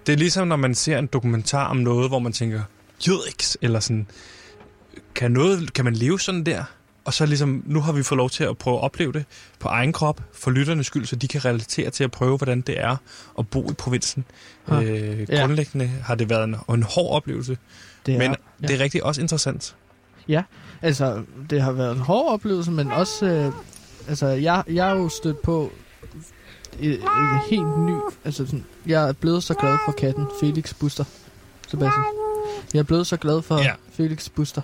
Det 0.07 0.13
er 0.13 0.17
ligesom, 0.17 0.49
når 0.49 0.57
man 0.57 0.75
ser 0.75 0.99
en 0.99 1.07
dokumentar 1.07 1.67
om 1.67 1.77
noget, 1.77 2.11
hvor 2.11 2.19
man 2.19 2.33
tænker, 2.33 2.63
jødiks, 3.09 3.59
eller 3.63 3.81
sådan, 3.81 4.07
kan, 5.15 5.31
noget, 5.31 5.73
kan 5.73 5.85
man 5.85 5.95
leve 5.95 6.21
sådan 6.21 6.45
der? 6.45 6.65
Og 7.09 7.15
så 7.15 7.27
ligesom, 7.27 7.63
nu 7.67 7.81
har 7.81 7.93
vi 7.93 8.03
fået 8.03 8.17
lov 8.17 8.31
til 8.31 8.45
at 8.45 8.59
prøve 8.59 8.77
at 8.77 8.83
opleve 8.83 9.13
det 9.13 9.25
på 9.59 9.69
egen 9.69 9.93
krop, 9.93 10.23
for 10.33 10.51
lytternes 10.51 10.87
skyld, 10.87 11.07
så 11.07 11.17
de 11.17 11.29
kan 11.29 11.45
relatere 11.45 11.91
til 11.91 12.05
at 12.05 12.11
prøve, 12.11 12.37
hvordan 12.37 12.61
det 12.61 12.81
er 12.81 12.97
at 13.39 13.49
bo 13.49 13.71
i 13.71 13.75
provinsen. 13.75 14.25
Øh, 14.73 15.21
ja. 15.31 15.41
grundlæggende 15.41 15.87
har 15.87 16.15
det 16.15 16.31
været 16.31 16.45
en, 16.45 16.57
en 16.75 16.83
hård 16.83 17.17
oplevelse, 17.17 17.59
Det 18.07 18.15
er, 18.15 18.19
men 18.19 18.37
ja. 18.63 18.67
det 18.67 18.77
er 18.77 18.81
rigtig 18.85 19.05
også 19.05 19.21
interessant. 19.21 19.77
Altså, 20.83 21.23
det 21.51 21.63
har 21.63 21.73
været 21.73 21.93
en 21.93 22.01
hård 22.01 22.33
oplevelse, 22.33 22.71
men 22.71 22.93
også... 22.93 23.27
Øh, 23.27 23.53
altså, 24.09 24.27
jeg, 24.27 24.63
jeg 24.69 24.91
er 24.91 24.95
jo 24.95 25.09
stødt 25.09 25.43
på 25.43 25.73
et, 26.81 26.95
et 26.95 27.01
helt 27.51 27.79
ny... 27.79 27.95
Altså, 28.25 28.47
sådan, 28.47 28.65
jeg 28.87 29.09
er 29.09 29.13
blevet 29.13 29.43
så 29.43 29.55
glad 29.55 29.77
for 29.85 29.93
katten 29.93 30.27
Felix 30.41 30.75
Buster. 30.75 31.05
Sebastian. 31.69 32.05
Jeg 32.75 32.79
er 32.79 32.85
blevet 32.85 33.07
så 33.07 33.17
glad 33.17 33.43
for 33.43 33.59
Ja. 33.59 33.63
ja. 33.63 33.73
Felix 33.93 34.29
Buster. 34.31 34.63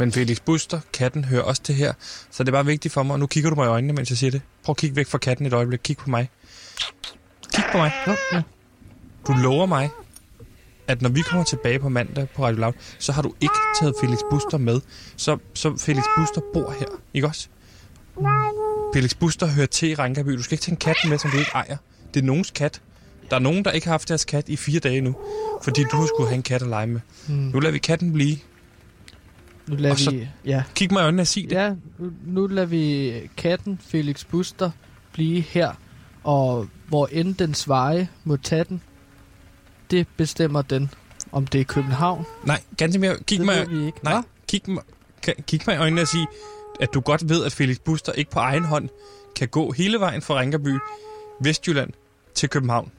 Men 0.00 0.12
Felix 0.12 0.40
Buster, 0.40 0.80
katten, 0.92 1.24
hører 1.24 1.42
også 1.42 1.62
til 1.62 1.74
her, 1.74 1.92
så 2.30 2.42
det 2.42 2.48
er 2.48 2.52
bare 2.52 2.66
vigtigt 2.66 2.94
for 2.94 3.02
mig, 3.02 3.12
og 3.14 3.20
nu 3.20 3.26
kigger 3.26 3.50
du 3.50 3.56
mig 3.56 3.64
i 3.64 3.68
øjnene, 3.68 3.92
mens 3.92 4.10
jeg 4.10 4.18
siger 4.18 4.30
det. 4.30 4.40
Prøv 4.64 4.72
at 4.72 4.76
kigge 4.76 4.96
væk 4.96 5.06
fra 5.06 5.18
katten 5.18 5.46
et 5.46 5.52
øjeblik. 5.52 5.80
Kig 5.84 5.96
på 5.96 6.10
mig. 6.10 6.30
Kig 7.54 7.64
på 7.72 7.78
mig. 7.78 7.92
Ja. 8.32 8.42
Du 9.26 9.32
lover 9.32 9.66
mig, 9.66 9.90
at 10.88 11.02
når 11.02 11.08
vi 11.08 11.20
kommer 11.20 11.44
tilbage 11.44 11.78
på 11.78 11.88
mandag 11.88 12.28
på 12.36 12.44
Radio 12.44 12.60
Loud, 12.60 12.72
så 12.98 13.12
har 13.12 13.22
du 13.22 13.34
ikke 13.40 13.54
taget 13.80 13.94
Felix 14.00 14.18
Buster 14.30 14.58
med. 14.58 14.80
Så, 15.16 15.38
så 15.54 15.76
Felix 15.76 16.04
Buster 16.18 16.40
bor 16.52 16.74
her, 16.78 16.86
ikke 17.14 17.26
også? 17.26 17.48
Felix 18.94 19.14
Buster 19.14 19.46
hører 19.46 19.66
til 19.66 19.90
i 19.90 19.94
Rankaby. 19.94 20.30
Du 20.30 20.42
skal 20.42 20.54
ikke 20.54 20.62
tage 20.62 20.72
en 20.72 20.76
kat 20.76 20.96
med, 21.08 21.18
som 21.18 21.30
du 21.30 21.38
ikke 21.38 21.50
ejer. 21.54 21.76
Det 22.14 22.20
er 22.20 22.24
nogens 22.24 22.50
kat. 22.50 22.80
Der 23.30 23.36
er 23.36 23.40
nogen, 23.40 23.64
der 23.64 23.70
ikke 23.70 23.86
har 23.86 23.92
haft 23.92 24.08
deres 24.08 24.24
kat 24.24 24.48
i 24.48 24.56
fire 24.56 24.80
dage 24.80 25.00
nu, 25.00 25.16
fordi 25.62 25.84
du 25.92 25.96
har 25.96 26.06
skulle 26.06 26.28
have 26.28 26.36
en 26.36 26.42
kat 26.42 26.62
at 26.62 26.68
lege 26.68 26.86
med. 26.86 27.00
Mm. 27.28 27.34
Nu 27.34 27.60
lader 27.60 27.72
vi 27.72 27.78
katten 27.78 28.12
blive. 28.12 28.36
Nu 29.70 29.76
lader 29.76 29.94
Og 29.94 29.98
så- 29.98 30.10
vi... 30.10 30.28
Ja, 30.44 30.62
Kig 30.74 30.92
mig 30.92 31.00
i 31.00 31.04
øjnene 31.04 31.22
og 31.22 31.26
sig 31.26 31.42
det. 31.44 31.52
ja 31.56 31.74
nu, 31.98 32.12
nu 32.26 32.46
lader 32.46 32.66
vi 32.66 33.12
katten 33.36 33.80
Felix 33.86 34.24
Buster 34.24 34.70
blive 35.12 35.40
her. 35.40 35.72
Og 36.24 36.68
hvor 36.88 37.06
end 37.12 37.34
dens 37.34 37.68
veje 37.68 38.08
må 38.24 38.36
tage 38.36 38.64
den, 38.64 38.82
det 39.90 40.06
bestemmer 40.16 40.62
den, 40.62 40.90
om 41.32 41.46
det 41.46 41.60
er 41.60 41.64
København. 41.64 42.24
Nej, 42.44 42.62
ganske 42.76 42.98
mere. 42.98 43.16
Kig 43.26 43.38
det 43.38 43.46
mig, 43.46 43.70
vi 43.70 43.86
ikke. 43.86 43.98
nej, 44.02 44.12
Hva? 44.12 44.22
kig, 44.48 44.60
mig, 44.68 44.82
kig 45.46 45.60
mig 45.66 45.74
i 45.74 45.78
øjnene 45.78 46.00
og 46.02 46.08
sige, 46.08 46.26
at 46.80 46.88
du 46.94 47.00
godt 47.00 47.28
ved, 47.28 47.44
at 47.44 47.52
Felix 47.52 47.78
Buster 47.84 48.12
ikke 48.12 48.30
på 48.30 48.38
egen 48.38 48.64
hånd 48.64 48.88
kan 49.36 49.48
gå 49.48 49.72
hele 49.72 50.00
vejen 50.00 50.22
fra 50.22 50.40
Rinkerby, 50.40 50.78
Vestjylland 51.40 51.90
til 52.34 52.48
København. 52.48 52.90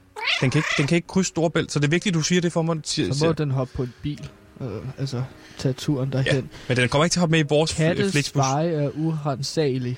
Den 0.41 0.49
kan 0.51 0.59
ikke, 0.59 0.69
den 0.77 0.87
kan 0.87 0.95
ikke 0.95 1.07
krydse 1.07 1.27
Storebælt, 1.29 1.71
så 1.71 1.79
det 1.79 1.85
er 1.85 1.89
vigtigt, 1.89 2.13
at 2.13 2.17
du 2.17 2.23
siger 2.23 2.41
det 2.41 2.53
for 2.53 2.61
mig. 2.61 2.77
Så 2.83 3.23
må 3.27 3.33
den 3.33 3.51
hoppe 3.51 3.73
på 3.75 3.83
en 3.83 3.93
bil. 4.01 4.29
Øh, 4.61 4.81
altså, 4.97 5.23
tage 5.57 5.73
turen 5.73 6.11
derhen. 6.11 6.35
Ja. 6.35 6.41
Men 6.67 6.77
den 6.77 6.89
kommer 6.89 7.05
ikke 7.05 7.13
til 7.13 7.19
at 7.19 7.21
hoppe 7.21 7.31
med 7.31 7.39
i 7.39 7.47
vores 7.49 7.73
Kattes 7.73 8.11
Flixbus. 8.11 8.39
veje 8.39 8.69
er 8.69 8.89
urensagelige. 8.89 9.97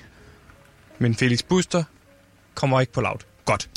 Men 0.99 1.15
Felix 1.15 1.43
Buster 1.43 1.83
kommer 2.55 2.81
ikke 2.81 2.93
på 2.93 3.01
loud. 3.01 3.17
Godt. 3.45 3.69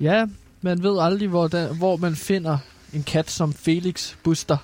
Ja, 0.00 0.26
man 0.60 0.82
ved 0.82 0.98
aldrig, 1.00 1.28
hvor, 1.28 1.48
der, 1.48 1.74
hvor 1.74 1.96
man 1.96 2.16
finder 2.16 2.58
en 2.92 3.02
kat 3.02 3.30
som 3.30 3.52
Felix 3.52 4.14
Buster. 4.22 4.56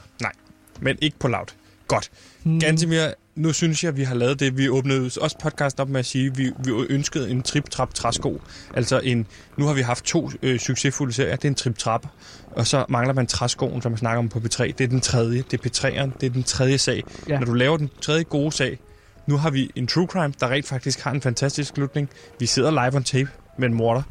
Men 0.80 0.98
ikke 1.00 1.18
på. 1.18 1.28
Godt. 1.28 1.54
Godt. 1.88 2.10
Hmm. 2.42 2.60
Gantemir, 2.60 3.06
nu 3.36 3.52
synes 3.52 3.84
jeg, 3.84 3.88
at 3.88 3.96
vi 3.96 4.02
har 4.02 4.14
lavet 4.14 4.40
det. 4.40 4.58
Vi 4.58 4.68
åbnede 4.68 5.10
også 5.20 5.36
podcast 5.42 5.80
op 5.80 5.88
med 5.88 6.00
at 6.00 6.06
sige, 6.06 6.26
at 6.26 6.38
vi, 6.38 6.52
vi 6.64 6.70
ønskede 6.88 7.30
en 7.30 7.42
trip-trap 7.42 7.94
træsko. 7.94 8.40
Altså 8.74 9.00
en, 9.00 9.26
nu 9.56 9.66
har 9.66 9.74
vi 9.74 9.80
haft 9.80 10.04
to 10.04 10.30
øh, 10.42 10.58
succesfulde 10.58 11.12
serier. 11.12 11.36
Det 11.36 11.44
er 11.44 11.48
en 11.48 11.54
trip-trap, 11.54 12.06
og 12.50 12.66
så 12.66 12.84
mangler 12.88 13.14
man 13.14 13.26
træskoen, 13.26 13.82
som 13.82 13.92
man 13.92 13.98
snakker 13.98 14.18
om 14.18 14.28
på 14.28 14.38
P3. 14.38 14.64
Det 14.66 14.80
er 14.80 14.88
den 14.88 15.00
tredje. 15.00 15.44
Det 15.50 15.60
er 15.60 15.68
P3'eren. 15.68 16.18
Det 16.20 16.26
er 16.26 16.30
den 16.30 16.42
tredje 16.42 16.78
sag. 16.78 17.04
Ja. 17.28 17.38
Når 17.38 17.46
du 17.46 17.52
laver 17.52 17.76
den 17.76 17.90
tredje 18.00 18.22
gode 18.22 18.52
sag, 18.52 18.78
nu 19.26 19.36
har 19.36 19.50
vi 19.50 19.70
en 19.74 19.86
true 19.86 20.06
crime, 20.06 20.34
der 20.40 20.50
rent 20.50 20.66
faktisk 20.66 21.00
har 21.00 21.10
en 21.10 21.20
fantastisk 21.20 21.74
slutning. 21.74 22.10
Vi 22.40 22.46
sidder 22.46 22.70
live 22.70 22.96
on 22.96 23.04
tape 23.04 23.30
med 23.58 23.68
en 23.68 23.74
morder. 23.74 24.02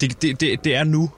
Det, 0.00 0.22
det, 0.22 0.40
det, 0.40 0.64
det 0.64 0.74
er 0.74 0.84
nu. 0.84 1.10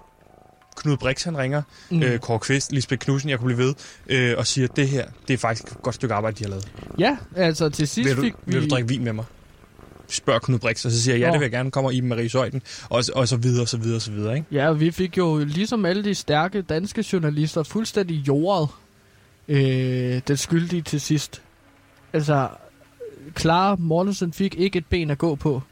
Knud 0.77 0.97
Brix, 0.97 1.23
han 1.25 1.39
ringer. 1.39 1.63
Mm. 1.91 2.03
Øh, 2.03 2.19
Kåre 2.19 2.39
Kvist, 2.39 2.73
Lisbeth 2.73 2.99
Knudsen, 2.99 3.31
jeg 3.31 3.39
kunne 3.39 3.55
blive 3.55 3.67
ved, 3.67 3.75
øh, 4.07 4.39
og 4.39 4.47
siger, 4.47 4.69
at 4.69 4.77
det 4.77 4.89
her, 4.89 5.07
det 5.29 5.35
er 5.35 5.39
faktisk 5.39 5.73
et 5.73 5.83
godt 5.83 5.95
stykke 5.95 6.15
arbejde, 6.15 6.37
de 6.39 6.45
har 6.45 6.51
lavet. 6.51 6.69
Ja, 6.99 7.17
altså 7.37 7.69
til 7.69 7.89
sidst 7.89 8.09
Vil 8.09 8.17
du, 8.17 8.23
fik 8.23 8.35
vi... 8.47 8.53
vil 8.53 8.63
du 8.63 8.75
drikke 8.75 8.89
vin 8.89 9.05
med 9.05 9.13
mig? 9.13 9.25
Spørger 10.09 10.41
Knud 10.41 10.59
Brix, 10.59 10.85
og 10.85 10.91
så 10.91 11.03
siger 11.03 11.15
jeg, 11.15 11.21
ja, 11.21 11.27
det 11.33 11.41
vil 11.41 11.45
jeg 11.45 11.51
gerne. 11.51 11.71
Kommer 11.71 11.91
Iben 11.91 12.09
Marie 12.09 12.29
Søjden, 12.29 12.63
og, 12.89 13.05
og 13.15 13.29
så 13.29 13.37
videre, 13.37 13.63
og 13.63 13.69
så 13.69 13.77
videre, 13.77 13.97
og 13.97 14.03
så 14.03 14.11
videre, 14.11 14.37
ikke? 14.37 14.47
Ja, 14.53 14.73
vi 14.73 14.91
fik 14.91 15.19
jo 15.19 15.39
ligesom 15.45 15.85
alle 15.85 16.05
de 16.05 16.15
stærke 16.15 16.63
danske 16.63 17.05
journalister 17.13 17.63
fuldstændig 17.63 18.17
jordet 18.17 18.69
øh, 19.49 20.21
den 20.29 20.37
skyldige 20.37 20.83
til 20.83 21.01
sidst. 21.01 21.43
Altså, 22.13 22.49
Clara 23.39 23.77
Mortensen 23.79 24.33
fik 24.33 24.55
ikke 24.59 24.79
et 24.79 24.87
ben 24.87 25.11
at 25.11 25.19
gå 25.19 25.35
på. 25.35 25.63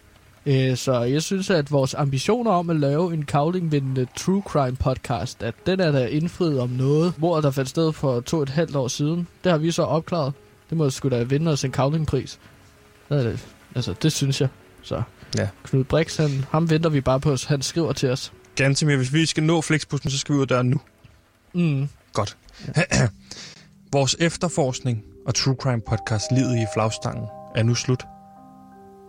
Øh, 0.46 0.76
så 0.76 1.00
jeg 1.00 1.22
synes, 1.22 1.50
at 1.50 1.72
vores 1.72 1.94
ambitioner 1.94 2.50
om 2.50 2.70
at 2.70 2.76
lave 2.76 3.14
en 3.14 3.24
kavlingvindende 3.24 4.06
true 4.16 4.42
crime 4.46 4.76
podcast, 4.76 5.42
at 5.42 5.54
den 5.66 5.80
er 5.80 5.90
der 5.92 6.06
indfriet 6.06 6.60
om 6.60 6.68
noget, 6.68 7.12
hvor 7.16 7.40
der 7.40 7.50
fandt 7.50 7.70
sted 7.70 7.92
for 7.92 8.20
to 8.20 8.36
og 8.36 8.42
et 8.42 8.48
halvt 8.48 8.76
år 8.76 8.88
siden. 8.88 9.28
Det 9.44 9.52
har 9.52 9.58
vi 9.58 9.70
så 9.70 9.82
opklaret. 9.82 10.32
Det 10.70 10.78
må 10.78 10.90
sgu 10.90 11.08
da 11.08 11.22
vinde 11.22 11.50
os 11.50 11.64
en 11.64 11.72
kavlingpris. 11.72 12.38
Det 13.08 13.18
er 13.18 13.22
det. 13.22 13.46
Altså, 13.74 13.94
det 14.02 14.12
synes 14.12 14.40
jeg. 14.40 14.48
Så 14.82 15.02
Ja. 15.38 15.48
Knud 15.64 15.84
Brix, 15.84 16.16
han, 16.16 16.44
ham 16.50 16.70
venter 16.70 16.90
vi 16.90 17.00
bare 17.00 17.20
på. 17.20 17.36
Han 17.48 17.62
skriver 17.62 17.92
til 17.92 18.10
os. 18.10 18.32
Ganske 18.56 18.86
mere. 18.86 18.96
Hvis 18.96 19.12
vi 19.12 19.26
skal 19.26 19.42
nå 19.42 19.60
Flexbussen, 19.60 20.10
så 20.10 20.18
skal 20.18 20.32
vi 20.32 20.36
ud 20.36 20.42
af 20.42 20.48
døren 20.48 20.70
nu. 20.70 20.80
Mm. 21.52 21.88
Godt. 22.12 22.36
Vores 23.92 24.16
efterforskning 24.20 25.04
og 25.26 25.34
True 25.34 25.56
Crime 25.60 25.82
podcast 25.88 26.24
Livet 26.32 26.56
i 26.56 26.66
flagstangen 26.74 27.26
er 27.54 27.62
nu 27.62 27.74
slut. 27.74 28.13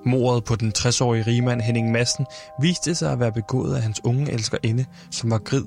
Mordet 0.05 0.43
på 0.43 0.55
den 0.55 0.73
60-årige 0.77 1.23
rigmand 1.27 1.61
Henning 1.61 1.91
Madsen 1.91 2.25
viste 2.61 2.95
sig 2.95 3.11
at 3.11 3.19
være 3.19 3.31
begået 3.31 3.75
af 3.75 3.81
hans 3.81 4.01
unge 4.03 4.31
elskerinde, 4.31 4.85
som 5.11 5.31
var 5.31 5.37
grid. 5.37 5.65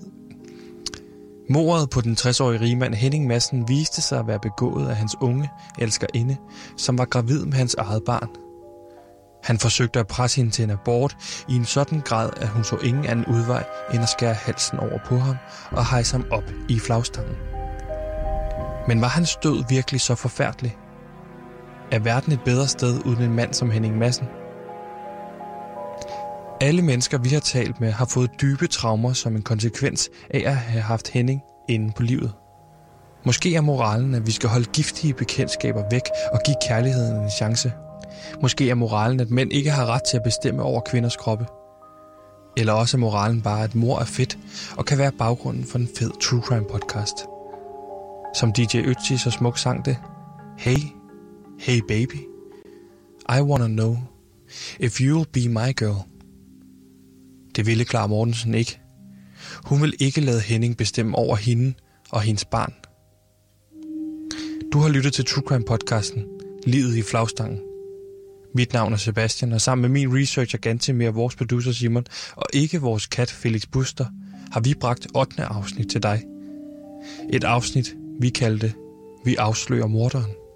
Mordet 1.51 1.91
på 1.91 2.01
den 2.01 2.17
60-årige 2.21 2.61
rigmand 2.61 2.95
Henning 2.95 3.27
Madsen 3.27 3.69
viste 3.69 4.03
sig 4.03 4.19
at 4.19 4.27
være 4.27 4.39
begået 4.41 4.89
af 4.89 4.97
hans 4.97 5.17
unge 5.21 5.51
elskerinde, 5.79 6.37
som 6.77 6.99
var 6.99 7.05
gravid 7.05 7.45
med 7.45 7.53
hans 7.55 7.75
eget 7.75 8.03
barn. 8.07 8.29
Han 9.45 9.59
forsøgte 9.59 10.01
at 10.01 10.07
presse 10.07 10.37
hende 10.37 10.51
til 10.51 10.65
en 10.65 10.71
abort 10.71 11.17
i 11.49 11.57
en 11.57 11.65
sådan 11.65 12.01
grad, 12.01 12.31
at 12.37 12.49
hun 12.49 12.65
så 12.65 12.77
ingen 12.77 13.05
anden 13.05 13.27
udvej 13.27 13.65
end 13.95 14.03
at 14.03 14.09
skære 14.09 14.35
halsen 14.35 14.79
over 14.79 14.99
på 15.07 15.17
ham 15.17 15.37
og 15.71 15.87
hejse 15.91 16.13
ham 16.13 16.27
op 16.31 16.45
i 16.69 16.79
flagstangen. 16.79 17.37
Men 18.89 19.01
var 19.01 19.09
hans 19.09 19.37
død 19.37 19.65
virkelig 19.69 20.01
så 20.01 20.15
forfærdelig? 20.15 20.77
Er 21.93 21.99
verden 21.99 22.33
et 22.33 22.41
bedre 22.45 22.69
sted 22.69 23.01
uden 23.07 23.23
en 23.23 23.35
mand 23.35 23.55
som 23.55 23.71
Henning 23.71 23.99
Madsen? 23.99 24.27
Alle 26.61 26.83
mennesker, 26.83 27.19
vi 27.19 27.29
har 27.29 27.41
talt 27.41 27.81
med, 27.81 27.91
har 27.91 28.05
fået 28.05 28.31
dybe 28.41 28.67
traumer 28.67 29.13
som 29.13 29.37
en 29.37 29.43
konsekvens 29.43 30.11
af 30.31 30.43
at 30.47 30.57
have 30.57 30.83
haft 30.83 31.09
Henning 31.09 31.41
inde 31.69 31.93
på 31.97 32.03
livet. 32.03 32.33
Måske 33.27 33.55
er 33.55 33.61
moralen, 33.61 34.15
at 34.15 34.27
vi 34.27 34.33
skal 34.33 34.49
holde 34.49 34.71
giftige 34.73 35.15
bekendtskaber 35.15 35.83
væk 35.91 36.03
og 36.33 36.41
give 36.47 36.57
kærligheden 36.69 37.23
en 37.23 37.31
chance. 37.31 37.73
Måske 38.43 38.71
er 38.71 38.75
moralen, 38.75 39.21
at 39.21 39.31
mænd 39.31 39.53
ikke 39.53 39.71
har 39.71 39.87
ret 39.87 40.03
til 40.11 40.17
at 40.17 40.23
bestemme 40.23 40.63
over 40.63 40.81
kvinders 40.81 41.17
kroppe. 41.17 41.47
Eller 42.57 42.73
også 42.73 42.97
er 42.97 43.01
moralen 43.01 43.43
bare, 43.43 43.65
at 43.65 43.75
mor 43.75 43.99
er 43.99 44.05
fedt 44.05 44.39
og 44.77 44.85
kan 44.85 44.99
være 44.99 45.13
baggrunden 45.13 45.65
for 45.65 45.79
en 45.79 45.89
fed 45.99 46.11
true 46.21 46.43
crime 46.43 46.65
podcast. 46.71 47.15
Som 48.35 48.53
DJ 48.53 48.77
Ötzi 48.77 49.17
så 49.19 49.31
smukt 49.31 49.61
sang 49.61 49.85
det. 49.85 49.97
Hey, 50.59 50.98
hey 51.59 51.81
baby, 51.81 52.27
I 53.29 53.41
wanna 53.41 53.69
know 53.69 53.97
if 54.81 55.01
you'll 55.01 55.31
be 55.33 55.49
my 55.49 55.73
girl. 55.73 56.07
Det 57.57 57.67
ville 57.67 57.85
Clara 57.85 58.07
Mortensen 58.07 58.55
ikke. 58.55 58.81
Hun 59.65 59.83
vil 59.83 59.95
ikke 59.99 60.21
lade 60.21 60.41
Henning 60.41 60.77
bestemme 60.77 61.17
over 61.17 61.37
hende 61.37 61.75
og 62.11 62.21
hendes 62.21 62.45
barn. 62.45 62.73
Du 64.73 64.79
har 64.79 64.89
lyttet 64.89 65.13
til 65.13 65.25
True 65.25 65.45
Crime 65.47 65.65
podcasten 65.65 66.25
Livet 66.67 66.97
i 66.97 67.03
flagstangen. 67.03 67.61
Mit 68.55 68.73
navn 68.73 68.93
er 68.93 68.97
Sebastian, 68.97 69.53
og 69.53 69.61
sammen 69.61 69.83
med 69.83 69.89
min 69.89 70.21
researcher 70.21 70.59
Gantemir, 70.59 71.11
vores 71.11 71.37
producer 71.37 71.73
Simon, 71.73 72.07
og 72.37 72.47
ikke 72.53 72.81
vores 72.81 73.07
kat 73.07 73.31
Felix 73.31 73.63
Buster, 73.73 74.07
har 74.53 74.61
vi 74.61 74.75
bragt 74.75 75.07
8. 75.15 75.45
afsnit 75.45 75.91
til 75.91 76.03
dig. 76.03 76.25
Et 77.33 77.45
afsnit, 77.45 77.95
vi 78.21 78.29
kaldte 78.29 78.75
Vi 79.25 79.35
afslører 79.35 79.87
morderen. 79.87 80.48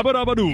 Jabbadabadu. 0.00 0.48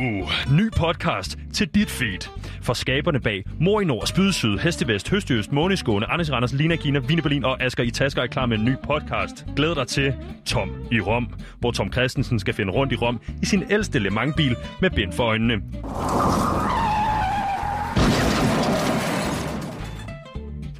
Ny 0.52 0.70
podcast 0.76 1.38
til 1.52 1.68
dit 1.68 1.90
feed. 1.90 2.28
For 2.62 2.72
skaberne 2.72 3.20
bag 3.20 3.44
Mor 3.60 3.80
i 3.80 3.84
Nord, 3.84 4.06
Spyd 4.06 4.32
Syd, 4.32 4.58
Hestevest, 4.58 5.10
Høstøst, 5.10 5.52
Måneskåne, 5.52 6.10
Anders 6.10 6.32
Randers, 6.32 6.52
Lina 6.52 6.76
Kina, 6.76 6.98
Vine 6.98 7.22
Berlin 7.22 7.44
og 7.44 7.62
Asger 7.62 7.84
i 7.84 7.90
Tasker 7.90 8.22
er 8.22 8.26
klar 8.26 8.46
med 8.46 8.58
en 8.58 8.64
ny 8.64 8.76
podcast. 8.82 9.46
Glæd 9.56 9.74
dig 9.74 9.86
til 9.86 10.14
Tom 10.46 10.70
i 10.92 11.00
Rom, 11.00 11.28
hvor 11.58 11.70
Tom 11.70 11.92
Christensen 11.92 12.38
skal 12.38 12.54
finde 12.54 12.72
rundt 12.72 12.92
i 12.92 12.96
Rom 12.96 13.20
i 13.42 13.46
sin 13.46 13.64
ældste 13.70 13.98
Le 13.98 14.10
Mans-bil 14.10 14.56
med 14.80 14.90
bind 14.90 15.12
for 15.12 15.24
øjnene. 15.24 15.54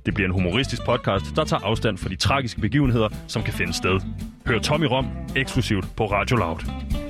Det 0.07 0.15
bliver 0.15 0.29
en 0.29 0.35
humoristisk 0.35 0.85
podcast, 0.85 1.25
der 1.37 1.45
tager 1.45 1.65
afstand 1.65 1.99
fra 1.99 2.09
de 2.09 2.17
tragiske 2.17 2.61
begivenheder, 2.61 3.09
som 3.27 3.43
kan 3.43 3.55
finde 3.55 3.73
sted. 3.73 4.01
Hør 4.47 4.59
Tom 4.59 4.83
i 4.83 4.87
Rom 4.87 5.07
eksklusivt 5.37 5.97
på 5.97 6.07
Radio 6.07 6.37
Loud. 6.37 7.06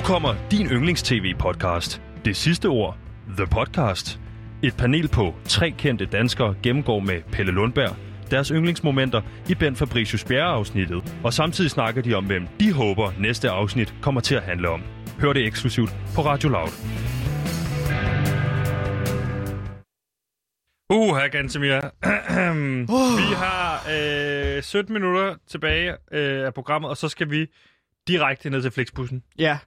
Nu 0.00 0.04
kommer 0.04 0.34
din 0.50 0.66
yndlings-tv-podcast. 0.66 2.02
Det 2.24 2.36
sidste 2.36 2.66
ord, 2.66 2.96
The 3.36 3.46
Podcast. 3.46 4.20
Et 4.62 4.76
panel 4.76 5.08
på 5.08 5.34
tre 5.44 5.70
kendte 5.78 6.06
danskere 6.06 6.54
gennemgår 6.62 7.00
med 7.00 7.22
Pelle 7.32 7.52
Lundberg 7.52 7.96
deres 8.30 8.48
yndlingsmomenter 8.48 9.22
i 9.48 9.54
Ben 9.54 9.76
Fabricius 9.76 10.24
Bjerre-afsnittet, 10.24 11.16
og 11.24 11.32
samtidig 11.32 11.70
snakker 11.70 12.02
de 12.02 12.14
om, 12.14 12.26
hvem 12.26 12.46
de 12.60 12.72
håber 12.72 13.12
næste 13.18 13.50
afsnit 13.50 13.94
kommer 14.02 14.20
til 14.20 14.34
at 14.34 14.42
handle 14.42 14.68
om. 14.68 14.82
Hør 15.18 15.32
det 15.32 15.46
eksklusivt 15.46 15.90
på 16.14 16.20
Radio 16.20 16.48
Loud. 16.48 16.70
Uh, 20.92 21.16
her 21.16 21.28
Gantemir. 21.28 21.80
Vi 23.20 23.34
har 23.34 23.82
øh, 24.56 24.62
17 24.62 24.92
minutter 24.92 25.34
tilbage 25.48 25.96
øh, 26.12 26.46
af 26.46 26.54
programmet, 26.54 26.90
og 26.90 26.96
så 26.96 27.08
skal 27.08 27.30
vi 27.30 27.46
direkte 28.08 28.50
ned 28.50 28.62
til 28.62 28.70
Flixbussen. 28.70 29.22
Ja, 29.38 29.58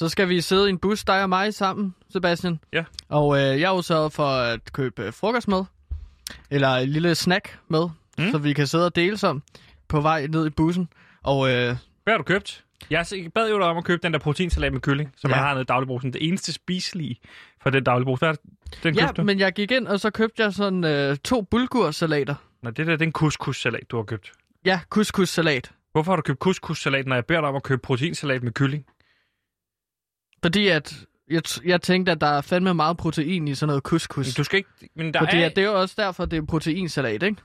så 0.00 0.08
skal 0.08 0.28
vi 0.28 0.40
sidde 0.40 0.66
i 0.66 0.70
en 0.70 0.78
bus, 0.78 1.04
dig 1.04 1.22
og 1.22 1.28
mig 1.28 1.54
sammen, 1.54 1.94
Sebastian. 2.12 2.60
Ja. 2.72 2.84
Og 3.08 3.38
øh, 3.38 3.60
jeg 3.60 3.68
har 3.68 3.74
jo 3.76 3.82
sørget 3.82 4.12
for 4.12 4.26
at 4.26 4.72
købe 4.72 5.02
øh, 5.02 5.12
frokost 5.12 5.48
med, 5.48 5.64
eller 6.50 6.68
en 6.74 6.88
lille 6.88 7.14
snack 7.14 7.58
med, 7.68 7.88
Mm. 8.18 8.30
så 8.30 8.38
vi 8.38 8.52
kan 8.52 8.66
sidde 8.66 8.86
og 8.86 8.96
dele 8.96 9.16
som 9.18 9.42
på 9.88 10.00
vej 10.00 10.26
ned 10.26 10.46
i 10.46 10.50
bussen. 10.50 10.88
Og 11.22 11.50
øh, 11.50 11.76
Hvad 12.04 12.12
har 12.12 12.18
du 12.18 12.22
købt? 12.22 12.64
Jeg 12.90 13.06
bad 13.34 13.50
jo 13.50 13.58
dig 13.58 13.66
om 13.66 13.76
at 13.76 13.84
købe 13.84 14.00
den 14.02 14.12
der 14.12 14.18
proteinsalat 14.18 14.72
med 14.72 14.80
kylling, 14.80 15.12
som 15.16 15.30
Ja. 15.30 15.36
jeg 15.36 15.44
har 15.44 15.52
nede 15.52 15.62
i 15.62 15.64
dagligbrugsen. 15.64 16.12
Det 16.12 16.28
eneste 16.28 16.52
spiselige 16.52 17.20
for 17.62 17.70
den 17.70 17.84
dagligbrugsen. 17.84 18.26
Hvad 18.26 18.28
er 18.28 18.34
det, 18.72 18.82
den 18.82 18.94
ja, 18.94 19.06
købte 19.06 19.24
men 19.24 19.38
jeg 19.38 19.52
gik 19.52 19.70
ind, 19.70 19.86
og 19.86 20.00
så 20.00 20.10
købte 20.10 20.42
jeg 20.42 20.52
sådan 20.52 20.84
øh, 20.84 21.16
to 21.16 21.42
bulgursalater. 21.42 22.34
Nej, 22.62 22.70
det 22.72 22.86
der 22.86 22.92
det 22.92 23.02
er 23.02 23.06
en 23.06 23.12
couscous-salat, 23.12 23.90
du 23.90 23.96
har 23.96 24.04
købt. 24.04 24.32
Ja, 24.64 24.80
couscous-salat. 24.88 25.72
Hvorfor 25.92 26.12
har 26.12 26.16
du 26.16 26.22
købt 26.22 26.38
couscous-salat, 26.38 27.06
når 27.06 27.14
jeg 27.14 27.26
beder 27.26 27.40
dig 27.40 27.48
om 27.48 27.56
at 27.56 27.62
købe 27.62 27.80
proteinsalat 27.82 28.42
med 28.42 28.52
kylling? 28.52 28.84
Fordi 30.42 30.68
at 30.68 30.94
jeg, 31.30 31.42
jeg 31.64 31.82
tænkte, 31.82 32.12
at 32.12 32.20
der 32.20 32.26
er 32.26 32.40
fandme 32.40 32.74
meget 32.74 32.96
protein 32.96 33.48
i 33.48 33.54
sådan 33.54 33.68
noget 33.68 33.82
couscous. 33.82 34.34
Du 34.34 34.44
skal 34.44 34.56
ikke... 34.56 34.70
Men 34.96 35.14
der 35.14 35.20
Fordi 35.20 35.36
er, 35.36 35.46
at 35.46 35.56
det 35.56 35.64
er 35.64 35.68
jo 35.68 35.80
også 35.80 35.94
derfor, 35.98 36.24
det 36.24 36.36
er 36.36 36.42
proteinsalat, 36.46 37.22
ikke? 37.22 37.36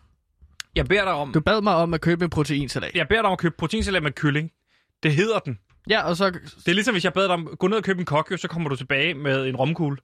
jeg 0.76 0.86
beder 0.86 1.04
dig 1.04 1.14
om... 1.14 1.34
Du 1.34 1.40
bad 1.40 1.62
mig 1.62 1.76
om 1.76 1.94
at 1.94 2.02
købe 2.02 2.24
en 2.26 2.30
proteinsalat. 2.30 2.96
Jeg 2.96 3.08
beder 3.08 3.22
dig 3.22 3.28
om 3.28 3.34
at 3.34 3.40
købe 3.40 3.56
proteinsalat 3.58 4.04
med 4.04 4.12
kylling. 4.12 4.52
Det 5.04 5.12
hedder 5.16 5.40
den. 5.40 5.60
Ja, 5.90 6.02
og 6.04 6.18
så... 6.18 6.30
Det 6.30 6.68
er 6.68 6.74
ligesom, 6.74 6.94
hvis 6.94 7.04
jeg 7.04 7.14
bad 7.14 7.24
dig 7.24 7.32
om 7.32 7.56
gå 7.60 7.68
ned 7.68 7.78
og 7.78 7.84
købe 7.84 8.00
en 8.00 8.06
kokjo, 8.06 8.38
så 8.38 8.48
kommer 8.48 8.70
du 8.70 8.76
tilbage 8.76 9.14
med 9.14 9.48
en 9.48 9.56
romkugle. 9.56 9.98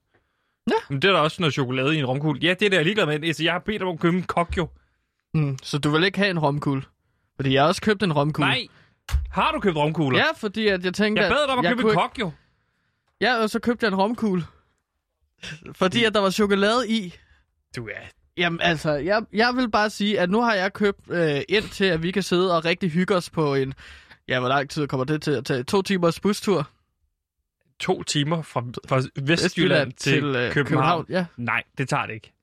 Ja. 0.70 0.76
Men 0.90 1.02
det 1.02 1.08
er 1.08 1.12
der 1.12 1.20
også 1.20 1.42
noget 1.42 1.54
chokolade 1.54 1.96
i 1.96 2.00
en 2.00 2.06
romkugle. 2.06 2.40
Ja, 2.42 2.50
det 2.50 2.52
er 2.66 2.70
det, 2.70 2.72
jeg 2.74 2.80
er 2.80 2.84
ligeglad 2.84 3.06
med. 3.06 3.24
Altså, 3.24 3.44
jeg 3.44 3.52
har 3.54 3.60
bedt 3.60 3.80
dig 3.80 3.88
om 3.88 3.94
at 3.94 4.00
købe 4.00 4.18
en 4.18 4.24
kokjo. 4.24 4.68
Mm, 5.34 5.58
så 5.64 5.78
du 5.78 5.90
vil 5.90 6.04
ikke 6.04 6.18
have 6.18 6.30
en 6.30 6.40
romkugle? 6.40 6.82
Fordi 7.36 7.54
jeg 7.54 7.62
har 7.64 7.68
også 7.68 7.82
købt 7.82 8.04
en 8.04 8.14
romkugle. 8.14 8.50
Nej. 8.50 8.68
Har 9.32 9.52
du 9.52 9.60
købt 9.60 9.76
romkugler? 9.78 10.20
Ja, 10.20 10.26
fordi 10.38 10.68
at 10.68 10.86
jeg 10.86 10.94
tænkte, 10.94 11.22
Jeg 11.24 11.32
bad 11.32 11.48
dig 11.48 11.54
om 11.54 11.66
at 11.66 11.70
købe 11.72 11.82
en 11.82 11.88
ikke- 11.88 12.00
kokjo. 12.02 12.32
Ja, 13.22 13.36
og 13.36 13.50
så 13.50 13.60
købte 13.60 13.84
jeg 13.86 13.92
en 13.92 14.00
romkugle. 14.00 14.44
Fordi 15.82 16.04
at 16.04 16.14
der 16.14 16.20
var 16.20 16.30
chokolade 16.30 16.90
i. 16.90 17.14
Du 17.76 17.88
er... 17.88 18.08
Jamen 18.38 18.62
altså, 18.62 18.92
jeg, 18.92 19.22
jeg 19.34 19.56
vil 19.56 19.72
bare 19.72 19.90
sige, 19.90 20.20
at 20.20 20.30
nu 20.30 20.42
har 20.42 20.54
jeg 20.54 20.74
købt 20.74 21.10
øh, 21.10 21.42
ind 21.50 21.64
til, 21.64 21.86
at 21.86 22.04
vi 22.04 22.12
kan 22.12 22.24
sidde 22.24 22.58
og 22.58 22.66
rigtig 22.66 22.92
hygge 22.92 23.16
os 23.16 23.30
på 23.30 23.56
en... 23.56 23.74
Ja, 24.28 24.40
hvor 24.40 24.50
lang 24.50 24.70
tid 24.70 24.88
kommer 24.88 25.04
det 25.04 25.22
til 25.22 25.32
at 25.32 25.46
tage? 25.46 25.64
To 25.64 25.82
timers 25.82 26.20
bustur 26.20 26.70
To 27.80 28.04
timer 28.04 28.42
fra, 28.42 28.64
fra 28.88 29.02
Vestjylland 29.22 29.94
til, 29.94 30.12
til 30.14 30.24
øh, 30.24 30.52
København. 30.52 30.54
København. 30.54 31.06
Ja. 31.10 31.26
Nej, 31.38 31.64
det 31.78 31.90
tager 31.90 32.06
det 32.06 32.14
ikke. 32.14 32.34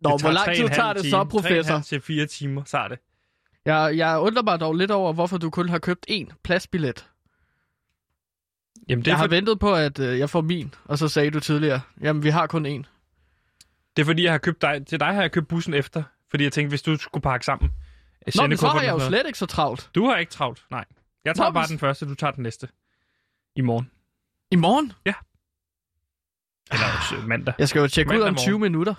Nå, 0.00 0.10
det 0.10 0.20
hvor 0.20 0.30
lang 0.30 0.56
tid 0.56 0.68
tager 0.68 0.92
det 0.92 1.02
time. 1.02 1.10
så, 1.10 1.24
professor? 1.24 1.72
halv 1.72 1.84
til 1.84 2.00
fire 2.00 2.26
timer 2.26 2.64
tager 2.64 2.88
det. 2.88 2.98
Jeg, 3.64 3.96
jeg 3.96 4.18
undrer 4.18 4.42
mig 4.42 4.60
dog 4.60 4.74
lidt 4.74 4.90
over, 4.90 5.12
hvorfor 5.12 5.38
du 5.38 5.50
kun 5.50 5.68
har 5.68 5.78
købt 5.78 6.06
én 6.10 6.26
pladsbillet. 6.44 7.06
Jamen, 8.88 9.04
det 9.04 9.06
Jeg 9.06 9.12
er, 9.12 9.16
har 9.16 9.24
for, 9.24 9.28
ventet 9.30 9.58
på, 9.58 9.74
at 9.74 9.98
øh, 9.98 10.18
jeg 10.18 10.30
får 10.30 10.40
min, 10.40 10.74
og 10.84 10.98
så 10.98 11.08
sagde 11.08 11.30
du 11.30 11.40
tidligere, 11.40 11.80
jamen 12.00 12.22
vi 12.22 12.28
har 12.30 12.46
kun 12.46 12.66
én. 12.66 12.82
det 13.96 14.02
er 14.02 14.04
fordi, 14.06 14.22
jeg 14.24 14.32
har 14.32 14.38
købt 14.38 14.62
dig, 14.62 14.86
til 14.86 15.00
dig 15.00 15.14
har 15.14 15.20
jeg 15.20 15.32
købt 15.32 15.48
bussen 15.48 15.74
efter. 15.74 16.02
Fordi 16.30 16.44
jeg 16.44 16.52
tænkte, 16.52 16.68
hvis 16.68 16.82
du 16.82 16.96
skulle 16.96 17.22
pakke 17.22 17.46
sammen. 17.46 17.70
Nå, 18.26 18.30
sende 18.30 18.48
men 18.48 18.56
så 18.58 18.68
har 18.68 18.82
jeg 18.82 18.92
jo 18.92 19.00
slet 19.08 19.26
ikke 19.26 19.38
så 19.38 19.46
travlt. 19.46 19.90
Du 19.94 20.04
har 20.06 20.16
ikke 20.16 20.32
travlt, 20.32 20.64
nej. 20.70 20.84
Jeg 21.24 21.34
tager 21.36 21.48
Nå, 21.48 21.52
bare 21.54 21.62
men- 21.64 21.70
den 21.70 21.78
første, 21.78 22.06
du 22.06 22.14
tager 22.14 22.30
den 22.30 22.42
næste. 22.42 22.68
I 23.56 23.60
morgen. 23.60 23.90
I 24.50 24.56
morgen? 24.56 24.92
Eller 26.72 27.18
øh, 27.22 27.28
mandag. 27.28 27.54
Jeg 27.58 27.68
skal 27.68 27.80
jo 27.80 27.88
tjekke 27.88 28.08
ud 28.10 28.14
Mandag 28.14 28.28
om 28.28 28.34
20 28.36 28.58
morgen. 28.58 28.72
minutter. 28.72 28.94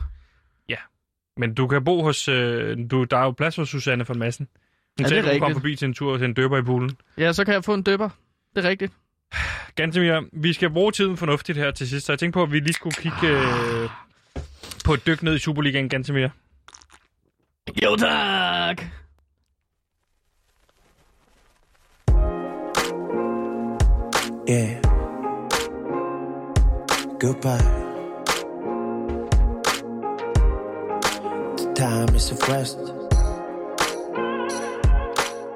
Men 1.37 1.53
du 1.53 1.67
kan 1.67 1.83
bo 1.83 2.03
hos... 2.03 2.27
Øh, 2.27 2.77
du, 2.91 3.03
der 3.03 3.17
er 3.17 3.23
jo 3.23 3.31
plads 3.31 3.55
hos 3.55 3.69
Susanne 3.69 4.07
von 4.07 4.19
Madsen. 4.19 4.47
Hun 4.47 5.05
Ja, 5.05 5.09
det 5.09 5.17
er 5.17 5.21
sagde, 5.21 5.21
du 5.21 5.27
kunne 5.27 5.39
komme 5.39 5.47
rigtigt. 5.47 5.61
forbi 5.61 5.75
til 5.75 5.85
en 5.85 5.93
tur 5.93 6.17
til 6.17 6.25
en 6.25 6.33
døber 6.33 6.57
i 6.57 6.61
poolen. 6.61 6.97
Ja, 7.17 7.33
så 7.33 7.45
kan 7.45 7.53
jeg 7.53 7.63
få 7.63 7.73
en 7.73 7.83
døber. 7.83 8.09
Det 8.55 8.65
er 8.65 8.69
rigtigt. 8.69 8.93
Gantemir, 9.75 10.21
vi 10.33 10.53
skal 10.53 10.69
bruge 10.69 10.91
tiden 10.91 11.17
fornuftigt 11.17 11.57
her 11.57 11.71
til 11.71 11.89
sidst, 11.89 12.05
så 12.05 12.11
jeg 12.11 12.19
tænkte 12.19 12.37
på, 12.37 12.43
at 12.43 12.51
vi 12.51 12.59
lige 12.59 12.73
skulle 12.73 12.95
kigge 12.95 13.27
øh, 13.27 13.89
på 14.85 14.93
et 14.93 15.07
dyk 15.07 15.23
ned 15.23 15.35
i 15.35 15.39
Superligaen, 15.39 15.89
Gantemir. 15.89 16.29
Jo 17.83 17.95
tak! 17.95 18.81
Yeah. 24.49 24.81
Goodbye. 27.19 27.57
The 31.57 31.73
time 31.75 32.15
is 32.15 32.31
of 32.31 32.49
rest. 32.49 32.98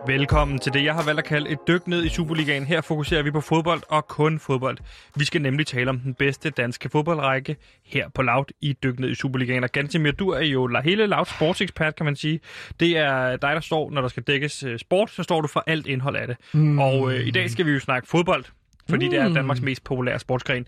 Velkommen 0.08 0.60
til 0.60 0.74
det, 0.74 0.84
jeg 0.84 0.94
har 0.94 1.04
valgt 1.06 1.20
at 1.20 1.26
kalde 1.26 1.50
et 1.50 1.58
dyk 1.68 1.88
ned 1.88 2.04
i 2.06 2.10
Superligaen. 2.10 2.66
Her 2.66 2.82
fokuserer 2.82 3.24
vi 3.24 3.32
på 3.32 3.42
fodbold 3.42 3.82
og 3.90 4.08
kun 4.08 4.40
fodbold. 4.40 4.78
Vi 5.16 5.26
skal 5.26 5.42
nemlig 5.42 5.68
tale 5.68 5.90
om 5.90 6.00
den 6.00 6.14
bedste 6.14 6.50
danske 6.50 6.90
fodboldrække 6.90 7.56
her 7.86 8.10
på 8.10 8.22
Loud 8.22 8.46
i 8.62 8.74
dyk 8.84 9.00
ned 9.00 9.10
i 9.10 9.16
Superligaen. 9.16 9.64
Og 9.64 9.70
Gantemir, 9.72 10.12
du 10.12 10.30
er 10.30 10.42
jo 10.46 10.70
hele 10.84 11.08
Loud 11.08 11.26
sportsekspert, 11.26 11.96
kan 11.96 12.06
man 12.06 12.16
sige. 12.16 12.40
Det 12.80 12.98
er 12.98 13.30
dig, 13.36 13.56
der 13.56 13.60
står, 13.60 13.92
når 13.92 14.02
der 14.02 14.08
skal 14.08 14.24
dækkes 14.24 14.64
øh, 14.64 14.80
sport, 14.80 15.12
så 15.12 15.24
står 15.24 15.42
du 15.42 15.48
for 15.48 15.64
alt 15.68 15.88
indhold 15.88 16.16
af 16.16 16.28
det. 16.28 16.38
Mm. 16.54 16.80
Og 16.80 17.14
øh, 17.14 17.28
i 17.28 17.32
dag 17.32 17.50
skal 17.50 17.66
vi 17.66 17.72
jo 17.72 17.80
snakke 17.80 18.08
fodbold, 18.08 18.46
fordi 18.90 19.06
mm. 19.06 19.12
det 19.12 19.20
er 19.20 19.28
Mm. 19.28 19.34
Danmarks 19.34 19.62
mest 19.62 19.84
populære 19.84 20.20
sportsgren. 20.20 20.66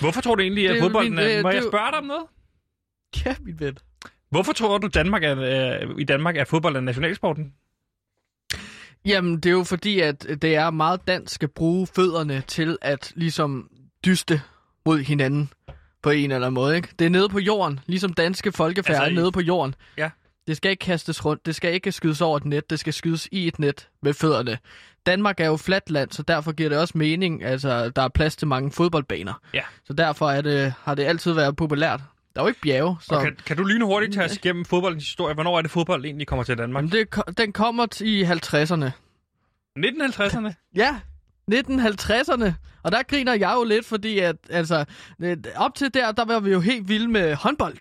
Hvorfor 0.00 0.20
tror 0.20 0.34
du 0.34 0.42
egentlig, 0.42 0.64
at 0.64 0.70
Det 0.70 0.78
er 0.78 0.82
fodbolden 0.82 1.10
min, 1.14 1.18
er... 1.18 1.36
øh, 1.38 1.42
Må 1.42 1.48
det 1.48 1.56
er 1.56 1.60
jeg 1.60 1.70
spørge 1.70 1.90
dig 1.90 1.98
om 1.98 2.04
noget? 2.04 2.22
Ja, 3.26 3.34
mit 3.40 3.60
ven. 3.60 3.78
Hvorfor 4.30 4.52
tror 4.52 4.78
du, 4.78 4.86
Danmark 4.88 5.24
er, 5.24 5.40
øh, 5.82 5.90
i 5.98 6.04
Danmark 6.04 6.36
er 6.36 6.44
fodbold 6.44 6.76
en 6.76 6.84
nationalsporten? 6.84 7.52
Jamen, 9.04 9.36
det 9.36 9.46
er 9.46 9.52
jo 9.52 9.64
fordi, 9.64 10.00
at 10.00 10.26
det 10.42 10.54
er 10.54 10.70
meget 10.70 11.08
dansk 11.08 11.42
at 11.42 11.50
bruge 11.50 11.86
fødderne 11.86 12.42
til 12.46 12.78
at 12.80 13.12
ligesom 13.14 13.68
dyste 14.04 14.42
mod 14.86 14.98
hinanden 14.98 15.50
på 16.02 16.10
en 16.10 16.30
eller 16.30 16.46
anden 16.46 16.54
måde, 16.54 16.76
ikke? 16.76 16.88
Det 16.98 17.04
er 17.04 17.10
nede 17.10 17.28
på 17.28 17.38
jorden, 17.38 17.80
ligesom 17.86 18.12
danske 18.12 18.52
folkefærd 18.52 18.96
Altså, 18.96 19.10
er 19.10 19.14
nede 19.14 19.32
på 19.32 19.40
jorden. 19.40 19.74
Ja. 19.98 20.10
Det 20.46 20.56
skal 20.56 20.70
ikke 20.70 20.80
kastes 20.80 21.24
rundt, 21.24 21.46
det 21.46 21.54
skal 21.54 21.74
ikke 21.74 21.92
skydes 21.92 22.20
over 22.20 22.36
et 22.36 22.44
net, 22.44 22.70
det 22.70 22.78
skal 22.80 22.92
skydes 22.92 23.28
i 23.32 23.48
et 23.48 23.58
net 23.58 23.88
med 24.02 24.14
fødderne. 24.14 24.58
Danmark 25.06 25.40
er 25.40 25.46
jo 25.46 25.56
fladt 25.56 25.90
land, 25.90 26.10
så 26.10 26.22
derfor 26.22 26.52
giver 26.52 26.68
det 26.68 26.78
også 26.78 26.98
mening, 26.98 27.44
altså 27.44 27.88
der 27.88 28.02
er 28.02 28.08
plads 28.08 28.36
til 28.36 28.48
mange 28.48 28.70
fodboldbaner. 28.70 29.34
Ja. 29.54 29.62
Så 29.84 29.92
derfor 29.92 30.30
er 30.30 30.40
det, 30.40 30.74
har 30.82 30.94
det 30.94 31.04
altid 31.04 31.32
været 31.32 31.56
populært. 31.56 32.00
Der 32.34 32.40
er 32.40 32.44
jo 32.44 32.48
ikke 32.48 32.60
bjerge, 32.60 32.96
så... 33.00 33.14
Og 33.14 33.22
kan, 33.22 33.36
kan 33.46 33.56
du 33.56 33.64
lige 33.64 33.84
hurtigt 33.84 34.14
tage 34.14 34.24
os 34.24 34.36
igennem 34.36 34.64
fodboldens 34.64 35.04
historie? 35.04 35.34
Hvornår 35.34 35.58
er 35.58 35.62
det 35.62 35.70
fodbold 35.70 36.04
egentlig 36.04 36.26
kommer 36.26 36.44
til 36.44 36.58
Danmark? 36.58 36.84
Det, 36.84 37.38
den 37.38 37.52
kommer 37.52 38.02
i 38.02 38.22
50'erne. 38.22 38.90
1950'erne? 39.78 40.52
Ja, 40.74 41.00
1950'erne. 41.52 42.52
Og 42.82 42.92
der 42.92 43.02
griner 43.02 43.34
jeg 43.34 43.52
jo 43.56 43.64
lidt, 43.64 43.86
fordi 43.86 44.18
at, 44.18 44.36
altså, 44.50 44.84
øh, 45.20 45.36
op 45.56 45.74
til 45.74 45.94
der, 45.94 46.12
der 46.12 46.24
var 46.24 46.40
vi 46.40 46.50
jo 46.50 46.60
helt 46.60 46.88
vilde 46.88 47.08
med 47.08 47.34
håndbold. 47.34 47.76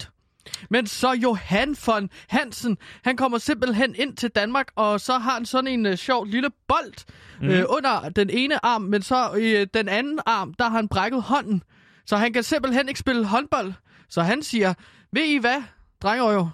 Men 0.70 0.88
så 0.88 1.12
Johan 1.12 1.76
von 1.86 2.10
Hansen, 2.28 2.78
han 3.04 3.18
kommer 3.18 3.38
simpelthen 3.38 3.96
ind 3.96 4.18
til 4.18 4.30
Danmark, 4.30 4.68
og 4.76 5.02
så 5.02 5.18
har 5.18 5.34
han 5.34 5.46
sådan 5.46 5.68
en 5.68 5.86
uh, 5.86 5.96
sjov 5.96 6.26
lille 6.26 6.50
bold 6.68 7.06
mm. 7.42 7.50
øh, 7.50 7.64
under 7.70 8.10
den 8.10 8.30
ene 8.30 8.66
arm, 8.66 8.82
men 8.82 9.02
så 9.02 9.34
i 9.34 9.56
øh, 9.56 9.68
den 9.74 9.90
anden 9.90 10.20
arm, 10.26 10.54
der 10.54 10.70
har 10.70 10.76
han 10.76 10.88
brækket 10.88 11.22
hånden. 11.22 11.64
Så 12.06 12.18
han 12.18 12.34
kan 12.34 12.44
simpelthen 12.44 12.88
ikke 12.88 13.00
spille 13.00 13.26
håndbold. 13.26 13.74
Så 14.12 14.22
han 14.22 14.44
siger, 14.44 14.74
ved 15.12 15.24
I 15.24 15.38
hvad, 15.38 15.64
drenger 16.02 16.32
jo? 16.32 16.50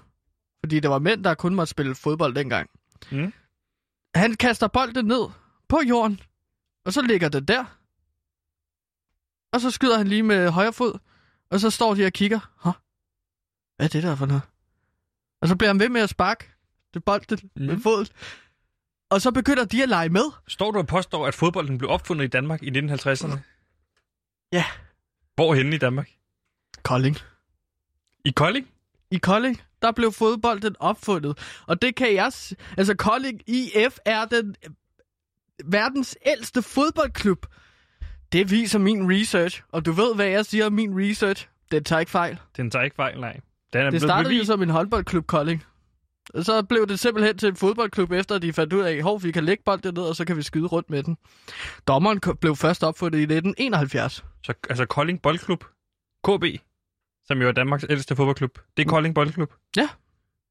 Fordi 0.60 0.80
det 0.80 0.90
var 0.90 1.00
mænd, 1.00 1.24
der 1.24 1.34
kun 1.34 1.56
måtte 1.56 1.72
spille 1.72 1.96
fodbold 1.96 2.36
dengang. 2.36 2.70
Mm. 3.12 3.34
Han 4.16 4.36
kaster 4.36 4.68
bolden 4.68 5.06
ned 5.06 5.30
på 5.70 5.80
jorden, 5.90 6.20
og 6.86 6.94
så 6.94 7.02
ligger 7.02 7.30
det 7.30 7.48
der. 7.48 7.66
Og 9.54 9.62
så 9.62 9.72
skyder 9.72 9.98
han 9.98 10.08
lige 10.08 10.24
med 10.24 10.50
højre 10.50 10.74
fod, 10.74 11.00
og 11.50 11.60
så 11.60 11.70
står 11.70 11.94
de 11.94 12.06
og 12.06 12.14
kigger. 12.14 12.40
Hå? 12.56 12.72
Hvad 13.76 13.86
er 13.86 13.90
det 13.90 14.04
der 14.04 14.16
for 14.16 14.26
noget? 14.26 14.42
Og 15.42 15.48
så 15.48 15.56
bliver 15.56 15.70
han 15.70 15.80
ved 15.80 15.90
med 15.90 16.02
at 16.02 16.10
sparke 16.10 16.50
det 16.94 17.04
bolden 17.06 17.50
mm. 17.56 17.66
med 17.66 17.80
foden. 17.80 18.08
Og 19.10 19.22
så 19.22 19.32
begynder 19.32 19.66
de 19.66 19.84
at 19.84 19.90
lege 19.90 20.10
med. 20.10 20.32
Står 20.48 20.72
du 20.72 20.80
og 20.80 20.88
påstår, 20.88 21.28
at 21.28 21.36
fodbolden 21.36 21.78
blev 21.78 21.90
opfundet 21.90 22.26
i 22.26 22.28
Danmark 22.28 22.64
i 22.64 22.70
1950'erne? 22.70 23.38
Ja. 24.52 24.66
Hvor 25.36 25.56
henne 25.56 25.76
i 25.76 25.80
Danmark? 25.80 26.10
Kolding. 26.84 27.18
I 28.28 28.32
Kolding? 28.36 28.68
I 29.12 29.18
Kolding, 29.18 29.62
der 29.82 29.92
blev 29.92 30.12
fodbolden 30.12 30.76
opfundet. 30.80 31.38
Og 31.68 31.82
det 31.82 31.96
kan 31.96 32.14
jeg... 32.16 32.34
s- 32.34 32.54
Altså, 32.78 32.96
Kolding 32.96 33.42
IF 33.50 33.98
er 34.06 34.26
den 34.26 34.56
øh, 34.66 34.72
verdens 35.72 36.18
ældste 36.26 36.62
fodboldklub. 36.62 37.46
Det 38.32 38.52
viser 38.52 38.80
min 38.80 39.12
research. 39.12 39.62
Og 39.72 39.86
du 39.86 39.92
ved, 39.92 40.16
hvad 40.16 40.26
jeg 40.26 40.46
siger 40.46 40.66
om 40.66 40.74
min 40.74 41.00
research. 41.10 41.48
Den 41.72 41.84
tager 41.84 42.00
ikke 42.00 42.12
fejl. 42.12 42.38
Den 42.58 42.72
tager 42.72 42.84
ikke 42.84 42.96
fejl, 42.96 43.20
nej. 43.20 43.40
Den 43.74 43.82
er 43.86 43.90
Det 43.90 44.02
startede 44.02 44.34
jo 44.36 44.40
bevist- 44.42 44.48
som 44.48 44.62
en 44.62 44.70
håndboldklub, 44.70 45.28
Kolding. 45.28 45.64
Og 46.34 46.46
så 46.46 46.64
blev 46.64 46.88
det 46.88 47.00
simpelthen 47.00 47.38
til 47.38 47.50
en 47.50 47.56
fodboldklub, 47.56 48.12
efter 48.12 48.38
de 48.38 48.54
fandt 48.54 48.74
ud 48.74 48.82
af, 48.82 48.92
at 49.16 49.24
vi 49.24 49.32
kan 49.32 49.44
lægge 49.44 49.64
bolden 49.66 49.94
ned, 49.94 50.04
og 50.04 50.16
så 50.16 50.26
kan 50.26 50.38
vi 50.38 50.42
skyde 50.42 50.68
rundt 50.68 50.90
med 50.90 51.04
den. 51.04 51.18
Dommeren 51.88 52.20
blev 52.42 52.56
først 52.56 52.84
opfundet 52.84 53.20
i 53.20 53.22
1971. 53.22 54.26
Så, 54.44 54.54
altså 54.70 54.86
Kolding 54.86 55.22
Boldklub, 55.22 55.64
KB, 56.24 56.44
som 57.28 57.42
jo 57.42 57.48
er 57.48 57.52
Danmarks 57.52 57.86
ældste 57.90 58.16
fodboldklub. 58.16 58.60
Det 58.78 58.86
er 58.86 58.90
Kolding 58.90 59.16
Boldklub. 59.16 59.54
Ja. 59.78 59.90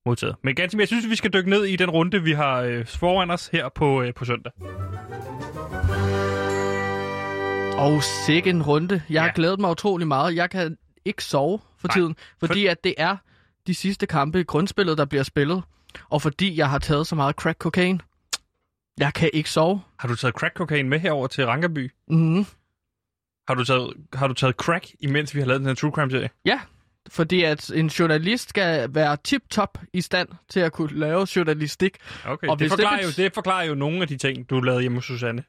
Modtaget. 0.07 0.37
Men 0.45 0.55
ganske, 0.55 0.79
jeg 0.81 0.87
synes, 0.89 1.11
vi 1.11 1.17
skal 1.17 1.33
dykke 1.33 1.51
ned 1.51 1.65
i 1.65 1.77
den 1.77 1.91
runde, 1.91 2.23
vi 2.23 2.33
har 2.33 2.61
øh, 2.61 2.87
foran 2.87 3.31
os 3.31 3.49
her 3.49 3.69
på, 3.69 4.03
øh, 4.03 4.15
på 4.15 4.25
søndag. 4.25 4.53
Og 7.79 8.03
sikke 8.03 8.51
en 8.51 8.63
runde. 8.63 9.03
Jeg 9.11 9.23
har 9.23 9.27
Ja. 9.29 9.33
glædet 9.35 9.61
mig 9.61 9.71
utrolig 9.71 10.07
meget. 10.07 10.37
Jeg 10.37 10.51
kan 10.51 10.77
ikke 11.05 11.25
sove 11.25 11.59
for 11.79 11.89
Nej, 11.89 11.95
tiden, 11.97 12.17
fordi 12.41 12.67
at 12.67 12.85
det 12.85 12.95
er 12.99 13.17
de 13.67 13.75
sidste 13.75 14.07
kampe 14.07 14.41
i 14.41 14.45
grundspillet, 14.45 14.99
der 14.99 15.05
bliver 15.05 15.23
spillet. 15.23 15.63
Og 16.11 16.23
fordi 16.23 16.57
jeg 16.59 16.71
har 16.71 16.79
taget 16.79 17.07
så 17.07 17.15
meget 17.15 17.35
crack 17.37 17.59
cocaine. 17.59 17.99
Jeg 18.99 19.15
kan 19.15 19.31
ikke 19.33 19.51
sove. 19.51 19.81
Har 19.99 20.09
du 20.09 20.17
taget 20.17 20.35
crack 20.35 20.55
cocaine 20.57 20.89
med 20.89 20.99
herover 20.99 21.27
til 21.27 21.47
Rankerby? 21.47 21.91
Mm-hmm. 22.09 22.47
Har 23.49 23.55
du 23.55 23.65
taget, 23.65 23.93
har 24.15 24.29
du 24.29 24.35
taget 24.35 24.57
crack, 24.57 24.87
imens 25.01 25.35
vi 25.35 25.41
har 25.41 25.47
lavet 25.47 25.61
den 25.61 25.67
her 25.69 25.75
True 25.75 25.91
Crime-serie? 25.91 26.31
Ja, 26.45 26.61
fordi 27.09 27.43
at 27.43 27.71
en 27.71 27.87
journalist 27.87 28.49
skal 28.49 28.95
være 28.95 29.17
tip-top 29.25 29.79
i 29.93 30.01
stand 30.01 30.29
til 30.49 30.61
at 30.61 30.73
kunne 30.73 30.99
lave 30.99 31.27
journalistik. 31.37 31.97
Okay, 32.27 32.49
Og 32.49 32.59
det, 32.59 32.65
det 32.65 32.71
forklarer 32.71 32.99
bet- 32.99 33.19
jo, 33.19 33.23
det 33.25 33.35
forklarer 33.35 33.65
jo 33.65 33.75
nogle 33.75 34.03
af 34.03 34.09
de 34.09 34.17
ting, 34.17 34.51
du 34.51 34.61
lavede 34.61 34.81
hjemme 34.81 34.99
hos 34.99 35.05
Susanne. 35.05 35.45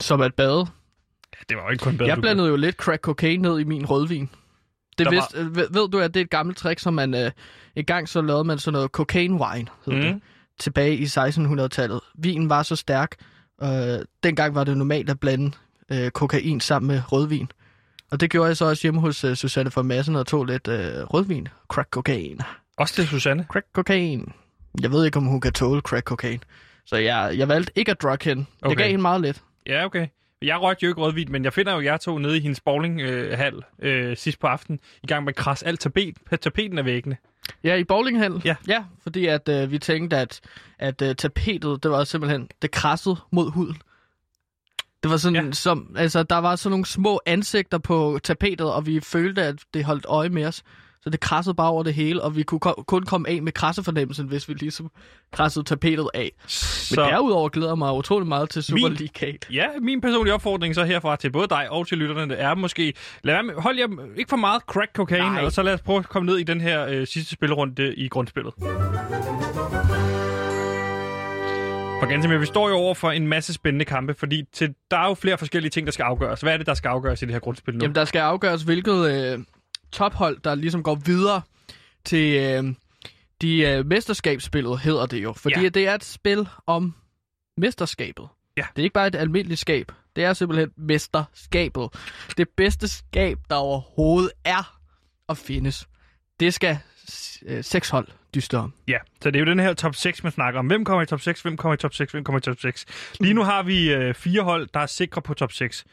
Som 0.00 0.20
at 0.20 0.34
bade. 0.34 0.66
Ja, 1.34 1.38
det 1.48 1.56
var 1.56 1.62
jo 1.62 1.70
ikke 1.70 1.82
kun 1.82 1.96
bedre. 1.98 2.08
Jeg 2.08 2.18
blandede 2.20 2.48
jo 2.48 2.56
lidt 2.56 2.76
crack 2.76 3.02
cocaine 3.02 3.42
ned 3.42 3.58
i 3.58 3.64
min 3.64 3.86
rødvin. 3.86 4.30
Det 4.98 5.06
Der 5.06 5.10
vidste, 5.10 5.38
ved, 5.56 5.68
ved 5.72 5.88
du, 5.88 5.98
at 6.00 6.14
det 6.14 6.20
er 6.20 6.24
et 6.24 6.30
gammelt 6.30 6.58
trick, 6.58 6.80
som 6.80 6.94
man... 6.94 7.14
Øh, 7.14 7.30
en 7.76 7.84
gang 7.84 8.08
så 8.08 8.20
lavede 8.22 8.44
man 8.44 8.58
sådan 8.58 8.72
noget 8.72 8.90
cocaine 8.90 9.34
wine, 9.34 9.68
hed 9.86 9.94
mm. 9.94 10.00
det, 10.00 10.14
Mm. 10.14 10.22
tilbage 10.58 10.96
i 10.96 11.04
1600-tallet. 11.04 12.00
Vinen 12.18 12.48
var 12.48 12.62
så 12.62 12.76
stærk. 12.76 13.16
Øh, 13.62 13.68
dengang 14.22 14.54
var 14.54 14.64
det 14.64 14.76
normalt 14.76 15.10
at 15.10 15.20
blande 15.20 15.52
øh, 15.92 16.10
kokain 16.10 16.60
sammen 16.60 16.86
med 16.86 17.12
rødvin. 17.12 17.50
Og 18.10 18.20
det 18.20 18.30
gjorde 18.30 18.48
jeg 18.48 18.56
så 18.56 18.64
også 18.64 18.82
hjemme 18.82 19.00
hos 19.00 19.24
øh, 19.24 19.36
Susanne 19.36 19.70
for 19.70 19.82
Madsen 19.82 20.16
og 20.16 20.26
tog 20.26 20.44
lidt 20.44 20.68
øh, 20.68 21.04
rødvin. 21.04 21.48
Crack 21.68 21.90
cocaine. 21.90 22.44
Også 22.76 22.94
til 22.94 23.06
Susanne. 23.06 23.46
Crack 23.48 23.66
cocaine. 23.72 24.24
Jeg 24.80 24.92
ved 24.92 25.04
ikke, 25.04 25.16
om 25.16 25.24
hun 25.24 25.40
kan 25.40 25.52
tåle 25.52 25.80
crack 25.80 26.06
cocaine. 26.06 26.40
Så 26.86 26.96
jeg, 26.96 27.34
jeg 27.36 27.48
valgte 27.48 27.72
ikke 27.76 27.90
at 27.90 28.02
drug 28.02 28.18
hende. 28.22 28.44
Okay. 28.62 28.70
Det 28.70 28.78
gav 28.78 28.88
hende 28.88 29.02
meget 29.02 29.20
lidt. 29.20 29.42
Ja, 29.66 29.84
okay. 29.84 30.06
Jeg 30.42 30.60
røgte 30.60 30.84
jo 30.84 30.88
ikke 30.88 31.00
rødvin, 31.00 31.32
men 31.32 31.44
jeg 31.44 31.52
finder 31.52 31.74
jo 31.74 31.80
jer 31.80 31.96
to 31.96 32.18
nede 32.18 32.36
i 32.36 32.40
hendes 32.40 32.60
bowlinghal 32.60 33.54
øh, 33.78 34.16
sidst 34.16 34.40
på 34.40 34.46
aftenen, 34.46 34.80
i 35.02 35.06
gang 35.06 35.24
med 35.24 35.32
at 35.32 35.36
krasse 35.36 35.66
alt 35.66 35.80
tapet, 35.80 36.16
tapeten 36.40 36.78
af 36.78 36.84
væggene. 36.84 37.16
Ja, 37.64 37.74
i 37.74 37.84
bowlinghallen. 37.84 38.42
Ja. 38.44 38.56
ja 38.68 38.84
fordi 39.02 39.26
at 39.26 39.48
øh, 39.48 39.70
vi 39.70 39.78
tænkte, 39.78 40.16
at, 40.16 40.40
at 40.78 41.02
øh, 41.02 41.14
tapetet, 41.14 41.82
det 41.82 41.90
var 41.90 42.04
simpelthen, 42.04 42.48
det 42.62 42.70
krassede 42.70 43.16
mod 43.32 43.50
huden. 43.50 43.76
Det 45.02 45.10
var 45.10 45.16
sådan, 45.16 45.44
ja. 45.46 45.52
Som, 45.52 45.94
altså, 45.96 46.22
der 46.22 46.36
var 46.38 46.56
sådan 46.56 46.70
nogle 46.70 46.86
små 46.86 47.20
ansigter 47.26 47.78
på 47.78 48.18
tapetet, 48.24 48.72
og 48.72 48.86
vi 48.86 49.00
følte, 49.00 49.42
at 49.42 49.54
det 49.74 49.84
holdt 49.84 50.06
øje 50.08 50.28
med 50.28 50.46
os. 50.46 50.62
Så 51.02 51.10
det 51.10 51.20
krassede 51.20 51.54
bare 51.54 51.68
over 51.70 51.82
det 51.82 51.94
hele, 51.94 52.22
og 52.22 52.36
vi 52.36 52.42
kunne 52.42 52.60
ko- 52.60 52.84
kun 52.86 53.02
komme 53.04 53.28
af 53.28 53.42
med 53.42 53.52
krassefornemmelsen, 53.52 54.26
hvis 54.26 54.48
vi 54.48 54.54
ligesom 54.54 54.90
krassede 55.32 55.64
tapetet 55.64 56.08
af. 56.14 56.32
Men 56.42 56.48
Så 56.48 56.94
derudover 57.02 57.48
glæder 57.48 57.70
jeg 57.70 57.78
mig 57.78 57.92
utrolig 57.94 58.28
meget 58.28 58.50
til 58.50 58.62
Super 58.62 58.88
Min- 58.88 58.92
League 59.20 59.38
ja, 59.52 59.66
min 59.80 60.00
personlige 60.00 60.34
opfordring 60.34 60.74
så 60.74 60.84
herfra 60.84 61.16
til 61.16 61.32
både 61.32 61.48
dig 61.48 61.70
og 61.70 61.86
til 61.88 61.98
lytterne, 61.98 62.34
er 62.34 62.54
måske, 62.54 62.92
lad 63.22 63.34
være 63.34 63.42
med, 63.42 63.54
hold 63.54 63.78
jer 63.78 63.86
ikke 64.16 64.28
for 64.28 64.36
meget 64.36 64.62
crack 64.62 64.90
cocaine, 64.96 65.24
Nej. 65.26 65.44
og 65.44 65.52
så 65.52 65.62
lad 65.62 65.74
os 65.74 65.80
prøve 65.80 65.98
at 65.98 66.08
komme 66.08 66.26
ned 66.26 66.38
i 66.38 66.42
den 66.42 66.60
her 66.60 66.86
øh, 66.86 67.06
sidste 67.06 67.30
spillerunde 67.32 67.94
i 67.94 68.08
grundspillet. 68.08 68.54
For 72.00 72.08
ganske 72.08 72.28
mere, 72.28 72.40
vi 72.40 72.46
står 72.46 72.68
jo 72.68 72.74
over 72.74 72.94
for 72.94 73.10
en 73.10 73.26
masse 73.26 73.52
spændende 73.54 73.84
kampe, 73.84 74.14
fordi 74.14 74.44
til, 74.52 74.74
der 74.90 74.96
er 74.96 75.08
jo 75.08 75.14
flere 75.14 75.38
forskellige 75.38 75.70
ting, 75.70 75.86
der 75.86 75.92
skal 75.92 76.02
afgøres. 76.02 76.40
Hvad 76.40 76.52
er 76.52 76.56
det, 76.56 76.66
der 76.66 76.74
skal 76.74 76.88
afgøres 76.88 77.22
i 77.22 77.24
det 77.24 77.32
her 77.34 77.40
grundspil 77.40 77.74
nu? 77.74 77.84
Jamen, 77.84 77.94
der 77.94 78.04
skal 78.04 78.18
afgøres, 78.18 78.62
hvilket 78.62 79.10
øh, 79.10 79.38
tophold, 79.92 80.38
der 80.44 80.54
ligesom 80.54 80.82
går 80.82 80.94
videre 80.94 81.42
til 82.04 82.36
øh, 82.36 82.74
de 83.42 83.60
øh, 83.60 83.86
mesterskabsspillet, 83.86 84.78
hedder 84.80 85.06
det 85.06 85.22
jo. 85.22 85.32
Fordi 85.32 85.60
Ja. 85.62 85.68
det 85.68 85.88
er 85.88 85.94
et 85.94 86.04
spil 86.04 86.48
om 86.66 86.94
mesterskabet. 87.56 88.28
Ja. 88.56 88.64
Det 88.76 88.82
er 88.82 88.84
ikke 88.84 88.94
bare 88.94 89.06
et 89.06 89.14
almindeligt 89.16 89.60
skab. 89.60 89.92
Det 90.16 90.24
er 90.24 90.32
simpelthen 90.32 90.70
mesterskabet. 90.76 91.88
Det 92.36 92.48
bedste 92.56 92.88
skab, 92.88 93.38
der 93.50 93.56
overhovedet 93.56 94.30
er 94.44 94.78
at 95.28 95.36
findes. 95.36 95.88
Det 96.40 96.54
skal 96.54 96.78
øh, 97.46 97.64
seks 97.64 97.88
hold 97.90 98.08
dyste 98.34 98.58
om. 98.58 98.72
Ja, 98.88 98.98
så 99.22 99.30
det 99.30 99.36
er 99.36 99.40
jo 99.40 99.46
den 99.50 99.60
her 99.60 99.74
top 99.74 99.94
6, 99.94 100.22
man 100.22 100.32
snakker 100.32 100.60
om. 100.60 100.66
Hvem 100.66 100.84
kommer 100.84 101.02
i 101.02 101.06
top 101.06 101.20
6? 101.20 101.42
Hvem 101.42 101.56
kommer 101.56 101.74
i 101.74 101.76
top 101.76 101.94
6? 101.94 102.12
Hvem 102.12 102.24
kommer 102.24 102.38
i 102.38 102.42
top 102.42 102.60
6? 102.60 102.86
Lige 103.20 103.34
nu 103.34 103.42
har 103.42 103.62
vi 103.62 103.92
øh, 103.92 104.14
fire 104.14 104.42
hold, 104.42 104.68
der 104.74 104.80
er 104.80 104.86
sikre 104.86 105.22
på 105.22 105.34
top 105.34 105.52
6. 105.52 105.84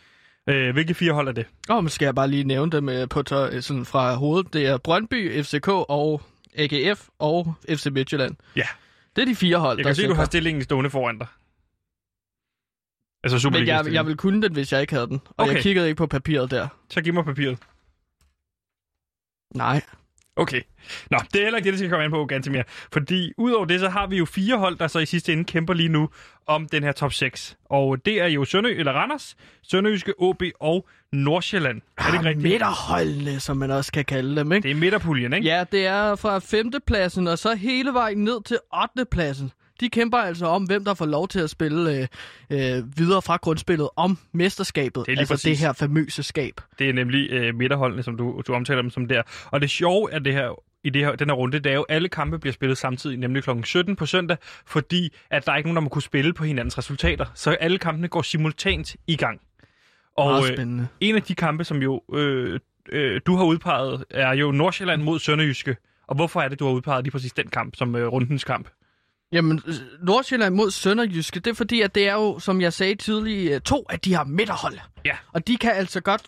Øh, 0.49 0.73
hvilke 0.73 0.93
fire 0.93 1.13
hold 1.13 1.27
er 1.27 1.31
det? 1.31 1.45
Og 1.69 1.83
men 1.83 1.89
skal 1.89 2.05
jeg 2.05 2.15
bare 2.15 2.27
lige 2.27 2.43
nævne 2.43 2.71
dem 2.71 2.89
øh, 2.89 3.09
på 3.09 3.23
to, 3.23 3.45
øh, 3.45 3.61
sådan 3.61 3.85
fra 3.85 4.15
hovedet. 4.15 4.53
Det 4.53 4.65
er 4.65 4.77
Brøndby, 4.77 5.43
FCK 5.43 5.67
og 5.67 6.21
AGF 6.55 7.07
og 7.19 7.53
FC 7.69 7.85
Midtjylland. 7.85 8.35
Ja. 8.55 8.67
Det 9.15 9.21
er 9.21 9.25
de 9.25 9.35
fire 9.35 9.57
hold, 9.57 9.77
Jeg 9.77 9.83
der 9.83 9.89
kan 9.89 9.95
se, 9.95 10.07
du 10.07 10.13
har 10.13 10.25
stillingen 10.25 10.63
stående 10.63 10.89
foran 10.89 11.17
dig. 11.17 11.27
Altså 13.23 13.39
Superliga 13.39 13.77
Men 13.77 13.85
jeg, 13.85 13.93
jeg 13.93 14.05
vil 14.05 14.17
kunne 14.17 14.41
den, 14.41 14.53
hvis 14.53 14.71
jeg 14.73 14.81
ikke 14.81 14.93
havde 14.93 15.07
den. 15.07 15.21
Og 15.27 15.33
Okay. 15.38 15.53
jeg 15.53 15.61
kiggede 15.63 15.88
ikke 15.88 15.97
på 15.97 16.07
papiret 16.07 16.51
der. 16.51 16.67
Så 16.89 17.01
giv 17.01 17.13
mig 17.13 17.25
papiret. 17.25 17.57
Nej. 19.55 19.81
Okay. 20.38 20.61
Nå, 21.11 21.17
det 21.33 21.39
er 21.39 21.43
heller 21.43 21.57
ikke 21.57 21.65
det, 21.65 21.73
det 21.73 21.79
skal 21.79 21.89
komme 21.89 22.05
an 22.05 22.11
på, 22.11 22.25
Gantemir. 22.25 22.61
Fordi 22.93 23.31
udover 23.38 23.65
det, 23.65 23.79
så 23.79 23.89
har 23.89 24.07
vi 24.07 24.17
jo 24.17 24.25
fire 24.25 24.57
hold, 24.57 24.77
der 24.77 24.88
så 24.88 24.99
i 24.99 25.05
sidste 25.05 25.33
ende 25.33 25.43
kæmper 25.43 25.73
lige 25.73 25.89
nu 25.89 26.09
om 26.47 26.67
den 26.67 26.83
her 26.83 26.91
top 26.91 27.13
6. 27.13 27.57
Og 27.65 28.05
det 28.05 28.21
er 28.21 28.27
jo 28.27 28.45
Sønø 28.45 28.69
eller 28.69 28.91
Randers, 28.91 29.38
Sønderjyske, 29.63 30.13
OB 30.17 30.43
og 30.59 30.88
Nordsjælland. 31.13 31.81
Er 31.97 32.03
det 32.03 32.13
ikke 32.13 32.25
rigtigt? 32.25 32.43
Midterholdene, 32.43 33.39
som 33.39 33.57
man 33.57 33.71
også 33.71 33.91
kan 33.91 34.05
kalde 34.05 34.35
dem, 34.35 34.51
ikke? 34.51 34.67
Det 34.67 34.71
er 34.71 34.79
midterpuljen, 34.79 35.33
ikke? 35.33 35.47
Ja, 35.47 35.63
det 35.71 35.85
er 35.85 36.15
fra 36.15 36.39
femtepladsen 36.39 37.27
og 37.27 37.38
så 37.38 37.55
hele 37.55 37.93
vejen 37.93 38.23
ned 38.23 38.43
til 38.43 38.57
8. 38.83 39.05
pladsen. 39.11 39.51
De 39.80 39.89
kæmper 39.89 40.17
altså 40.17 40.45
om, 40.45 40.63
hvem 40.63 40.86
der 40.86 40.93
får 40.93 41.05
lov 41.05 41.28
til 41.28 41.39
at 41.39 41.49
spille 41.49 42.07
øh, 42.49 42.78
øh, 42.78 42.97
videre 42.97 43.21
fra 43.21 43.38
grundspillet 43.41 43.89
om 43.95 44.17
mesterskabet. 44.32 45.05
Det 45.05 45.13
er 45.13 45.19
altså 45.19 45.34
præcis. 45.34 45.43
det 45.43 45.57
her 45.57 45.73
famøse 45.73 46.23
skab. 46.23 46.61
Det 46.80 46.89
er 46.89 46.93
nemlig 46.93 47.32
øh, 47.32 47.55
midterholdene, 47.55 48.03
som 48.03 48.17
du, 48.17 48.41
du 48.47 48.53
omtaler 48.53 48.82
dem 48.82 48.91
som 48.91 49.07
der. 49.07 49.21
Og 49.45 49.61
det 49.61 49.69
sjove 49.69 50.11
er 50.11 50.19
det 50.19 50.34
her, 50.34 50.63
i 50.84 50.89
det 50.89 51.05
her, 51.05 51.15
den 51.15 51.30
her 51.30 51.36
runde, 51.36 51.59
det 51.59 51.69
er 51.71 51.75
jo, 51.75 51.82
at 51.82 51.95
alle 51.95 52.09
kampe 52.09 52.39
bliver 52.39 52.53
spillet 52.53 52.78
samtidig, 52.78 53.17
nemlig 53.17 53.43
kl. 53.43 53.49
17 53.63 53.95
på 53.95 54.05
søndag, 54.05 54.38
fordi 54.65 55.13
at 55.30 55.45
der 55.45 55.51
er 55.51 55.57
ikke 55.57 55.67
nogen, 55.67 55.75
der 55.75 55.82
må 55.82 55.89
kunne 55.89 56.01
spille 56.01 56.34
på 56.34 56.43
hinandens 56.43 56.78
resultater. 56.78 57.25
Så 57.34 57.51
alle 57.51 57.78
kampene 57.78 58.07
går 58.07 58.21
simultant 58.21 58.95
i 59.07 59.15
gang. 59.15 59.41
Og 60.17 60.43
øh, 60.51 60.80
en 60.99 61.15
af 61.15 61.21
de 61.21 61.36
kampe, 61.36 61.63
som 61.63 61.78
jo 61.82 62.01
øh, 62.13 62.59
øh, 62.91 63.21
du 63.25 63.36
har 63.36 63.45
udpeget, 63.45 64.05
er 64.09 64.34
jo 64.34 64.51
Nordsjælland 64.51 65.01
mod 65.01 65.19
Sønderjyske. 65.19 65.75
Og 66.07 66.15
hvorfor 66.15 66.41
er 66.41 66.47
det, 66.47 66.59
du 66.59 66.65
har 66.65 66.73
udpeget 66.73 67.03
lige 67.03 67.11
præcis 67.11 67.34
den 67.34 67.47
kamp 67.47 67.75
som 67.75 67.95
øh, 67.95 68.07
rundens 68.07 68.43
kamp? 68.43 68.69
Jamen, 69.32 69.61
øh, 69.67 69.73
Nordsjælland 70.01 70.55
mod 70.55 70.71
Sønderjyske, 70.71 71.39
det 71.39 71.51
er 71.51 71.55
fordi, 71.55 71.82
at 71.82 71.95
det 71.95 72.07
er 72.09 72.13
jo, 72.13 72.39
som 72.39 72.61
jeg 72.61 72.73
sagde 72.73 72.95
tidligere, 72.95 73.55
øh, 73.55 73.61
to 73.61 73.86
af 73.89 73.99
de 73.99 74.15
her 74.15 74.23
midterhold. 74.23 74.80
Ja. 75.05 75.17
Og 75.34 75.47
de 75.47 75.57
kan 75.57 75.71
altså 75.71 76.01
godt 76.01 76.21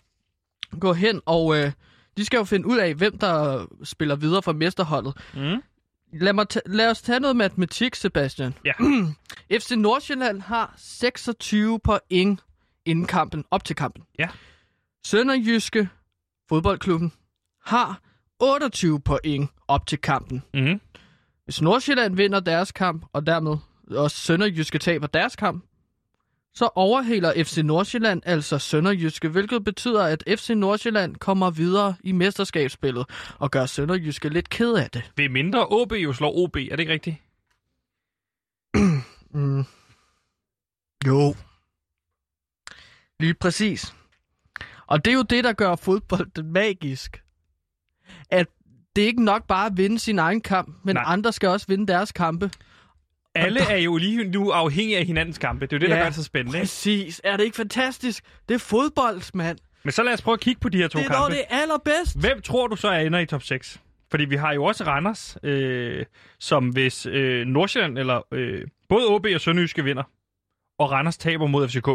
gå 0.79 0.93
hen, 0.93 1.21
og 1.25 1.57
øh, 1.57 1.71
de 2.17 2.25
skal 2.25 2.37
jo 2.37 2.43
finde 2.43 2.67
ud 2.67 2.77
af, 2.77 2.93
hvem 2.95 3.17
der 3.17 3.65
spiller 3.83 4.15
videre 4.15 4.41
for 4.41 4.53
mesterholdet. 4.53 5.17
Mm. 5.33 5.61
Lad, 6.13 6.33
mig 6.33 6.49
ta- 6.49 6.59
lad 6.65 6.89
os 6.91 7.01
tage 7.01 7.19
noget 7.19 7.35
matematik, 7.35 7.95
Sebastian. 7.95 8.53
Ja. 8.65 8.73
FC 9.59 9.71
Nordsjælland 9.71 10.41
har 10.41 10.73
26 10.77 11.79
point 11.79 12.39
inden 12.85 13.05
kampen, 13.05 13.45
op 13.51 13.63
til 13.63 13.75
kampen. 13.75 14.03
Ja. 14.19 14.27
Sønderjyske 15.05 15.89
fodboldklubben 16.49 17.13
har 17.65 18.01
28 18.39 18.99
point 19.01 19.49
op 19.67 19.87
til 19.87 19.97
kampen. 19.97 20.43
Mhm. 20.53 20.81
Hvis 21.49 21.61
Nordsjælland 21.61 22.15
vinder 22.15 22.39
deres 22.39 22.71
kamp, 22.71 23.05
og 23.13 23.27
dermed 23.27 23.57
også 23.91 24.17
Sønderjyske 24.17 24.79
taber 24.79 25.07
deres 25.07 25.35
kamp, 25.35 25.65
så 26.53 26.69
overhaler 26.75 27.43
FC 27.43 27.57
Nordsjælland 27.57 28.21
altså 28.25 28.59
Sønderjyske, 28.59 29.29
hvilket 29.29 29.63
betyder, 29.63 30.03
at 30.03 30.23
FC 30.27 30.49
Nordsjælland 30.49 31.15
kommer 31.15 31.49
videre 31.49 31.95
i 32.03 32.11
mesterskabsspillet 32.11 33.05
og 33.39 33.51
gør 33.51 33.65
Sønderjyske 33.65 34.29
lidt 34.29 34.49
ked 34.49 34.73
af 34.73 34.89
det. 34.89 35.11
Ved 35.15 35.29
mindre 35.29 35.67
OB 35.67 35.91
jo 35.91 36.13
slår 36.13 36.37
OB, 36.43 36.55
er 36.55 36.61
det 36.61 36.79
ikke 36.79 36.93
rigtigt? 36.93 37.17
Mm. 39.33 39.63
Jo. 41.07 41.35
Lige 43.19 43.33
præcis. 43.33 43.95
Og 44.87 45.05
det 45.05 45.11
er 45.11 45.15
jo 45.15 45.23
det, 45.23 45.43
der 45.43 45.53
gør 45.53 45.75
fodbold 45.75 46.43
magisk. 46.43 47.23
At 48.29 48.47
det 48.99 49.03
er 49.03 49.07
ikke 49.07 49.23
nok 49.25 49.47
bare 49.47 49.65
at 49.65 49.71
vinde 49.77 49.99
sin 49.99 50.19
egen 50.19 50.41
kamp, 50.41 50.75
men 50.83 50.95
Nej. 50.95 51.03
Andre 51.07 51.33
skal 51.33 51.49
også 51.49 51.65
vinde 51.69 51.87
deres 51.87 52.11
kampe. 52.11 52.51
Alle 53.35 53.59
er 53.69 53.77
jo 53.77 53.97
lige 53.97 54.23
nu 54.23 54.49
afhængige 54.49 54.97
af 54.97 55.05
hinandens 55.05 55.37
kampe. 55.37 55.65
Det 55.65 55.73
er 55.73 55.77
jo 55.77 55.79
det, 55.81 55.89
der 55.89 55.95
Ja, 55.95 56.01
gør 56.01 56.07
det 56.09 56.15
så 56.15 56.23
spændende. 56.23 56.59
Præcis. 56.59 57.21
Er 57.23 57.37
det 57.37 57.43
ikke 57.43 57.55
fantastisk? 57.55 58.23
Det 58.49 58.55
er 58.55 58.59
fodbold, 58.59 59.21
mand. 59.33 59.57
Men 59.83 59.91
så 59.91 60.03
lad 60.03 60.13
os 60.13 60.21
prøve 60.21 60.33
at 60.33 60.39
kigge 60.39 60.59
på 60.61 60.69
de 60.69 60.77
her 60.77 60.87
to 60.87 60.99
Det 60.99 61.05
er 61.05 61.09
kampe. 61.09 61.35
det 61.35 61.43
allerbedst. 61.49 62.19
Hvem 62.19 62.41
tror 62.41 62.67
du 62.67 62.75
så 62.75 62.87
er 62.87 62.99
ender 62.99 63.19
i 63.19 63.25
top 63.25 63.43
6? 63.43 63.81
Fordi 64.11 64.25
vi 64.25 64.35
har 64.35 64.53
jo 64.53 64.63
også 64.63 64.83
Randers, 64.83 65.37
øh, 65.43 66.05
som 66.39 66.69
hvis 66.69 67.05
øh, 67.05 67.45
Nordsjælland 67.47 67.97
eller 67.97 68.21
øh, 68.33 68.61
både 68.89 69.07
OB 69.07 69.25
og 69.35 69.41
Sønderjyske 69.41 69.83
vinder, 69.83 70.03
og 70.79 70.91
Randers 70.91 71.17
taber 71.17 71.47
mod 71.47 71.67
FCK, 71.67 71.87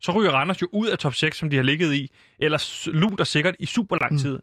så 0.00 0.12
ryger 0.12 0.30
Randers 0.30 0.62
jo 0.62 0.68
ud 0.72 0.86
af 0.88 0.98
top 0.98 1.14
6, 1.14 1.38
som 1.38 1.50
de 1.50 1.56
har 1.56 1.62
ligget 1.62 1.94
i, 1.94 2.10
eller 2.38 2.88
lunt 2.90 3.20
og 3.20 3.26
sikkert 3.26 3.54
i 3.58 3.66
super 3.66 3.96
lang 4.00 4.20
tid. 4.20 4.38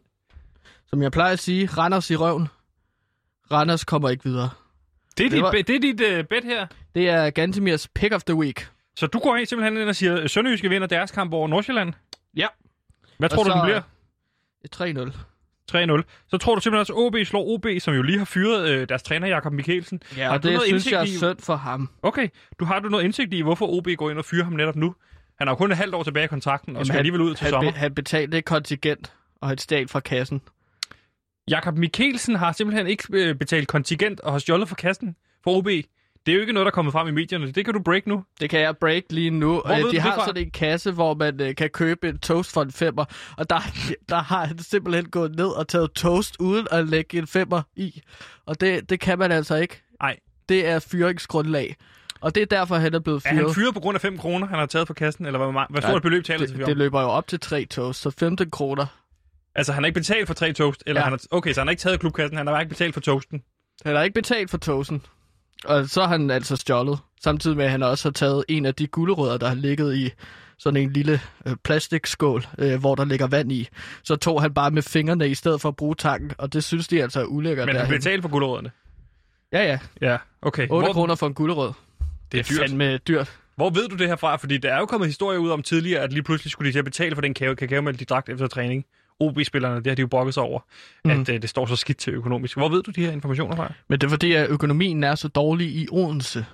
Som 0.94 1.02
jeg 1.02 1.12
plejer 1.12 1.32
at 1.32 1.38
sige, 1.38 1.66
Randers 1.66 2.10
i 2.10 2.16
røven. 2.16 2.48
Randers 3.52 3.84
kommer 3.84 4.08
ikke 4.10 4.24
videre. 4.24 4.50
Det 5.18 5.24
er 5.26 5.28
Det 5.28 5.32
dit, 5.36 5.42
var- 5.42 5.50
det 5.50 5.70
er 5.70 5.80
dit 5.80 6.00
øh, 6.00 6.24
bet 6.24 6.44
her. 6.44 6.66
Det 6.94 7.08
er 7.08 7.30
Gantemirs 7.30 7.88
pick 7.88 8.14
of 8.14 8.22
the 8.22 8.34
week. 8.34 8.68
Så 8.96 9.06
du 9.06 9.18
går 9.18 9.36
ind 9.36 9.46
simpelthen 9.46 9.80
ind 9.80 9.88
og 9.88 9.96
siger, 9.96 10.16
at 10.16 10.30
Sønderjyske 10.30 10.68
vinder 10.68 10.86
deres 10.88 11.10
kamp 11.10 11.32
over 11.32 11.48
Nordsjælland. 11.48 11.92
Ja. 12.36 12.46
Hvad 13.18 13.28
tror 13.28 13.38
Og 13.38 13.44
du, 13.44 13.50
så- 13.50 13.56
den 13.56 13.64
bliver? 13.64 13.80
3-0. 14.70 15.12
3-0. 16.00 16.02
Så 16.28 16.38
tror 16.38 16.54
du 16.54 16.60
simpelthen 16.60 16.80
også, 16.80 16.92
at 16.92 16.98
OB 16.98 17.14
slår 17.26 17.44
OB, 17.54 17.66
som 17.80 17.94
jo 17.94 18.02
lige 18.02 18.18
har 18.18 18.24
fyret 18.24 18.68
øh, 18.68 18.88
deres 18.88 19.02
træner, 19.02 19.26
Jakob 19.28 19.52
Mikkelsen. 19.52 20.02
Ja, 20.16 20.24
Har 20.26 20.32
og 20.32 20.42
du 20.42 20.48
det 20.48 20.54
noget 20.54 20.66
synes 20.68 20.72
indsigt 20.86 20.92
jeg 20.92 21.00
er 21.00 21.04
i- 21.04 21.16
synd 21.36 21.38
for 21.38 21.56
ham. 21.56 21.90
Okay, 22.02 22.28
du 22.60 22.64
har 22.64 22.78
du 22.78 22.88
noget 22.88 23.04
indsigt 23.04 23.34
i, 23.34 23.40
hvorfor 23.40 23.66
OB 23.66 23.88
går 23.96 24.10
ind 24.10 24.18
og 24.18 24.24
fyrer 24.24 24.44
ham 24.44 24.52
netop 24.52 24.76
nu? 24.76 24.94
Han 25.38 25.46
har 25.46 25.52
jo 25.54 25.56
kun 25.58 25.70
et 25.70 25.76
halvt 25.76 25.94
år 25.94 26.02
tilbage 26.02 26.24
i 26.24 26.28
kontrakten, 26.28 26.70
og 26.70 26.74
Jamen, 26.74 26.86
skal 26.86 26.92
han- 26.92 26.98
alligevel 26.98 27.20
ud 27.20 27.34
til 27.34 27.44
han, 27.44 27.50
sommer. 27.50 27.70
Be, 27.72 27.78
han 27.78 27.94
betalte 27.94 28.42
kontingent 28.42 29.12
og 29.40 29.52
et 29.52 29.60
stat 29.60 29.90
fra 29.90 30.00
kassen. 30.00 30.42
Jakob 31.50 31.78
Mikkelsen 31.78 32.34
har 32.36 32.52
simpelthen 32.52 32.86
ikke 32.86 33.04
øh, 33.10 33.34
betalt 33.34 33.68
kontingent 33.68 34.20
og 34.20 34.32
har 34.32 34.38
stjålet 34.38 34.68
for 34.68 34.74
kassen 34.76 35.16
for 35.44 35.56
OB. 35.58 35.66
Det 36.26 36.32
er 36.32 36.34
jo 36.34 36.40
ikke 36.40 36.52
noget, 36.52 36.64
der 36.64 36.70
er 36.70 36.74
kommet 36.74 36.92
frem 36.92 37.08
i 37.08 37.10
medierne. 37.10 37.52
Det 37.52 37.64
kan 37.64 37.74
du 37.74 37.82
break 37.82 38.06
nu. 38.06 38.24
Det 38.40 38.50
kan 38.50 38.60
jeg 38.60 38.76
break 38.76 39.02
lige 39.10 39.30
nu. 39.30 39.50
Hvor 39.60 39.70
Øh, 39.74 39.78
de 39.78 39.90
det 39.90 40.00
har 40.02 40.14
fra? 40.14 40.26
sådan 40.26 40.42
en 40.42 40.50
kasse, 40.50 40.92
hvor 40.92 41.14
man 41.14 41.40
øh, 41.40 41.54
kan 41.54 41.70
købe 41.70 42.08
en 42.08 42.18
toast 42.18 42.52
for 42.52 42.62
en 42.62 42.72
femmer. 42.72 43.04
Og 43.36 43.50
der, 43.50 43.60
der 44.08 44.16
har 44.22 44.44
han 44.46 44.58
simpelthen 44.58 45.04
gået 45.10 45.36
ned 45.36 45.46
og 45.46 45.68
taget 45.68 45.92
toast 45.92 46.36
uden 46.40 46.66
at 46.70 46.88
lægge 46.88 47.18
en 47.18 47.26
femmer 47.26 47.62
i. 47.76 48.02
Og 48.46 48.60
det, 48.60 48.90
det 48.90 49.00
kan 49.00 49.18
man 49.18 49.32
altså 49.32 49.56
ikke. 49.56 49.82
Nej. 50.02 50.16
Det 50.48 50.66
er 50.66 50.78
fyringsgrundlag. 50.78 51.76
Og 52.20 52.34
det 52.34 52.40
er 52.42 52.46
derfor, 52.46 52.76
han 52.76 52.94
er 52.94 53.00
blevet 53.00 53.16
Er 53.26 53.30
fyret. 53.30 53.44
han 53.46 53.54
fyret 53.54 53.74
på 53.74 53.80
grund 53.80 53.94
af 53.94 54.00
5 54.00 54.18
kroner, 54.18 54.46
han 54.46 54.58
har 54.58 54.66
taget 54.66 54.86
for 54.86 54.94
kassen? 54.94 55.26
Eller 55.26 55.38
hvor, 55.38 55.50
meget- 55.50 55.68
hvad 55.70 55.82
stort 55.82 55.94
Ja, 55.94 55.98
beløb 55.98 56.24
taler 56.24 56.46
til 56.46 56.48
det, 56.56 56.60
for? 56.60 56.66
det 56.66 56.76
løber 56.76 57.00
jo 57.00 57.08
op 57.08 57.26
til 57.28 57.40
tre 57.40 57.64
toast, 57.64 58.00
så 58.00 58.10
15 58.10 58.50
kroner. 58.50 58.86
Altså, 59.54 59.72
han 59.72 59.82
har 59.82 59.86
ikke 59.86 60.00
betalt 60.00 60.26
for 60.26 60.34
tre 60.34 60.52
toast? 60.52 60.82
Eller 60.86 61.00
Ja. 61.00 61.04
han 61.04 61.12
har, 61.12 61.20
okay, 61.30 61.52
så 61.52 61.60
han 61.60 61.66
har 61.66 61.70
ikke 61.70 61.80
taget 61.80 62.00
klubkassen, 62.00 62.36
han 62.36 62.46
har 62.46 62.54
bare 62.54 62.62
ikke 62.62 62.68
betalt 62.74 62.94
for 62.94 63.00
toasten. 63.00 63.42
Han 63.86 63.96
har 63.96 64.02
ikke 64.02 64.14
betalt 64.14 64.50
for 64.50 64.58
toasten. 64.58 65.02
Og 65.64 65.88
så 65.88 66.00
har 66.00 66.08
han 66.08 66.30
altså 66.30 66.56
stjålet. 66.56 66.98
Samtidig 67.24 67.56
med, 67.56 67.64
at 67.64 67.70
han 67.70 67.82
også 67.82 68.08
har 68.08 68.12
taget 68.12 68.44
en 68.48 68.66
af 68.66 68.74
de 68.74 68.86
gulerødder, 68.86 69.38
der 69.38 69.48
har 69.48 69.54
ligget 69.54 69.96
i 69.96 70.10
sådan 70.58 70.82
en 70.82 70.92
lille 70.92 71.20
øh, 71.46 71.56
plastikskål, 71.64 72.44
øh, 72.58 72.80
hvor 72.80 72.94
der 72.94 73.04
ligger 73.04 73.26
vand 73.26 73.52
i. 73.52 73.68
Så 74.04 74.16
tog 74.16 74.42
han 74.42 74.54
bare 74.54 74.70
med 74.70 74.82
fingrene 74.82 75.28
i 75.28 75.34
stedet 75.34 75.60
for 75.60 75.68
at 75.68 75.76
bruge 75.76 75.94
tanken, 75.94 76.32
og 76.38 76.52
det 76.52 76.64
synes 76.64 76.88
de 76.88 77.02
altså 77.02 77.20
er 77.20 77.24
ulækkert. 77.24 77.66
Men 77.66 77.76
han 77.76 77.88
betalte 77.88 78.22
for 78.22 78.28
guldrødderne. 78.28 78.70
Ja, 79.52 79.64
ja. 79.64 79.78
Ja, 80.00 80.16
okay. 80.42 80.68
8 80.70 80.86
Hvor, 80.86 80.92
kroner 80.92 81.14
for 81.14 81.26
en 81.26 81.34
gulerød. 81.34 81.72
det 82.32 82.40
er 82.40 82.44
dyrt. 82.44 82.58
Fandme 82.68 82.98
dyrt. 82.98 83.38
Hvor 83.56 83.70
ved 83.70 83.88
du 83.88 83.96
det 83.96 84.08
her 84.08 84.16
fra? 84.16 84.36
Fordi 84.36 84.58
der 84.58 84.74
er 84.74 84.78
jo 84.78 84.86
kommet 84.86 85.08
historier 85.08 85.38
ud 85.38 85.50
om 85.50 85.62
tidligere, 85.62 86.00
at 86.02 86.12
lige 86.12 86.22
pludselig 86.22 86.50
skulle 86.50 86.68
de 86.68 86.72
til 86.74 86.78
at 86.78 86.84
betale 86.84 87.14
for 87.14 87.22
den 87.22 87.34
kage, 87.34 87.56
kakaomælk, 87.56 87.98
de 87.98 88.04
drak 88.04 88.28
efter 88.28 88.46
træning. 88.46 88.84
OB-spillerne, 89.22 89.76
det 89.76 89.86
har 89.86 89.94
de 89.94 90.00
jo 90.00 90.06
brokket 90.06 90.34
sig 90.34 90.42
over, 90.42 90.60
mm. 91.04 91.10
At 91.10 91.28
øh, 91.28 91.42
det 91.42 91.50
står 91.50 91.66
så 91.66 91.76
skidt 91.76 91.98
til 91.98 92.12
økonomisk. 92.12 92.56
Hvor 92.56 92.68
ved 92.68 92.82
du 92.82 92.90
de 92.90 93.04
her 93.04 93.12
informationer 93.12 93.56
fra? 93.56 93.72
Men 93.88 94.00
det 94.00 94.06
er 94.06 94.10
fordi, 94.10 94.32
at 94.32 94.48
økonomien 94.50 95.04
er 95.04 95.14
så 95.14 95.28
dårlig 95.28 95.68
i 95.68 95.88
Odense. 95.92 96.46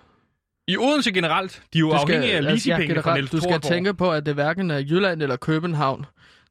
I 0.69 0.77
Odense 0.77 1.13
generelt, 1.13 1.63
de 1.73 1.79
er 1.79 1.81
jo 1.81 1.91
afhængige 1.91 2.33
af 2.37 2.45
leasingpenge 2.45 2.95
fra 2.95 3.01
generelt- 3.01 3.15
Niels 3.15 3.31
Du 3.31 3.37
skal 3.37 3.51
Thorborg. 3.51 3.63
tænke 3.73 3.95
på, 3.95 4.13
at 4.13 4.27
det 4.27 4.35
hverken 4.35 4.71
er 4.71 4.79
Jylland 4.79 5.23
eller 5.23 5.37
København. 5.37 6.07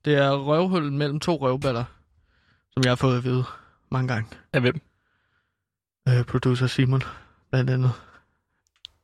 Det 0.06 0.16
er 0.16 0.32
røvhullen 0.32 0.98
mellem 0.98 1.20
to 1.20 1.36
røvballer, 1.36 1.84
som 2.72 2.84
jeg 2.84 2.92
har 2.92 2.96
fået 2.96 3.18
at 3.18 3.24
vide 3.24 3.44
mange 3.92 4.08
gange. 4.14 4.30
Af 4.54 4.62
hvem? 4.62 4.82
Øh, 6.10 6.24
producer 6.26 6.68
Simon, 6.68 7.02
blandt 7.52 7.70
andet. 7.70 7.92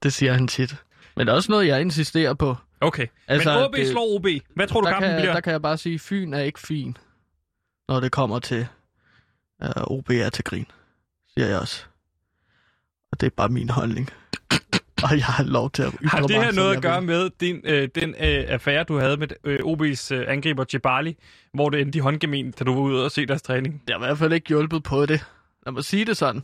Det 0.03 0.13
siger 0.13 0.33
han 0.33 0.47
tit. 0.47 0.75
Men 1.17 1.27
det 1.27 1.31
er 1.31 1.35
også 1.35 1.51
noget, 1.51 1.67
jeg 1.67 1.81
insisterer 1.81 2.33
på. 2.33 2.55
Okay, 2.83 3.07
Altså, 3.27 3.53
men 3.53 3.63
OB 3.65 3.75
det- 3.75 3.87
slår 3.87 4.15
OB. 4.15 4.27
Hvad 4.55 4.67
tror 4.67 4.81
du, 4.81 4.87
kampen 4.87 5.09
kan, 5.09 5.19
bliver? 5.19 5.33
der 5.33 5.39
kan 5.41 5.51
jeg 5.51 5.61
bare 5.61 5.77
sige, 5.77 5.95
at 5.95 6.01
Fyn 6.01 6.33
er 6.33 6.39
ikke 6.39 6.59
fin, 6.59 6.97
når 7.87 7.99
det 7.99 8.11
kommer 8.11 8.39
til 8.39 8.67
uh, 9.63 9.69
OB 9.97 10.09
er 10.09 10.29
til 10.29 10.43
grin, 10.43 10.65
siger 11.33 11.47
jeg 11.47 11.59
også. 11.59 11.85
Og 13.11 13.19
det 13.21 13.25
er 13.27 13.31
bare 13.37 13.49
min 13.49 13.69
holdning. 13.69 14.09
Og 15.03 15.17
jeg 15.17 15.25
har 15.25 15.43
lov 15.43 15.71
til 15.71 15.83
at 15.83 15.93
ytre 15.93 16.07
Har 16.09 16.21
det 16.21 16.29
mig, 16.29 16.43
her 16.43 16.51
som 16.51 16.55
noget 16.55 16.75
at 16.75 16.81
gøre 16.81 16.97
vil. 16.99 17.05
med 17.07 17.29
din, 17.39 17.61
øh, 17.63 17.89
den 17.95 18.09
øh, 18.09 18.15
affære, 18.47 18.83
du 18.83 18.97
havde 18.99 19.17
med 19.17 19.27
øh, 19.43 19.59
OB's 19.59 20.13
øh, 20.15 20.25
angriber 20.33 20.65
Jebali, 20.73 21.17
hvor 21.53 21.69
det 21.69 21.81
endte 21.81 21.97
i 21.97 21.99
håndgemen, 21.99 22.51
da 22.51 22.63
du 22.63 22.73
var 22.73 22.81
ude 22.81 23.05
og 23.05 23.11
se 23.11 23.25
deres 23.25 23.41
træning? 23.41 23.81
Det 23.87 23.95
har 23.95 24.03
i 24.03 24.05
hvert 24.07 24.17
fald 24.17 24.33
ikke 24.33 24.47
hjulpet 24.47 24.83
på 24.83 25.05
det. 25.05 25.25
Lad 25.65 25.73
mig 25.73 25.83
sige 25.83 26.05
det 26.05 26.17
sådan. 26.17 26.43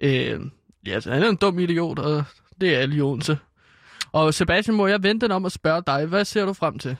Øh, 0.00 0.40
ja, 0.86 0.92
altså, 0.94 1.12
han 1.12 1.22
er 1.22 1.28
en 1.28 1.36
dum 1.36 1.58
idiot, 1.58 1.98
og 1.98 2.24
det 2.60 2.74
er 2.74 2.78
alle 2.78 2.96
i 2.96 3.00
Odense. 3.00 3.38
Og 4.12 4.34
Sebastian, 4.34 4.76
må 4.76 4.86
jeg 4.86 5.02
vente 5.02 5.26
den 5.26 5.32
om 5.32 5.44
at 5.46 5.52
spørge 5.52 5.82
dig, 5.86 6.06
hvad 6.06 6.24
ser 6.24 6.44
du 6.46 6.52
frem 6.52 6.78
til? 6.78 6.96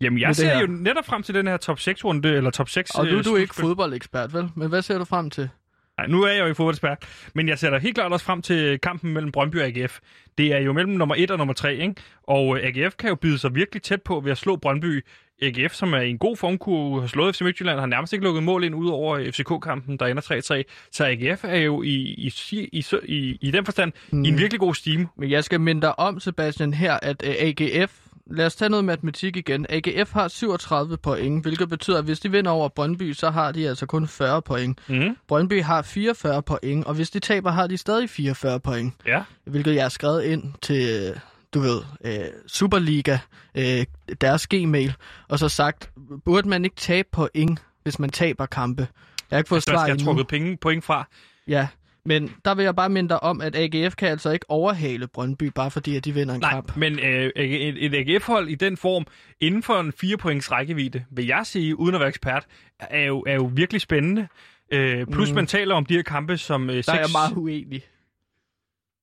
Jamen, 0.00 0.18
jeg 0.20 0.36
ser 0.36 0.54
her. 0.54 0.60
jo 0.60 0.66
netop 0.66 1.04
frem 1.06 1.22
til 1.22 1.34
den 1.34 1.46
her 1.46 1.56
top 1.56 1.78
6-runde, 1.78 2.28
eller 2.28 2.50
top 2.50 2.68
6 2.68 2.90
Og 2.94 3.06
nu 3.06 3.18
er 3.18 3.22
du 3.22 3.34
øh, 3.34 3.40
ikke 3.40 3.54
slutspil. 3.54 3.62
fodboldekspert, 3.62 4.34
vel? 4.34 4.50
Men 4.56 4.68
hvad 4.68 4.82
ser 4.82 4.98
du 4.98 5.04
frem 5.04 5.30
til? 5.30 5.50
Nej, 5.98 6.06
nu 6.06 6.22
er 6.22 6.28
jeg 6.28 6.40
jo 6.40 6.44
ikke 6.44 6.54
fodboldspert, 6.56 6.98
men 7.34 7.48
jeg 7.48 7.58
ser 7.58 7.70
da 7.70 7.78
helt 7.78 7.94
klart 7.94 8.12
også 8.12 8.26
frem 8.26 8.42
til 8.42 8.78
kampen 8.78 9.12
mellem 9.12 9.32
Brøndby 9.32 9.56
og 9.56 9.66
AGF. 9.66 9.98
Det 10.38 10.52
er 10.52 10.58
jo 10.58 10.72
mellem 10.72 10.92
nummer 10.92 11.14
1 11.18 11.30
og 11.30 11.38
nummer 11.38 11.54
3, 11.54 11.76
ikke? 11.76 11.94
Og 12.22 12.58
øh, 12.58 12.66
AGF 12.66 12.94
kan 12.96 13.08
jo 13.08 13.14
byde 13.14 13.38
sig 13.38 13.54
virkelig 13.54 13.82
tæt 13.82 14.02
på 14.02 14.20
ved 14.20 14.32
at 14.32 14.38
slå 14.38 14.56
Brøndby. 14.56 15.04
AGF, 15.42 15.74
som 15.74 15.94
er 15.94 16.00
i 16.00 16.10
en 16.10 16.18
god 16.18 16.36
formkurve, 16.36 17.00
har 17.00 17.08
slået 17.08 17.36
FC 17.36 17.40
Midtjylland, 17.40 17.78
har 17.78 17.86
nærmest 17.86 18.12
ikke 18.12 18.24
lukket 18.24 18.42
mål 18.42 18.64
ind 18.64 18.74
ud 18.74 18.88
over 18.88 19.30
FCK-kampen, 19.32 19.96
der 19.96 20.06
ender 20.06 20.62
3-3. 20.66 20.88
Så 20.92 21.04
AGF 21.06 21.44
er 21.44 21.56
jo 21.56 21.82
i, 21.82 21.94
i, 21.94 22.32
i, 22.52 22.84
i, 23.04 23.38
i, 23.40 23.50
den 23.50 23.64
forstand 23.64 23.92
mm. 24.10 24.24
i 24.24 24.28
en 24.28 24.38
virkelig 24.38 24.60
god 24.60 24.74
stime. 24.74 25.08
Men 25.16 25.30
jeg 25.30 25.44
skal 25.44 25.60
minde 25.60 25.82
dig 25.82 25.98
om, 25.98 26.20
Sebastian, 26.20 26.74
her, 26.74 26.98
at 27.02 27.22
uh, 27.26 27.34
AGF... 27.38 28.07
Lad 28.30 28.46
os 28.46 28.56
tage 28.56 28.68
noget 28.68 28.84
matematik 28.84 29.36
igen. 29.36 29.66
AGF 29.68 30.12
har 30.12 30.28
37 30.28 30.96
point, 30.96 31.42
hvilket 31.44 31.68
betyder, 31.68 31.98
at 31.98 32.04
hvis 32.04 32.20
de 32.20 32.30
vinder 32.30 32.50
over 32.50 32.68
Brøndby, 32.68 33.12
så 33.12 33.30
har 33.30 33.52
de 33.52 33.68
altså 33.68 33.86
kun 33.86 34.08
40 34.08 34.42
point. 34.42 34.78
Mm. 34.88 35.16
Brøndby 35.28 35.62
har 35.62 35.82
44 35.82 36.42
point, 36.42 36.84
og 36.86 36.94
hvis 36.94 37.10
de 37.10 37.18
taber, 37.20 37.50
har 37.50 37.66
de 37.66 37.76
stadig 37.76 38.10
44 38.10 38.60
point. 38.60 38.94
Ja. 39.06 39.22
Hvilket 39.44 39.74
jeg 39.74 39.84
har 39.84 39.88
skrevet 39.88 40.22
ind 40.24 40.42
til, 40.62 41.14
du 41.54 41.60
ved, 41.60 41.80
øh, 42.04 42.12
Superliga, 42.46 43.18
øh, 43.54 43.84
deres 44.20 44.46
gmail, 44.46 44.94
og 45.28 45.38
så 45.38 45.48
sagt, 45.48 45.90
burde 46.24 46.48
man 46.48 46.64
ikke 46.64 46.76
tabe 46.76 47.08
point, 47.12 47.62
hvis 47.82 47.98
man 47.98 48.10
taber 48.10 48.46
kampe? 48.46 48.88
Jeg 49.30 49.36
har 49.36 49.38
ikke 49.38 49.48
fået 49.48 49.66
Der 49.66 49.72
svar 49.72 49.78
have 49.80 49.90
endnu. 49.92 50.04
trukket 50.04 50.26
penge, 50.28 50.56
point 50.56 50.84
fra. 50.84 51.08
Ja, 51.48 51.68
men 52.04 52.34
der 52.44 52.54
vil 52.54 52.62
jeg 52.64 52.76
bare 52.76 52.88
minde 52.88 53.08
dig 53.08 53.22
om, 53.22 53.40
at 53.40 53.56
AGF 53.56 53.96
kan 53.96 54.08
altså 54.08 54.30
ikke 54.30 54.46
overhale 54.50 55.06
Brøndby, 55.06 55.44
bare 55.54 55.70
fordi 55.70 55.96
at 55.96 56.04
de 56.04 56.12
vinder 56.14 56.34
en 56.34 56.40
Nej, 56.40 56.50
kamp. 56.50 56.76
men 56.76 56.98
øh, 56.98 57.30
et, 57.36 57.84
et 57.94 57.94
AGF-hold 57.94 58.48
i 58.48 58.54
den 58.54 58.76
form, 58.76 59.06
inden 59.40 59.62
for 59.62 59.80
en 59.80 59.92
4 59.92 60.16
points 60.16 60.52
rækkevidde, 60.52 61.04
vil 61.10 61.26
jeg 61.26 61.46
sige, 61.46 61.78
uden 61.78 61.94
at 61.94 62.00
være 62.00 62.08
ekspert, 62.08 62.46
er 62.80 63.04
jo, 63.04 63.24
er 63.26 63.34
jo 63.34 63.50
virkelig 63.54 63.80
spændende. 63.80 64.28
Øh, 64.72 65.06
plus 65.06 65.28
Mm. 65.30 65.34
man 65.34 65.46
taler 65.46 65.74
om 65.74 65.86
de 65.86 65.94
her 65.94 66.02
kampe 66.02 66.36
som... 66.38 66.70
Øh, 66.70 66.82
Der 66.86 66.92
er 66.92 66.98
jeg 66.98 67.08
meget 67.12 67.32
uenig. 67.36 67.82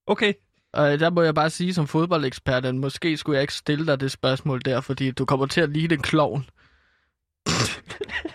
Okay. 0.07 0.33
Og 0.73 0.99
der 0.99 1.09
må 1.09 1.21
jeg 1.21 1.35
bare 1.35 1.49
sige 1.49 1.73
som 1.73 1.87
fodboldekspert, 1.87 2.65
at 2.65 2.75
måske 2.75 3.17
skulle 3.17 3.35
jeg 3.35 3.41
ikke 3.41 3.53
stille 3.53 3.87
dig 3.87 3.99
det 3.99 4.11
spørgsmål 4.11 4.61
der, 4.65 4.81
fordi 4.81 5.11
du 5.11 5.25
kommer 5.25 5.45
til 5.45 5.61
at 5.61 5.69
ligne 5.69 5.93
en 5.93 6.01
klovn. 6.01 6.45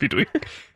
Vil, 0.00 0.10
du 0.10 0.16
ikke, 0.16 0.30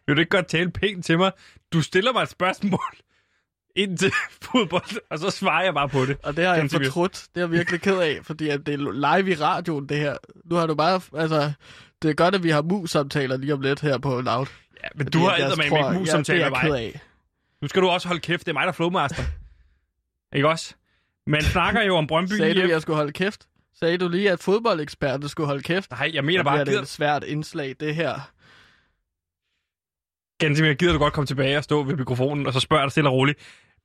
vil 0.06 0.16
du 0.16 0.20
ikke 0.20 0.30
godt 0.30 0.46
tale 0.46 0.70
pænt 0.70 1.04
til 1.04 1.18
mig? 1.18 1.32
Du 1.72 1.82
stiller 1.82 2.12
mig 2.12 2.22
et 2.22 2.28
spørgsmål. 2.28 2.80
ind 3.76 3.98
til 3.98 4.12
fodbold, 4.42 5.10
og 5.10 5.18
så 5.18 5.30
svarer 5.30 5.64
jeg 5.64 5.74
bare 5.74 5.88
på 5.88 6.04
det. 6.06 6.16
Og 6.22 6.36
det 6.36 6.46
har 6.46 6.54
jeg 6.54 6.70
fortrudt. 6.70 7.26
Det 7.34 7.40
er 7.40 7.44
jeg 7.44 7.50
virkelig 7.50 7.80
ked 7.80 7.98
af, 7.98 8.18
fordi 8.22 8.48
at 8.48 8.66
det 8.66 8.74
er 8.74 8.78
live 9.18 9.30
i 9.30 9.34
radioen, 9.34 9.88
det 9.88 9.96
her. 9.96 10.16
Nu 10.44 10.56
har 10.56 10.66
du 10.66 10.74
bare... 10.74 11.00
Altså, 11.16 11.52
det 12.02 12.10
er 12.10 12.14
godt, 12.14 12.34
at 12.34 12.42
vi 12.42 12.50
har 12.50 12.62
mus-samtaler 12.62 13.36
lige 13.36 13.54
om 13.54 13.60
lidt 13.60 13.80
her 13.80 13.98
på 13.98 14.20
Loud. 14.20 14.46
Ja, 14.82 14.88
men 14.94 15.06
Fordi 15.06 15.18
du 15.18 15.24
har 15.24 15.36
æder 15.36 15.56
med 15.56 15.68
tror- 15.68 15.90
ikke 15.90 15.98
mus-samtale 16.00 16.38
ja, 16.38 16.50
med 16.50 16.56
er 16.56 16.62
mig. 16.62 16.70
ked 16.70 16.74
af. 16.74 17.00
Nu 17.62 17.68
skal 17.68 17.82
du 17.82 17.88
også 17.88 18.08
holde 18.08 18.20
kæft, 18.20 18.40
det 18.46 18.48
er 18.48 18.52
mig, 18.52 18.62
der 18.62 18.68
er 18.68 18.72
flowmaster. 18.72 19.22
Ikke 20.34 20.48
også? 20.48 20.74
Man 21.26 21.42
snakker 21.42 21.82
jo 21.82 21.96
om 21.96 22.06
Brøndby 22.06 22.32
Sagde 22.32 22.62
du, 22.62 22.68
jeg 22.68 22.82
skulle 22.82 22.96
holde 22.96 23.12
kæft? 23.12 23.46
Sagde 23.78 23.98
du 23.98 24.08
lige, 24.08 24.30
at 24.30 24.40
fodboldeksperten 24.40 25.28
skulle 25.28 25.46
holde 25.46 25.62
kæft? 25.62 25.90
Nej, 25.90 26.10
jeg 26.14 26.24
mener 26.24 26.42
bare, 26.42 26.58
det 26.58 26.68
gider, 26.68 26.82
et 26.82 26.88
svært 26.88 27.24
indslag, 27.24 27.76
det 27.80 27.94
her. 27.94 28.30
Gansimir, 30.40 30.74
gider 30.74 30.92
du 30.92 30.98
godt 30.98 31.12
komme 31.12 31.26
tilbage 31.26 31.56
og 31.56 31.64
stå 31.64 31.82
ved 31.82 31.96
mikrofonen, 31.96 32.46
og 32.46 32.52
så 32.52 32.60
spørger 32.60 32.84
dig 32.84 32.90
stille 32.90 33.08
og 33.08 33.14
roligt. 33.14 33.38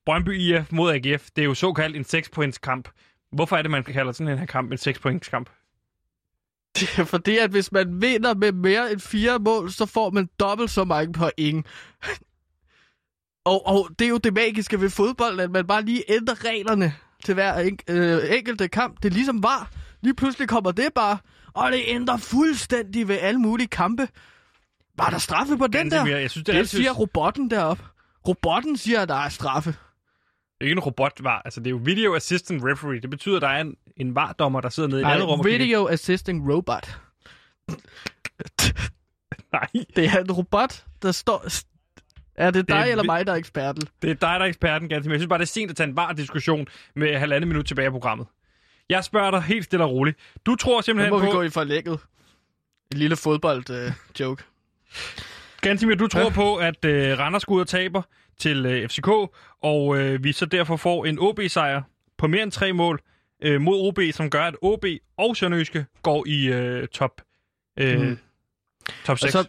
Brøndby 0.05 0.39
IF 0.39 0.71
mod 0.71 0.91
AGF, 0.91 1.29
det 1.35 1.41
er 1.41 1.45
jo 1.45 1.53
såkaldt 1.53 1.95
en 1.95 2.05
6-points 2.19 2.57
kamp. 2.57 2.89
Hvorfor 3.31 3.57
er 3.57 3.61
det, 3.61 3.71
man 3.71 3.83
kalder 3.83 4.11
sådan 4.11 4.33
en 4.33 4.39
her 4.39 4.45
kamp 4.45 4.71
en 4.71 4.77
6-points 4.77 5.29
kamp? 5.29 5.49
Det 6.79 6.89
er 6.99 7.03
fordi, 7.03 7.37
at 7.37 7.49
hvis 7.49 7.71
man 7.71 8.01
vinder 8.01 8.33
med 8.33 8.51
mere 8.51 8.91
end 8.91 8.99
fire 8.99 9.39
mål, 9.39 9.71
så 9.71 9.85
får 9.85 10.09
man 10.09 10.29
dobbelt 10.39 10.71
så 10.71 10.83
mange 10.83 11.13
point. 11.13 11.67
og, 13.51 13.67
og 13.67 13.89
det 13.99 14.05
er 14.05 14.09
jo 14.09 14.17
det 14.17 14.33
magiske 14.33 14.81
ved 14.81 14.89
fodbold, 14.89 15.39
at 15.39 15.51
man 15.51 15.67
bare 15.67 15.81
lige 15.81 16.03
ændrer 16.07 16.45
reglerne 16.45 16.93
til 17.25 17.33
hver 17.33 17.53
en, 17.53 17.79
øh, 17.89 18.19
enkelte 18.37 18.67
kamp. 18.67 19.03
Det 19.03 19.09
er 19.09 19.13
ligesom 19.13 19.43
var. 19.43 19.71
Lige 20.01 20.15
pludselig 20.15 20.49
kommer 20.49 20.71
det 20.71 20.93
bare, 20.95 21.17
og 21.53 21.71
det 21.71 21.83
ændrer 21.87 22.17
fuldstændig 22.17 23.07
ved 23.07 23.17
alle 23.19 23.39
mulige 23.39 23.67
kampe. 23.67 24.07
Var 24.97 25.09
der 25.09 25.17
straffe 25.17 25.57
på 25.57 25.67
den 25.67 25.91
der? 25.91 26.05
Jeg 26.05 26.31
synes, 26.31 26.45
det 26.45 26.51
er 26.51 26.53
Det 26.53 26.59
altid- 26.59 26.77
siger 26.77 26.91
robotten 26.91 27.49
deroppe. 27.51 27.83
Robotten 28.27 28.77
siger, 28.77 29.01
at 29.01 29.09
der 29.09 29.15
er 29.15 29.29
straffe. 29.29 29.69
Det 29.69 29.77
er 30.61 30.65
ikke 30.65 30.71
en 30.73 30.79
robot 30.79 31.13
var. 31.23 31.41
Altså, 31.45 31.59
det 31.59 31.67
er 31.67 31.71
jo 31.71 31.79
video 31.83 32.15
assistant 32.15 32.63
referee. 32.65 32.99
Det 32.99 33.09
betyder, 33.09 33.35
at 33.35 33.41
der 33.41 33.47
er 33.47 33.61
en, 33.61 33.75
en 33.97 34.15
vardommer, 34.15 34.61
der 34.61 34.69
sidder 34.69 34.89
nede 34.89 34.99
i 34.99 35.01
et 35.01 35.05
Nej, 35.05 35.13
andet 35.13 35.27
rum. 35.27 35.39
og 35.39 35.45
video 35.45 35.87
assisting 35.87 36.53
robot. 36.53 36.97
Nej, 39.53 39.67
Det 39.95 40.05
er 40.05 40.19
en 40.19 40.31
robot, 40.31 40.85
der 41.01 41.11
står... 41.11 41.45
Er 42.35 42.51
det 42.51 42.67
dig 42.67 42.75
er 42.75 42.83
eller 42.85 43.03
vi- 43.03 43.05
mig, 43.07 43.25
der 43.27 43.33
er 43.33 43.37
eksperten? 43.37 43.81
det 44.01 44.09
er 44.09 44.13
dig, 44.13 44.19
der 44.21 44.27
er 44.27 44.43
eksperten, 44.45 44.89
Gansimir. 44.89 45.13
Jeg 45.15 45.19
synes 45.19 45.29
bare, 45.29 45.39
det 45.39 45.45
er 45.45 45.47
sent 45.47 45.69
at 45.71 45.77
tage 45.77 45.89
en 45.89 45.95
var 45.95 46.11
diskussion 46.13 46.67
med 46.95 47.17
halvandet 47.19 47.47
minut 47.47 47.65
tilbage 47.65 47.87
i 47.87 47.91
programmet. 47.91 48.27
Jeg 48.89 49.03
spørger 49.03 49.31
dig 49.31 49.41
helt 49.41 49.63
stille 49.65 49.85
og 49.85 49.91
roligt. 49.91 50.17
Du 50.45 50.55
tror 50.55 50.77
Nu 50.77 50.81
simpelthen 50.81 51.11
må 51.13 51.19
vi 51.19 51.25
på... 51.25 51.31
gå 51.31 51.41
i 51.41 51.49
forlægget. 51.49 51.99
En 52.91 52.97
lille 52.97 53.15
fodbold-joke. 53.15 54.43
Gansimir, 55.61 55.95
du 55.95 56.07
tror 56.07 56.21
ja. 56.21 56.29
på, 56.29 56.55
at 56.55 56.85
øh, 56.85 57.19
Randers 57.19 57.45
går 57.45 57.55
ud 57.55 57.61
og 57.61 57.67
taber 57.67 58.01
til 58.39 58.65
øh, 58.65 58.89
FCK, 58.89 59.07
og 59.63 59.97
øh, 59.97 60.23
vi 60.23 60.31
så 60.31 60.45
derfor 60.45 60.75
får 60.77 61.05
en 61.05 61.19
OB-sejr 61.19 61.81
på 62.17 62.27
mere 62.27 62.43
end 62.43 62.51
tre 62.51 62.73
mål 62.73 62.99
øh, 63.43 63.61
mod 63.61 63.87
OB, 63.87 63.99
som 64.13 64.29
gør, 64.29 64.43
at 64.43 64.55
OB 64.61 64.85
og 65.17 65.37
Sønderjyske 65.37 65.85
går 66.03 66.27
i 66.27 66.45
øh, 66.47 66.87
top, 66.87 67.21
øh, 67.79 67.99
Mm. 68.01 68.17
top 69.05 69.13
og, 69.13 69.19
6. 69.19 69.31
så, 69.31 69.47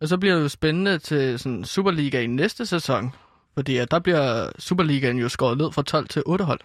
og 0.00 0.08
så 0.08 0.18
bliver 0.18 0.34
det 0.34 0.42
jo 0.42 0.48
spændende 0.48 0.98
til 0.98 1.38
sådan 1.38 1.64
Superliga 1.64 2.20
i 2.20 2.26
næste 2.26 2.66
sæson. 2.66 3.14
Fordi 3.54 3.76
at 3.76 3.90
der 3.90 3.98
bliver 3.98 4.50
Superligaen 4.58 5.18
jo 5.18 5.28
skåret 5.28 5.58
ned 5.58 5.72
fra 5.72 5.82
12 5.82 6.08
til 6.08 6.22
8 6.26 6.44
hold. 6.44 6.60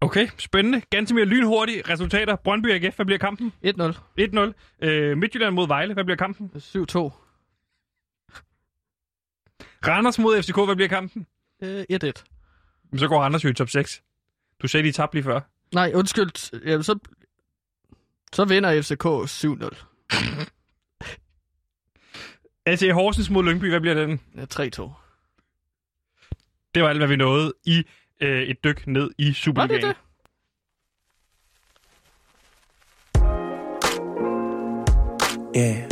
Okay, 0.00 0.28
spændende. 0.38 0.82
Gansimir, 0.90 1.24
lynhurtige 1.24 1.82
resultater. 1.88 2.36
Brøndby 2.36 2.66
AGF, 2.72 2.96
hvad 2.96 3.06
bliver 3.06 3.18
kampen? 3.18 3.52
1-0. 3.66 3.70
1-0. 4.20 4.86
Øh, 4.88 5.18
Midtjylland 5.18 5.54
mod 5.54 5.66
Vejle, 5.66 5.94
hvad 5.94 6.04
bliver 6.04 6.16
kampen? 6.16 6.50
7-2. 6.56 7.10
Randers 9.86 10.18
mod 10.18 10.42
FCK, 10.42 10.56
hvad 10.64 10.76
bliver 10.76 10.88
kampen? 10.88 11.26
Øh, 11.62 11.80
1-1. 11.80 11.84
Jamen, 11.92 12.98
Så 12.98 13.08
går 13.08 13.22
Randers 13.22 13.44
jo 13.44 13.48
i 13.48 13.54
top 13.54 13.68
6. 13.68 14.02
Du 14.62 14.68
sagde, 14.68 14.86
de 14.86 14.92
tabte 14.92 15.14
lige 15.16 15.24
før. 15.24 15.40
Nej, 15.74 15.92
undskyld. 15.94 16.60
Jamen, 16.66 16.82
så, 16.82 16.98
så 18.32 18.44
vinder 18.44 18.82
FCK 18.82 19.04
7-0. 19.06 19.84
AC 22.66 22.80
Horsens 22.92 23.30
mod 23.30 23.44
Lyngby, 23.44 23.68
hvad 23.70 23.80
bliver 23.80 23.94
den? 23.94 24.20
Ja, 24.36 24.44
3-2. 24.54 24.90
Det 26.74 26.82
var 26.82 26.88
alt, 26.88 26.98
hvad 26.98 27.08
vi 27.08 27.16
nåede 27.16 27.52
i 27.64 27.84
øh, 28.20 28.42
et 28.42 28.64
dyk 28.64 28.86
ned 28.86 29.10
i 29.18 29.24
Var 29.24 29.28
det 29.30 29.36
Superligaen. 29.36 29.82
det? 29.88 29.96
Yeah. 35.56 35.88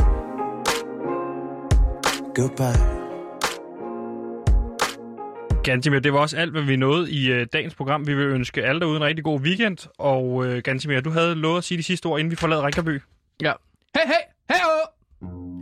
Goodbye. 2.35 2.92
Gantimir, 5.65 5.99
det 5.99 6.13
var 6.13 6.19
også 6.19 6.37
alt, 6.37 6.51
hvad 6.53 6.63
vi 6.63 6.77
nåede 6.77 7.11
i 7.13 7.33
øh, 7.33 7.47
dagens 7.53 7.75
program. 7.75 8.07
Vi 8.07 8.15
vil 8.15 8.27
ønske 8.27 8.65
alle 8.65 8.81
derude 8.81 8.97
en 8.97 9.05
rigtig 9.05 9.25
god 9.25 9.41
weekend. 9.41 9.89
Og 9.99 10.47
øh, 10.47 10.63
Gantimir, 10.63 11.01
du 11.01 11.11
havde 11.11 11.35
lovet 11.35 11.59
at 11.59 11.65
sige 11.65 11.79
de 11.79 11.83
sidste 11.83 12.07
ord, 12.07 12.21
inden 12.21 12.31
vi 12.31 12.37
forlader 12.37 12.67
Rinkerby. 12.67 13.01
Ja. 13.43 13.53
Hey, 13.95 14.07
hey! 14.07 14.55
Hey, 14.55 14.61
oh! 14.65 15.62